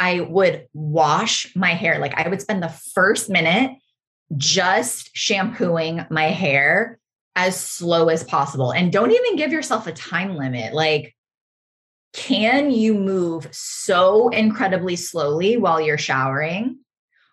I 0.00 0.22
would 0.22 0.66
wash 0.72 1.54
my 1.54 1.74
hair. 1.74 1.98
Like 1.98 2.14
I 2.16 2.26
would 2.26 2.40
spend 2.40 2.62
the 2.62 2.74
first 2.94 3.28
minute 3.28 3.72
just 4.36 5.10
shampooing 5.14 6.06
my 6.10 6.30
hair 6.30 6.98
as 7.36 7.60
slow 7.60 8.08
as 8.08 8.24
possible. 8.24 8.72
And 8.72 8.90
don't 8.90 9.10
even 9.10 9.36
give 9.36 9.52
yourself 9.52 9.86
a 9.86 9.92
time 9.92 10.36
limit. 10.36 10.72
Like, 10.72 11.14
can 12.14 12.70
you 12.70 12.94
move 12.94 13.46
so 13.52 14.30
incredibly 14.30 14.96
slowly 14.96 15.58
while 15.58 15.80
you're 15.80 15.98
showering, 15.98 16.78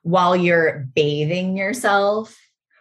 while 0.04 0.36
you're 0.36 0.88
bathing 0.94 1.56
yourself, 1.56 2.38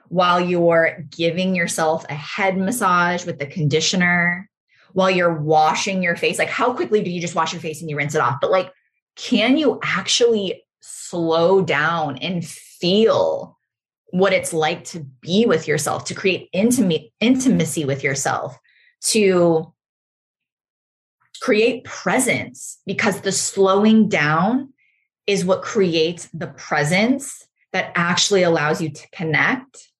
while 0.08 0.40
you're 0.40 1.04
giving 1.10 1.54
yourself 1.54 2.04
a 2.08 2.14
head 2.14 2.58
massage 2.58 3.24
with 3.24 3.38
the 3.38 3.46
conditioner, 3.46 4.50
while 4.94 5.10
you're 5.10 5.40
washing 5.40 6.02
your 6.02 6.16
face? 6.16 6.40
Like, 6.40 6.50
how 6.50 6.74
quickly 6.74 7.04
do 7.04 7.10
you 7.10 7.20
just 7.20 7.36
wash 7.36 7.52
your 7.52 7.62
face 7.62 7.80
and 7.80 7.88
you 7.88 7.96
rinse 7.96 8.16
it 8.16 8.20
off? 8.20 8.38
But 8.40 8.50
like, 8.50 8.72
can 9.16 9.56
you 9.56 9.80
actually 9.82 10.62
slow 10.80 11.62
down 11.62 12.18
and 12.18 12.46
feel 12.46 13.58
what 14.10 14.32
it's 14.32 14.52
like 14.52 14.84
to 14.84 15.00
be 15.20 15.46
with 15.46 15.66
yourself, 15.66 16.04
to 16.04 16.14
create 16.14 16.48
intimate 16.52 17.10
intimacy 17.20 17.84
with 17.84 18.04
yourself, 18.04 18.56
to 19.00 19.72
create 21.40 21.84
presence 21.84 22.78
because 22.86 23.20
the 23.20 23.32
slowing 23.32 24.08
down 24.08 24.72
is 25.26 25.44
what 25.44 25.62
creates 25.62 26.28
the 26.32 26.46
presence 26.46 27.46
that 27.72 27.92
actually 27.94 28.42
allows 28.42 28.80
you 28.80 28.90
to 28.90 29.08
connect. 29.10 29.90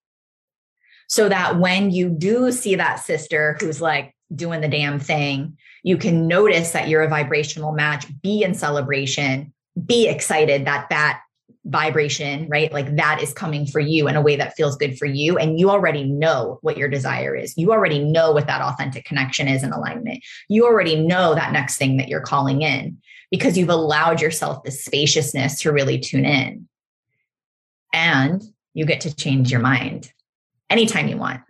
so 1.08 1.28
that 1.28 1.58
when 1.60 1.92
you 1.92 2.08
do 2.08 2.50
see 2.50 2.74
that 2.74 2.96
sister 2.96 3.56
who's 3.60 3.80
like 3.80 4.12
doing 4.34 4.60
the 4.60 4.68
damn 4.68 4.98
thing, 4.98 5.56
you 5.86 5.96
can 5.96 6.26
notice 6.26 6.72
that 6.72 6.88
you're 6.88 7.02
a 7.02 7.08
vibrational 7.08 7.70
match, 7.70 8.06
be 8.20 8.42
in 8.42 8.54
celebration, 8.54 9.54
be 9.86 10.08
excited 10.08 10.64
that 10.64 10.88
that 10.90 11.20
vibration, 11.64 12.48
right? 12.48 12.72
Like 12.72 12.96
that 12.96 13.22
is 13.22 13.32
coming 13.32 13.66
for 13.66 13.78
you 13.78 14.08
in 14.08 14.16
a 14.16 14.20
way 14.20 14.34
that 14.34 14.56
feels 14.56 14.76
good 14.76 14.98
for 14.98 15.06
you. 15.06 15.38
And 15.38 15.60
you 15.60 15.70
already 15.70 16.02
know 16.02 16.58
what 16.62 16.76
your 16.76 16.88
desire 16.88 17.36
is. 17.36 17.56
You 17.56 17.70
already 17.70 18.02
know 18.02 18.32
what 18.32 18.48
that 18.48 18.62
authentic 18.62 19.04
connection 19.04 19.46
is 19.46 19.62
in 19.62 19.72
alignment. 19.72 20.24
You 20.48 20.64
already 20.64 21.00
know 21.00 21.36
that 21.36 21.52
next 21.52 21.76
thing 21.76 21.98
that 21.98 22.08
you're 22.08 22.20
calling 22.20 22.62
in 22.62 22.98
because 23.30 23.56
you've 23.56 23.68
allowed 23.68 24.20
yourself 24.20 24.64
the 24.64 24.72
spaciousness 24.72 25.60
to 25.60 25.70
really 25.70 26.00
tune 26.00 26.24
in. 26.24 26.68
And 27.92 28.42
you 28.74 28.86
get 28.86 29.02
to 29.02 29.14
change 29.14 29.52
your 29.52 29.60
mind 29.60 30.12
anytime 30.68 31.06
you 31.06 31.16
want. 31.16 31.42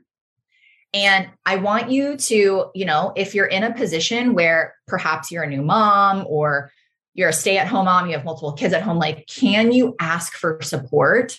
And 0.96 1.28
I 1.44 1.56
want 1.56 1.90
you 1.90 2.16
to, 2.16 2.70
you 2.74 2.84
know, 2.86 3.12
if 3.16 3.34
you're 3.34 3.44
in 3.44 3.62
a 3.62 3.74
position 3.74 4.32
where 4.32 4.74
perhaps 4.86 5.30
you're 5.30 5.42
a 5.42 5.46
new 5.46 5.60
mom 5.60 6.24
or 6.26 6.72
you're 7.12 7.28
a 7.28 7.34
stay 7.34 7.58
at 7.58 7.68
home 7.68 7.84
mom, 7.84 8.06
you 8.06 8.16
have 8.16 8.24
multiple 8.24 8.54
kids 8.54 8.72
at 8.72 8.82
home, 8.82 8.98
like, 8.98 9.26
can 9.26 9.72
you 9.72 9.94
ask 10.00 10.32
for 10.32 10.58
support? 10.62 11.38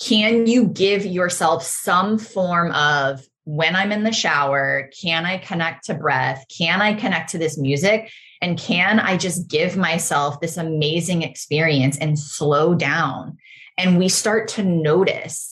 Can 0.00 0.46
you 0.46 0.66
give 0.66 1.04
yourself 1.04 1.64
some 1.64 2.18
form 2.18 2.70
of 2.70 3.26
when 3.44 3.74
I'm 3.74 3.90
in 3.90 4.04
the 4.04 4.12
shower, 4.12 4.88
can 5.02 5.26
I 5.26 5.38
connect 5.38 5.86
to 5.86 5.94
breath? 5.94 6.44
Can 6.56 6.80
I 6.80 6.94
connect 6.94 7.30
to 7.30 7.38
this 7.38 7.58
music? 7.58 8.12
And 8.40 8.56
can 8.56 9.00
I 9.00 9.16
just 9.16 9.48
give 9.48 9.76
myself 9.76 10.40
this 10.40 10.56
amazing 10.56 11.22
experience 11.22 11.98
and 11.98 12.16
slow 12.16 12.76
down? 12.76 13.38
And 13.76 13.98
we 13.98 14.08
start 14.08 14.46
to 14.50 14.62
notice. 14.62 15.51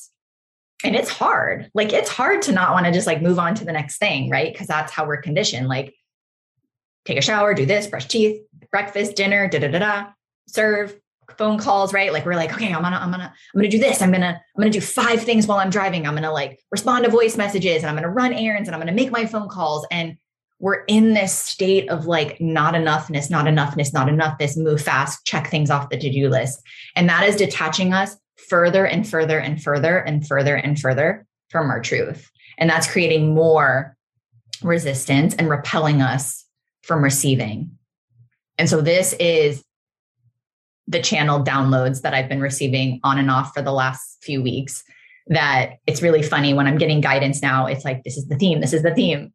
And 0.84 0.96
it's 0.96 1.10
hard. 1.10 1.70
Like, 1.74 1.92
it's 1.92 2.10
hard 2.10 2.42
to 2.42 2.52
not 2.52 2.72
want 2.72 2.86
to 2.86 2.92
just 2.92 3.06
like 3.06 3.22
move 3.22 3.38
on 3.38 3.54
to 3.56 3.64
the 3.64 3.72
next 3.72 3.98
thing, 3.98 4.30
right? 4.30 4.52
Because 4.52 4.66
that's 4.66 4.92
how 4.92 5.06
we're 5.06 5.20
conditioned. 5.20 5.68
Like, 5.68 5.94
take 7.04 7.18
a 7.18 7.22
shower, 7.22 7.54
do 7.54 7.66
this, 7.66 7.86
brush 7.86 8.06
teeth, 8.06 8.42
breakfast, 8.70 9.16
dinner, 9.16 9.48
da 9.48 9.58
da 9.58 9.68
da 9.68 9.78
da, 9.78 10.06
serve, 10.48 10.98
phone 11.38 11.58
calls, 11.58 11.92
right? 11.92 12.12
Like 12.12 12.26
we're 12.26 12.34
like, 12.34 12.52
okay, 12.52 12.72
I'm 12.72 12.82
gonna, 12.82 12.96
I'm 12.96 13.10
gonna, 13.10 13.32
I'm 13.54 13.60
gonna 13.60 13.70
do 13.70 13.78
this. 13.78 14.02
I'm 14.02 14.12
gonna, 14.12 14.40
I'm 14.56 14.60
gonna 14.60 14.70
do 14.70 14.80
five 14.80 15.22
things 15.22 15.46
while 15.46 15.58
I'm 15.58 15.70
driving. 15.70 16.06
I'm 16.06 16.14
gonna 16.14 16.32
like 16.32 16.60
respond 16.70 17.04
to 17.04 17.10
voice 17.10 17.36
messages 17.36 17.82
and 17.82 17.86
I'm 17.86 17.94
gonna 17.94 18.10
run 18.10 18.32
errands 18.32 18.68
and 18.68 18.74
I'm 18.74 18.80
gonna 18.80 18.92
make 18.92 19.10
my 19.10 19.26
phone 19.26 19.48
calls. 19.48 19.86
And 19.90 20.16
we're 20.58 20.84
in 20.84 21.14
this 21.14 21.32
state 21.32 21.88
of 21.88 22.06
like 22.06 22.40
not 22.40 22.74
enoughness, 22.74 23.30
not 23.30 23.46
enoughness, 23.46 23.92
not 23.94 24.08
enoughness, 24.08 24.56
move 24.56 24.82
fast, 24.82 25.24
check 25.24 25.48
things 25.48 25.70
off 25.70 25.88
the 25.88 25.96
to-do 25.96 26.28
list. 26.28 26.60
And 26.94 27.08
that 27.08 27.26
is 27.26 27.36
detaching 27.36 27.94
us 27.94 28.16
further 28.48 28.86
and 28.86 29.06
further 29.08 29.38
and 29.38 29.62
further 29.62 29.98
and 29.98 30.26
further 30.26 30.56
and 30.56 30.78
further 30.78 31.26
from 31.48 31.70
our 31.70 31.80
truth. 31.80 32.30
And 32.58 32.68
that's 32.68 32.90
creating 32.90 33.34
more 33.34 33.96
resistance 34.62 35.34
and 35.34 35.48
repelling 35.48 36.02
us 36.02 36.44
from 36.82 37.02
receiving. 37.02 37.76
And 38.58 38.68
so 38.68 38.80
this 38.80 39.14
is 39.14 39.64
the 40.86 41.00
channel 41.00 41.42
downloads 41.42 42.02
that 42.02 42.14
I've 42.14 42.28
been 42.28 42.40
receiving 42.40 43.00
on 43.04 43.18
and 43.18 43.30
off 43.30 43.54
for 43.54 43.62
the 43.62 43.72
last 43.72 44.18
few 44.22 44.42
weeks. 44.42 44.82
That 45.28 45.74
it's 45.86 46.02
really 46.02 46.22
funny 46.22 46.54
when 46.54 46.66
I'm 46.66 46.78
getting 46.78 47.00
guidance 47.00 47.40
now. 47.40 47.66
It's 47.66 47.84
like, 47.84 48.02
this 48.02 48.16
is 48.16 48.26
the 48.26 48.36
theme, 48.36 48.60
this 48.60 48.72
is 48.72 48.82
the 48.82 48.94
theme. 48.94 49.32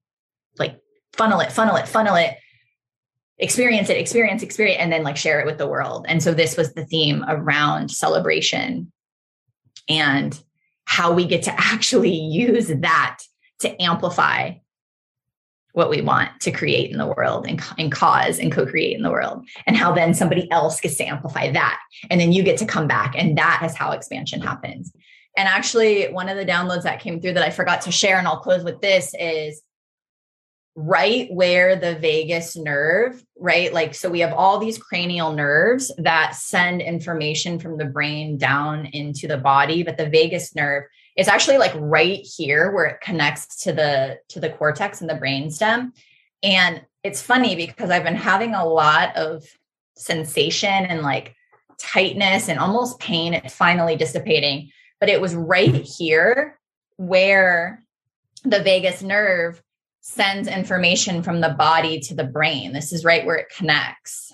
Like, 0.60 0.80
funnel 1.14 1.40
it, 1.40 1.52
funnel 1.52 1.78
it, 1.78 1.88
funnel 1.88 2.16
it, 2.16 2.36
experience 3.38 3.90
it, 3.90 3.98
experience, 3.98 4.44
experience, 4.44 4.80
and 4.82 4.92
then 4.92 5.04
like 5.04 5.18
share 5.18 5.40
it 5.40 5.46
with 5.46 5.58
the 5.58 5.68
world. 5.68 6.06
And 6.10 6.22
so 6.22 6.34
this 6.34 6.58
was 6.58 6.74
the 6.74 6.86
theme 6.86 7.24
around 7.28 7.92
celebration 7.92 8.92
and 9.90 10.40
how 10.86 11.14
we 11.14 11.26
get 11.26 11.44
to 11.44 11.54
actually 11.58 12.14
use 12.14 12.68
that 12.68 13.20
to 13.60 13.82
amplify 13.82 14.54
what 15.74 15.90
we 15.90 16.00
want 16.00 16.30
to 16.40 16.52
create 16.52 16.90
in 16.90 16.98
the 16.98 17.06
world 17.06 17.46
and, 17.46 17.62
and 17.78 17.92
cause 17.92 18.40
and 18.40 18.52
co-create 18.52 18.96
in 18.96 19.04
the 19.04 19.12
world 19.12 19.46
and 19.68 19.76
how 19.76 19.94
then 19.94 20.14
somebody 20.14 20.50
else 20.50 20.80
gets 20.80 20.96
to 20.96 21.04
amplify 21.04 21.52
that. 21.52 21.78
And 22.10 22.20
then 22.20 22.32
you 22.32 22.44
get 22.44 22.58
to 22.60 22.66
come 22.66 22.88
back 22.88 23.14
and 23.18 23.38
that 23.38 23.62
is 23.66 23.76
how 23.76 23.92
expansion 23.92 24.40
happens. 24.40 24.94
And 25.36 25.50
actually 25.50 26.06
one 26.14 26.30
of 26.30 26.38
the 26.38 26.46
downloads 26.46 26.84
that 26.84 27.02
came 27.02 27.20
through 27.20 27.34
that 27.34 27.44
i 27.44 27.50
forgot 27.50 27.82
to 27.82 27.92
share 27.92 28.18
and 28.18 28.26
i'll 28.26 28.40
close 28.40 28.64
with 28.64 28.80
this 28.80 29.14
is 29.20 29.62
right 30.76 31.32
where 31.32 31.78
the 31.78 31.96
vagus 31.96 32.58
nerve 32.58 33.24
right? 33.38 33.74
Like 33.74 33.96
so 33.96 34.10
we 34.10 34.20
have 34.20 34.34
all 34.34 34.60
these 34.60 34.78
cranial 34.78 35.34
nerves 35.34 35.92
that 35.98 36.36
send 36.36 36.82
information 36.82 37.60
from 37.60 37.78
the 37.78 37.86
brain 37.86 38.38
down 38.38 38.86
into 38.88 39.28
the 39.28 39.38
body 39.38 39.84
but 39.84 39.98
the 39.98 40.10
vagus 40.10 40.56
nerve 40.56 40.84
is 41.16 41.28
actually 41.28 41.58
like 41.58 41.74
right 41.76 42.20
here 42.20 42.72
where 42.72 42.86
it 42.86 43.02
connects 43.02 43.64
to 43.64 43.74
the 43.74 44.20
to 44.30 44.40
the 44.40 44.50
cortex 44.50 45.02
and 45.02 45.10
the 45.10 45.16
brain 45.16 45.50
stem. 45.50 45.94
And 46.44 46.82
it's 47.04 47.22
funny 47.22 47.56
because 47.56 47.90
i've 47.90 48.04
been 48.04 48.16
having 48.16 48.54
a 48.54 48.66
lot 48.66 49.16
of 49.16 49.46
sensation 49.96 50.68
and 50.68 51.02
like 51.02 51.36
tightness 51.78 52.50
and 52.50 52.60
almost 52.60 53.00
pain. 53.00 53.34
It's 53.34 53.56
finally 53.56 53.96
dissipating 53.96 54.72
but 55.00 55.10
it 55.10 55.22
was 55.22 55.36
right 55.36 55.76
here 55.76 56.60
where 56.98 57.84
the 58.44 58.64
vagus 58.64 59.02
nerve 59.02 59.62
sends 60.08 60.48
information 60.48 61.24
from 61.24 61.42
the 61.42 61.50
body 61.50 62.00
to 62.00 62.14
the 62.14 62.24
brain. 62.24 62.74
This 62.74 62.94
is 62.94 63.04
right 63.04 63.26
where 63.26 63.38
it 63.38 63.52
connects 63.58 64.32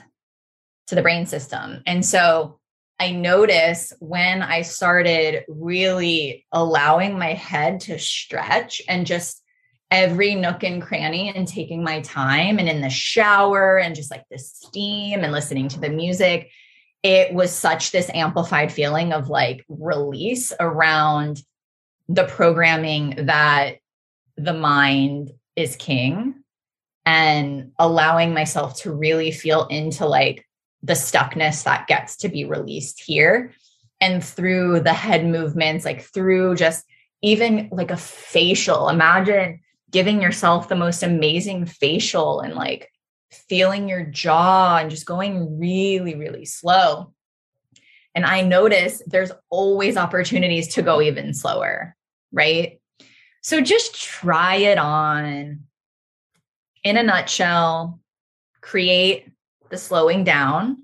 to 0.87 0.95
the 0.95 1.01
brain 1.01 1.25
system. 1.25 1.81
And 1.85 2.05
so 2.05 2.59
I 2.99 3.11
notice 3.11 3.93
when 3.99 4.41
I 4.41 4.63
started 4.63 5.45
really 5.47 6.45
allowing 6.51 7.17
my 7.17 7.35
head 7.35 7.79
to 7.81 7.97
stretch 7.97 8.81
and 8.89 9.07
just 9.07 9.41
every 9.89 10.35
nook 10.35 10.61
and 10.63 10.81
cranny 10.81 11.31
and 11.33 11.47
taking 11.47 11.85
my 11.85 12.01
time 12.01 12.59
and 12.59 12.67
in 12.67 12.81
the 12.81 12.89
shower 12.89 13.79
and 13.79 13.95
just 13.95 14.11
like 14.11 14.25
the 14.29 14.39
steam 14.39 15.23
and 15.23 15.31
listening 15.31 15.69
to 15.69 15.79
the 15.79 15.89
music, 15.89 16.51
it 17.01 17.33
was 17.33 17.49
such 17.49 17.93
this 17.93 18.11
amplified 18.13 18.73
feeling 18.73 19.13
of 19.13 19.29
like 19.29 19.63
release 19.69 20.51
around 20.59 21.41
the 22.09 22.25
programming 22.25 23.25
that 23.25 23.77
the 24.35 24.53
mind 24.53 25.31
is 25.55 25.75
king 25.75 26.35
and 27.05 27.71
allowing 27.79 28.33
myself 28.33 28.81
to 28.81 28.93
really 28.93 29.31
feel 29.31 29.65
into 29.67 30.05
like 30.05 30.45
the 30.83 30.93
stuckness 30.93 31.63
that 31.63 31.87
gets 31.87 32.17
to 32.17 32.29
be 32.29 32.45
released 32.45 33.01
here. 33.01 33.51
And 33.99 34.23
through 34.23 34.79
the 34.81 34.93
head 34.93 35.25
movements 35.25 35.85
like 35.85 36.01
through 36.01 36.55
just 36.55 36.85
even 37.21 37.69
like 37.71 37.91
a 37.91 37.97
facial 37.97 38.89
imagine 38.89 39.59
giving 39.91 40.21
yourself 40.21 40.69
the 40.69 40.75
most 40.75 41.03
amazing 41.03 41.65
facial 41.65 42.39
and 42.39 42.55
like 42.55 42.89
feeling 43.29 43.87
your 43.87 44.03
jaw 44.03 44.77
and 44.77 44.89
just 44.89 45.05
going 45.05 45.59
really 45.59 46.15
really 46.15 46.45
slow. 46.45 47.13
And 48.15 48.25
i 48.25 48.41
notice 48.41 49.03
there's 49.05 49.31
always 49.49 49.97
opportunities 49.97 50.69
to 50.69 50.81
go 50.81 50.99
even 51.01 51.33
slower 51.33 51.95
right 52.31 52.80
so 53.41 53.61
just 53.61 54.01
try 54.01 54.55
it 54.55 54.77
on 54.77 55.61
in 56.83 56.97
a 56.97 57.03
nutshell 57.03 57.99
create 58.61 59.27
the 59.69 59.77
slowing 59.77 60.23
down 60.23 60.77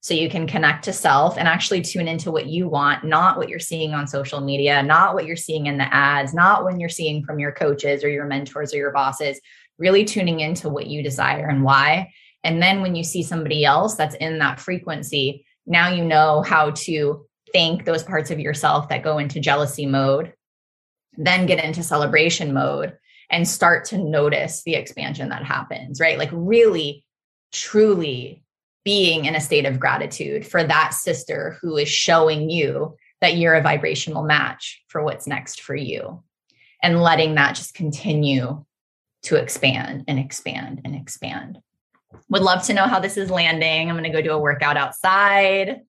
so 0.00 0.14
you 0.14 0.30
can 0.30 0.46
connect 0.46 0.84
to 0.84 0.92
self 0.92 1.36
and 1.36 1.48
actually 1.48 1.82
tune 1.82 2.06
into 2.06 2.30
what 2.30 2.46
you 2.46 2.68
want, 2.68 3.04
not 3.04 3.36
what 3.36 3.48
you're 3.48 3.58
seeing 3.58 3.94
on 3.94 4.06
social 4.06 4.40
media, 4.40 4.82
not 4.82 5.14
what 5.14 5.26
you're 5.26 5.36
seeing 5.36 5.66
in 5.66 5.76
the 5.76 5.92
ads, 5.92 6.32
not 6.32 6.64
when 6.64 6.78
you're 6.78 6.88
seeing 6.88 7.24
from 7.24 7.40
your 7.40 7.52
coaches 7.52 8.04
or 8.04 8.08
your 8.08 8.24
mentors 8.24 8.72
or 8.72 8.76
your 8.76 8.92
bosses, 8.92 9.40
really 9.76 10.04
tuning 10.04 10.40
into 10.40 10.68
what 10.68 10.86
you 10.86 11.02
desire 11.02 11.48
and 11.48 11.64
why. 11.64 12.12
And 12.44 12.62
then 12.62 12.80
when 12.80 12.94
you 12.94 13.02
see 13.02 13.22
somebody 13.24 13.64
else 13.64 13.96
that's 13.96 14.14
in 14.14 14.38
that 14.38 14.60
frequency, 14.60 15.44
now 15.66 15.88
you 15.88 16.04
know 16.04 16.42
how 16.42 16.70
to 16.70 17.26
thank 17.52 17.84
those 17.84 18.04
parts 18.04 18.30
of 18.30 18.38
yourself 18.38 18.88
that 18.88 19.02
go 19.02 19.18
into 19.18 19.40
jealousy 19.40 19.84
mode, 19.84 20.32
then 21.18 21.46
get 21.46 21.62
into 21.62 21.82
celebration 21.82 22.54
mode 22.54 22.96
and 23.28 23.46
start 23.46 23.84
to 23.86 23.98
notice 23.98 24.62
the 24.62 24.74
expansion 24.74 25.28
that 25.28 25.44
happens, 25.44 26.00
right? 26.00 26.16
Like 26.16 26.30
really 26.32 27.04
truly 27.52 28.42
being 28.84 29.26
in 29.26 29.34
a 29.34 29.40
state 29.40 29.66
of 29.66 29.80
gratitude 29.80 30.46
for 30.46 30.64
that 30.64 30.94
sister 30.94 31.58
who 31.60 31.76
is 31.76 31.88
showing 31.88 32.48
you 32.48 32.96
that 33.20 33.36
you're 33.36 33.54
a 33.54 33.62
vibrational 33.62 34.22
match 34.22 34.82
for 34.88 35.02
what's 35.02 35.26
next 35.26 35.60
for 35.60 35.74
you 35.74 36.22
and 36.82 37.02
letting 37.02 37.34
that 37.34 37.56
just 37.56 37.74
continue 37.74 38.64
to 39.24 39.36
expand 39.36 40.04
and 40.06 40.18
expand 40.18 40.80
and 40.84 40.94
expand. 40.94 41.58
Would 42.30 42.42
love 42.42 42.62
to 42.64 42.74
know 42.74 42.84
how 42.84 43.00
this 43.00 43.16
is 43.16 43.30
landing. 43.30 43.90
I'm 43.90 43.96
going 43.96 44.10
to 44.10 44.16
go 44.16 44.22
do 44.22 44.32
a 44.32 44.38
workout 44.38 44.76
outside. 44.76 45.80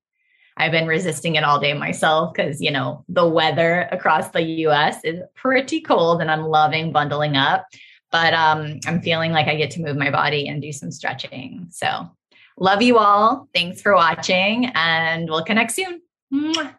I've 0.59 0.73
been 0.73 0.87
resisting 0.87 1.35
it 1.35 1.43
all 1.45 1.59
day 1.59 1.73
myself 1.73 2.33
because, 2.33 2.61
you 2.61 2.69
know, 2.69 3.05
the 3.07 3.27
weather 3.27 3.87
across 3.93 4.29
the 4.29 4.41
US 4.41 4.97
is 5.05 5.21
pretty 5.33 5.79
cold 5.79 6.21
and 6.21 6.29
I'm 6.29 6.43
loving 6.43 6.91
bundling 6.91 7.37
up. 7.37 7.65
But 8.11 8.33
um, 8.33 8.79
I'm 8.85 9.01
feeling 9.01 9.31
like 9.31 9.47
I 9.47 9.55
get 9.55 9.71
to 9.71 9.81
move 9.81 9.95
my 9.95 10.11
body 10.11 10.49
and 10.49 10.61
do 10.61 10.73
some 10.73 10.91
stretching. 10.91 11.67
So 11.71 12.09
love 12.57 12.81
you 12.81 12.97
all. 12.97 13.47
Thanks 13.53 13.81
for 13.81 13.95
watching 13.95 14.69
and 14.75 15.29
we'll 15.29 15.45
connect 15.45 15.71
soon. 15.71 16.01
Mwah. 16.33 16.75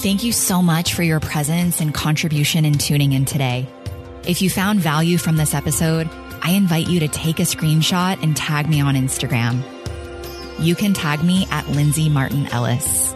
Thank 0.00 0.24
you 0.24 0.32
so 0.32 0.62
much 0.62 0.94
for 0.94 1.02
your 1.02 1.20
presence 1.20 1.80
and 1.80 1.92
contribution 1.94 2.64
in 2.64 2.78
tuning 2.78 3.12
in 3.12 3.24
today. 3.24 3.66
If 4.26 4.42
you 4.42 4.50
found 4.50 4.80
value 4.80 5.18
from 5.18 5.36
this 5.36 5.54
episode, 5.54 6.08
I 6.42 6.52
invite 6.52 6.88
you 6.88 7.00
to 7.00 7.08
take 7.08 7.38
a 7.38 7.42
screenshot 7.42 8.22
and 8.22 8.36
tag 8.36 8.68
me 8.68 8.80
on 8.80 8.94
Instagram. 8.94 9.62
You 10.58 10.74
can 10.74 10.94
tag 10.94 11.22
me 11.22 11.46
at 11.50 11.68
Lindsay 11.68 12.08
Marten 12.08 12.46
Ellis. 12.48 13.14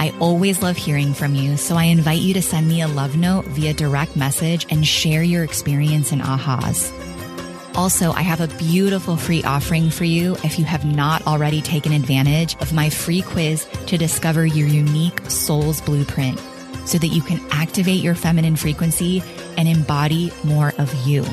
I 0.00 0.14
always 0.20 0.62
love 0.62 0.76
hearing 0.76 1.12
from 1.12 1.34
you, 1.34 1.56
so 1.56 1.74
I 1.74 1.84
invite 1.84 2.20
you 2.20 2.34
to 2.34 2.42
send 2.42 2.68
me 2.68 2.82
a 2.82 2.88
love 2.88 3.16
note 3.16 3.46
via 3.46 3.74
direct 3.74 4.14
message 4.14 4.66
and 4.70 4.86
share 4.86 5.22
your 5.22 5.42
experience 5.42 6.12
and 6.12 6.22
ahas. 6.22 6.92
Also, 7.74 8.12
I 8.12 8.22
have 8.22 8.40
a 8.40 8.48
beautiful 8.58 9.16
free 9.16 9.42
offering 9.42 9.90
for 9.90 10.04
you 10.04 10.36
if 10.44 10.58
you 10.58 10.64
have 10.64 10.84
not 10.84 11.26
already 11.26 11.62
taken 11.62 11.92
advantage 11.92 12.56
of 12.60 12.72
my 12.72 12.90
free 12.90 13.22
quiz 13.22 13.66
to 13.86 13.98
discover 13.98 14.46
your 14.46 14.68
unique 14.68 15.20
soul's 15.30 15.80
blueprint 15.80 16.40
so 16.84 16.98
that 16.98 17.08
you 17.08 17.22
can 17.22 17.40
activate 17.50 18.02
your 18.02 18.14
feminine 18.14 18.56
frequency 18.56 19.22
and 19.56 19.68
embody 19.68 20.32
more 20.44 20.72
of 20.78 20.92
you. 21.06 21.24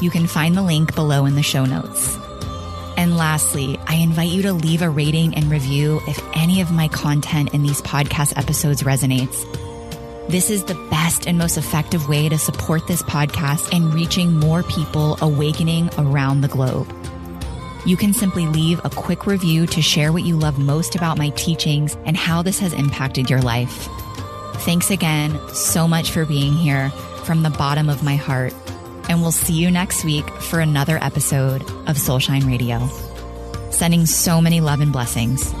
You 0.00 0.10
can 0.10 0.26
find 0.26 0.56
the 0.56 0.62
link 0.62 0.94
below 0.94 1.26
in 1.26 1.34
the 1.34 1.42
show 1.42 1.64
notes. 1.64 2.16
And 2.96 3.16
lastly, 3.16 3.78
I 3.86 3.96
invite 3.96 4.30
you 4.30 4.42
to 4.42 4.52
leave 4.52 4.82
a 4.82 4.90
rating 4.90 5.34
and 5.34 5.50
review 5.50 6.00
if 6.06 6.20
any 6.34 6.60
of 6.60 6.70
my 6.70 6.88
content 6.88 7.54
in 7.54 7.62
these 7.62 7.80
podcast 7.82 8.36
episodes 8.36 8.82
resonates. 8.82 9.44
This 10.28 10.50
is 10.50 10.64
the 10.64 10.74
best 10.90 11.26
and 11.26 11.38
most 11.38 11.56
effective 11.56 12.08
way 12.08 12.28
to 12.28 12.38
support 12.38 12.86
this 12.86 13.02
podcast 13.02 13.74
and 13.74 13.94
reaching 13.94 14.38
more 14.38 14.62
people 14.64 15.16
awakening 15.20 15.90
around 15.96 16.42
the 16.42 16.48
globe. 16.48 16.92
You 17.86 17.96
can 17.96 18.12
simply 18.12 18.46
leave 18.46 18.80
a 18.84 18.90
quick 18.90 19.26
review 19.26 19.66
to 19.68 19.80
share 19.80 20.12
what 20.12 20.24
you 20.24 20.36
love 20.36 20.58
most 20.58 20.94
about 20.94 21.18
my 21.18 21.30
teachings 21.30 21.96
and 22.04 22.16
how 22.16 22.42
this 22.42 22.58
has 22.58 22.72
impacted 22.72 23.30
your 23.30 23.40
life. 23.40 23.88
Thanks 24.62 24.90
again 24.90 25.38
so 25.54 25.88
much 25.88 26.10
for 26.10 26.24
being 26.24 26.52
here 26.52 26.90
from 27.24 27.42
the 27.42 27.50
bottom 27.50 27.88
of 27.88 28.02
my 28.02 28.16
heart 28.16 28.52
and 29.08 29.20
we'll 29.20 29.32
see 29.32 29.54
you 29.54 29.70
next 29.70 30.04
week 30.04 30.28
for 30.42 30.60
another 30.60 30.98
episode 31.02 31.62
of 31.62 31.96
Soulshine 31.96 32.46
Radio. 32.46 32.88
Sending 33.70 34.06
so 34.06 34.40
many 34.40 34.60
love 34.60 34.80
and 34.80 34.92
blessings. 34.92 35.52